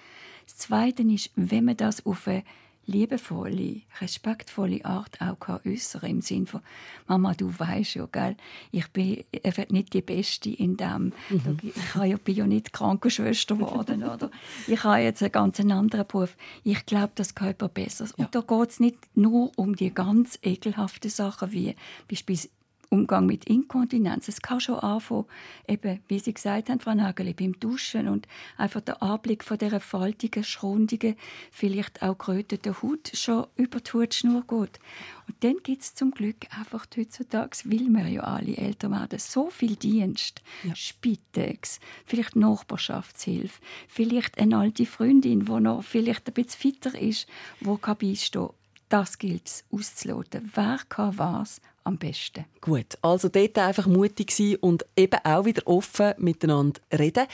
Das 0.44 0.58
Zweite 0.58 1.02
ist, 1.02 1.30
wenn 1.34 1.64
man 1.64 1.76
das 1.76 2.06
auf 2.06 2.28
eine 2.28 2.44
liebevolle, 2.87 3.83
respektvolle 4.01 4.85
Art 4.85 5.20
auch 5.20 5.39
kann 5.39 5.61
äußern 5.64 6.09
im 6.09 6.20
Sinne 6.20 6.47
von 6.47 6.61
Mama, 7.07 7.35
du 7.35 7.53
weißt 7.57 7.95
ja, 7.95 8.09
gell, 8.11 8.37
ich 8.70 8.89
bin 8.89 9.24
nicht 9.68 9.95
die 9.95 10.03
Beste 10.03 10.51
in 10.51 10.76
dem. 10.76 11.12
Mhm. 11.30 11.59
Ich 11.62 11.95
ja, 11.95 12.16
bin 12.16 12.35
ja 12.35 12.47
nicht 12.47 12.72
Krankenschwester 12.72 13.57
geworden 13.57 14.03
oder 14.03 14.30
ich 14.66 14.83
habe 14.83 15.01
jetzt 15.01 15.22
einen 15.22 15.33
ganz 15.33 15.61
anderen 15.61 16.07
Beruf. 16.07 16.37
Ich 16.64 16.85
glaube, 16.87 17.12
das 17.14 17.35
gehört 17.35 17.74
besser. 17.74 18.07
Ja. 18.16 18.24
Und 18.24 18.35
da 18.35 18.41
geht 18.41 18.70
es 18.70 18.80
nicht 18.80 18.99
nur 19.14 19.53
um 19.57 19.76
die 19.76 19.95
ganz 19.95 20.39
ekelhaften 20.43 21.11
Sachen 21.11 21.53
wie 21.53 21.76
beispielsweise 22.09 22.61
Umgang 22.93 23.24
mit 23.24 23.47
Inkontinenz. 23.47 24.28
Es 24.28 24.43
kann 24.43 24.61
schon 24.61 24.78
anfangen, 24.78 25.24
eben, 25.66 26.01
wie 26.09 26.18
Sie 26.18 26.34
gesagt 26.34 26.68
haben, 26.68 26.78
Frau 26.78 26.95
Nageli, 26.95 27.32
beim 27.32 27.59
Duschen 27.59 28.07
und 28.07 28.28
einfach 28.59 28.82
der 28.82 29.03
Anblick 29.03 29.43
von 29.43 29.57
dieser 29.57 29.80
faltigen, 29.80 30.45
schrundigen, 30.45 31.16
vielleicht 31.51 32.03
auch 32.03 32.18
geröteten 32.18 32.82
Haut 32.82 33.11
schon 33.14 33.47
über 33.57 33.80
die 33.80 33.93
Hutschnur 33.93 34.43
geht. 34.43 34.78
Und 35.26 35.36
dann 35.40 35.57
gibt 35.62 35.82
es 35.82 35.95
zum 35.95 36.11
Glück 36.11 36.36
einfach 36.51 36.86
heutzutage, 36.95 37.57
weil 37.64 37.88
wir 37.88 38.09
ja 38.09 38.22
alle 38.24 38.59
älter 38.59 38.90
werden, 38.90 39.18
so 39.18 39.49
viel 39.49 39.76
Dienst, 39.76 40.43
ja. 40.62 40.74
Spitex, 40.76 41.80
vielleicht 42.05 42.36
Nachbarschaftshilfe, 42.36 43.59
vielleicht 43.88 44.38
eine 44.38 44.59
alte 44.59 44.84
Freundin, 44.84 45.47
die 45.47 45.61
noch 45.61 45.82
vielleicht 45.82 46.28
ein 46.28 46.34
bisschen 46.34 46.61
fitter 46.61 47.01
ist, 47.01 47.26
die 47.61 47.76
kann 47.80 47.97
beistehen 47.97 48.51
das 48.93 49.16
gilt 49.16 49.47
es 49.47 49.64
auszuloten. 49.72 50.51
Wer 50.55 50.78
kann 50.86 51.16
was 51.16 51.62
am 51.85 51.99
besten? 51.99 52.45
Gut, 52.61 52.99
also 53.03 53.28
dort 53.28 53.59
einfach 53.59 53.87
mutig 53.87 54.30
sein 54.30 54.57
und 54.57 54.85
eben 54.97 55.18
auch 55.24 55.45
wieder 55.45 55.62
offen 55.66 56.14
miteinander 56.18 56.80
reden. 56.93 57.26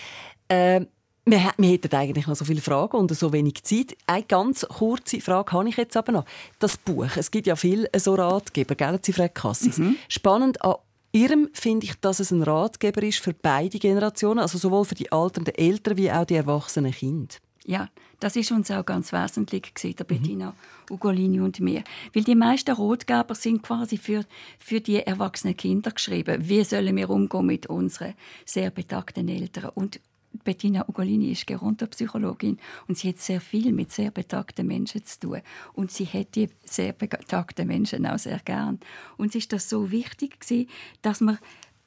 Äh, 0.49 0.87
wir, 1.25 1.53
wir 1.59 1.71
hätten 1.71 1.95
eigentlich 1.95 2.27
noch 2.27 2.37
so 2.37 2.45
viele 2.45 2.63
Fragen 2.63 2.97
und 2.97 3.15
so 3.15 3.33
wenig 3.33 3.63
Zeit. 3.63 3.97
Eine 4.07 4.23
ganz 4.23 4.67
kurze 4.67 5.21
Frage 5.21 5.53
habe 5.53 5.69
ich 5.69 5.77
jetzt 5.77 5.97
aber 5.97 6.13
noch. 6.13 6.25
Das 6.59 6.77
Buch, 6.79 7.17
es 7.17 7.31
gibt 7.31 7.47
ja 7.47 7.57
viele 7.57 7.89
so 7.97 8.15
Ratgeber, 8.15 8.75
gell, 8.75 8.99
Fred 9.13 9.35
Cassis. 9.35 9.79
Mhm. 9.79 9.97
Spannend 10.09 10.63
an 10.63 10.77
Ihrem 11.13 11.49
finde 11.55 11.87
ich, 11.87 11.95
dass 12.01 12.21
es 12.21 12.31
ein 12.31 12.43
Ratgeber 12.43 13.03
ist 13.03 13.21
für 13.21 13.33
beide 13.33 13.79
Generationen, 13.79 14.41
also 14.41 14.59
sowohl 14.59 14.85
für 14.85 14.95
die 14.95 15.11
alternden 15.11 15.55
Eltern 15.55 15.97
wie 15.97 16.13
auch 16.13 16.27
die 16.27 16.35
erwachsenen 16.35 16.93
Kinder. 16.93 17.35
Ja, 17.69 17.91
das 18.19 18.35
ist 18.35 18.51
uns 18.51 18.71
auch 18.71 18.87
ganz 18.87 19.13
wesentlich 19.13 19.75
gewesen, 19.75 19.97
der 19.97 20.07
mhm. 20.07 20.09
Bettina 20.09 20.55
Ugolini 20.91 21.39
und 21.41 21.61
mir. 21.61 21.85
Weil 22.15 22.25
die 22.25 22.35
meisten 22.35 22.75
Rotgeber 22.75 23.35
sind 23.35 23.63
quasi 23.63 23.99
für, 23.99 24.25
für 24.59 24.81
die 24.81 24.97
erwachsenen 24.97 25.55
Kinder 25.55 25.91
geschrieben. 25.91 26.49
Wie 26.49 26.65
sollen 26.65 26.97
wir 26.97 27.11
umgehen 27.11 27.45
mit 27.45 27.67
unseren 27.67 28.15
sehr 28.47 28.71
betagten 28.71 29.29
Eltern? 29.29 29.71
Und 29.75 30.01
Bettina 30.45 30.89
Ugolini 30.89 31.31
ist 31.31 31.47
Gerontopsychologin 31.47 32.59
und 32.87 32.97
sie 32.97 33.11
hat 33.11 33.19
sehr 33.19 33.41
viel 33.43 33.71
mit 33.73 33.93
sehr 33.93 34.13
betagten 34.13 34.67
Menschen 34.67 35.05
zu 35.05 35.21
tun. 35.21 35.43
Und 35.75 35.91
sie 35.91 36.07
hat 36.07 36.37
die 36.37 36.49
sehr 36.65 36.95
betagten 36.95 37.69
Menschen 37.69 38.07
auch 38.07 38.19
sehr 38.19 38.39
gern. 38.39 38.81
Und 39.19 39.29
es 39.29 39.35
ist 39.35 39.53
das 39.53 39.69
so 39.69 39.91
wichtig 39.91 40.41
gewesen, 40.41 40.71
dass 41.03 41.21
man 41.21 41.39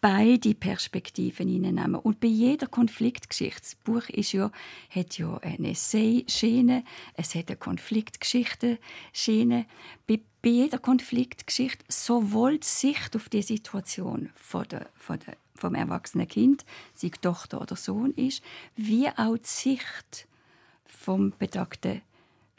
beide 0.01 0.53
Perspektiven 0.55 1.47
hineinnehmen. 1.47 1.95
Und 1.95 2.19
bei 2.19 2.27
jeder 2.27 2.67
Konfliktgeschichte, 2.67 3.61
das 3.61 3.75
Buch 3.75 4.09
ist 4.09 4.33
ja, 4.33 4.51
hat 4.89 5.17
ja 5.17 5.37
eine 5.37 5.71
Essay-Schiene, 5.71 6.83
es 7.13 7.33
hat 7.35 7.47
eine 7.49 7.57
Konfliktgeschichte-Schiene. 7.57 9.65
Bei, 10.07 10.19
bei 10.41 10.49
jeder 10.49 10.79
Konfliktgeschichte 10.79 11.85
sowohl 11.87 12.57
die 12.57 12.67
Sicht 12.67 13.15
auf 13.15 13.29
die 13.29 13.43
Situation 13.43 14.31
von 14.35 14.67
der, 14.67 14.89
von 14.95 15.19
der, 15.19 15.37
vom 15.55 15.75
erwachsenen 15.75 16.27
Kind, 16.27 16.65
sei 16.95 17.11
Tochter 17.21 17.61
oder 17.61 17.75
Sohn 17.75 18.15
ist, 18.15 18.41
wie 18.75 19.07
auch 19.07 19.37
die 19.37 19.45
Sicht 19.45 20.27
vom 20.85 21.31
betagten 21.37 22.01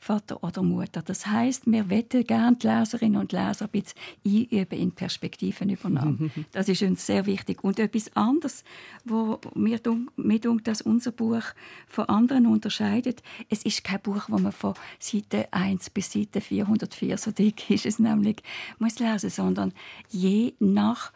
Vater 0.03 0.43
oder 0.43 0.65
Mutter. 0.65 1.01
Das 1.01 1.27
heißt, 1.29 1.63
wir 1.67 1.89
wetten 1.89 2.27
gerne 2.27 2.57
die 2.57 2.67
Leserinnen 2.67 3.21
und 3.21 3.31
Leser 3.31 3.67
ein 3.67 3.71
bisschen 3.71 3.97
einüben 4.27 4.77
in 4.77 4.91
Perspektiven 4.91 5.71
übernehmen. 5.71 6.33
Das 6.51 6.69
ist 6.69 6.83
uns 6.83 7.07
sehr 7.07 7.25
wichtig. 7.27 7.63
Und 7.63 7.79
etwas 7.79 8.15
anderes, 8.17 8.65
wo 9.05 9.39
mir, 9.55 9.79
mir 10.17 10.41
denkt, 10.41 10.67
dass 10.67 10.83
unser 10.83 11.13
Buch 11.13 11.45
von 11.87 12.07
anderen 12.07 12.47
unterscheidet, 12.47 13.23
es 13.49 13.63
ist 13.63 13.85
kein 13.85 14.01
Buch, 14.01 14.25
wo 14.27 14.39
man 14.39 14.51
von 14.51 14.75
Seite 14.99 15.47
1 15.53 15.91
bis 15.91 16.11
Seite 16.11 16.41
404 16.41 17.17
so 17.17 17.31
dick 17.31 17.71
ist 17.71 17.87
es 17.87 18.01
nämlich 18.01 18.43
muss 18.81 18.99
lesen, 18.99 19.31
sondern 19.31 19.73
je 20.11 20.55
nach 20.59 21.13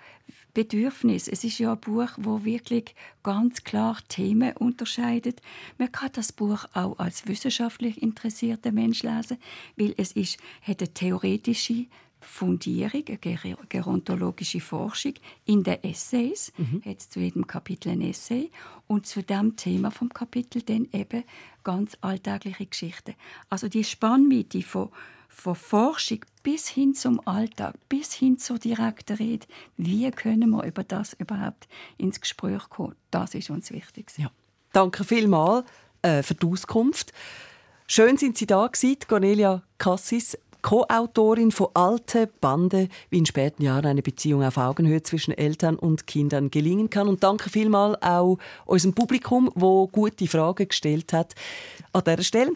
Bedürfnis. 0.55 1.29
Es 1.29 1.45
ist 1.45 1.59
ja 1.59 1.73
ein 1.73 1.81
Buch, 1.81 2.09
wo 2.17 2.45
wirklich 2.45 2.95
ganz 3.23 3.63
klar 3.63 3.99
Themen 4.09 4.57
unterscheidet. 4.57 5.41
Man 5.77 5.93
kann 5.93 6.11
das 6.13 6.33
Buch 6.33 6.65
auch 6.73 6.99
als 6.99 7.27
wissenschaftlich 7.27 8.03
interessierter 8.03 8.73
Mensch 8.73 9.03
lesen, 9.03 9.39
weil 9.77 9.95
es 9.99 10.13
ist, 10.13 10.39
hat 10.63 10.81
eine 10.81 10.95
theoretische 10.95 11.87
Fundierung, 12.21 13.05
eine 13.07 13.57
gerontologische 13.69 14.61
Forschung 14.61 15.15
in 15.45 15.63
den 15.63 15.83
Essays, 15.85 16.53
mhm. 16.57 16.83
hat 16.85 17.01
zu 17.01 17.21
jedem 17.21 17.47
Kapitel 17.47 17.91
ein 17.91 18.01
Essay 18.01 18.51
und 18.87 19.07
zu 19.07 19.23
dem 19.23 19.57
Thema 19.57 19.91
vom 19.91 20.09
Kapitel 20.09 20.63
dann 20.63 20.89
eben 20.93 21.25
ganz 21.63 21.97
alltägliche 22.01 22.67
Geschichten. 22.67 23.15
Also 23.49 23.69
die 23.69 23.85
Spannweite 23.85 24.63
von 24.63 24.91
von 25.37 25.55
Forschung 25.55 26.21
bis 26.43 26.67
hin 26.67 26.95
zum 26.95 27.21
Alltag, 27.27 27.75
bis 27.89 28.15
hin 28.15 28.39
zur 28.39 28.59
direkten 28.59 29.17
Rede. 29.17 29.47
Wie 29.77 30.11
können 30.11 30.51
wir 30.51 30.65
über 30.65 30.83
das 30.83 31.13
überhaupt 31.13 31.69
ins 31.99 32.21
Gespräch 32.21 32.69
kommen? 32.71 32.97
Das 33.11 33.35
ist 33.35 33.51
uns 33.51 33.71
wichtig. 33.71 34.11
Ja. 34.17 34.31
Danke 34.73 35.05
vielmals 35.05 35.67
äh, 36.03 36.23
für 36.23 36.35
die 36.35 36.47
Auskunft. 36.47 37.13
Schön 37.87 38.17
sind 38.17 38.39
Sie 38.39 38.47
da 38.47 38.67
gewesen, 38.67 38.97
Cornelia 39.07 39.63
Cassis, 39.79 40.39
Co-Autorin 40.63 41.53
von 41.53 41.69
Alte 41.75 42.29
Bande, 42.41 42.89
wie 43.11 43.19
in 43.19 43.27
späten 43.27 43.63
Jahren 43.63 43.87
eine 43.87 44.03
Beziehung 44.03 44.43
auf 44.43 44.57
Augenhöhe 44.57 45.03
zwischen 45.03 45.33
Eltern 45.33 45.77
und 45.77 46.07
Kindern 46.07 46.51
gelingen 46.51 46.91
kann. 46.91 47.09
Und 47.09 47.23
danke 47.23 47.51
vielmals 47.51 48.03
auch 48.03 48.39
unserem 48.65 48.95
Publikum, 48.95 49.53
wo 49.55 49.87
gute 49.87 50.27
Fragen 50.27 50.67
gestellt 50.67 51.13
hat. 51.13 51.35
An 51.93 52.03
dieser 52.05 52.25
Stelle 52.25 52.53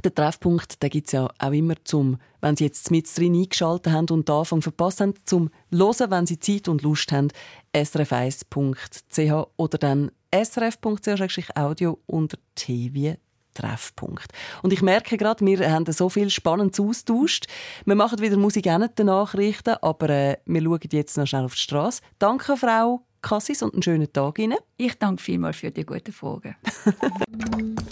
der 0.00 0.14
Treffpunkt 0.14 0.80
gibt 0.80 1.06
es 1.06 1.12
ja 1.12 1.28
auch 1.38 1.52
immer 1.52 1.74
zum, 1.84 2.18
wenn 2.40 2.56
Sie 2.56 2.64
jetzt 2.64 2.90
mit 2.90 3.06
drin 3.16 3.34
eingeschaltet 3.34 3.92
haben 3.92 4.08
und 4.10 4.28
den 4.28 4.34
Anfang 4.34 4.62
verpasst 4.62 5.00
haben, 5.00 5.14
zum 5.24 5.50
Hören, 5.70 6.10
wenn 6.10 6.26
Sie 6.26 6.38
Zeit 6.38 6.68
und 6.68 6.82
Lust 6.82 7.12
haben, 7.12 7.28
srf1.ch 7.74 9.48
oder 9.56 9.78
dann 9.78 10.10
srf.ch-audio 10.32 11.98
unter 12.06 12.38
TV 12.54 13.16
Treffpunkt. 13.54 14.32
Und 14.62 14.72
ich 14.72 14.80
merke 14.80 15.18
gerade, 15.18 15.44
wir 15.44 15.70
haben 15.70 15.90
so 15.92 16.08
viel 16.08 16.30
Spannendes 16.30 16.80
austauscht. 16.80 17.46
Wir 17.84 17.94
machen 17.94 18.20
wieder 18.20 18.38
Musik 18.38 18.66
auch 18.68 18.78
nicht 18.78 18.98
Nachrichten, 18.98 19.76
aber 19.82 20.08
äh, 20.08 20.36
wir 20.46 20.62
schauen 20.62 20.80
jetzt 20.90 21.18
noch 21.18 21.26
schnell 21.26 21.44
auf 21.44 21.54
die 21.54 21.60
Straße. 21.60 22.00
Danke, 22.18 22.56
Frau 22.56 23.02
Cassis, 23.20 23.62
und 23.62 23.74
einen 23.74 23.82
schönen 23.82 24.12
Tag 24.12 24.38
Ihnen. 24.38 24.58
Ich 24.76 24.98
danke 24.98 25.22
vielmals 25.22 25.58
für 25.58 25.70
die 25.70 25.84
guten 25.84 26.12
Fragen. 26.12 26.56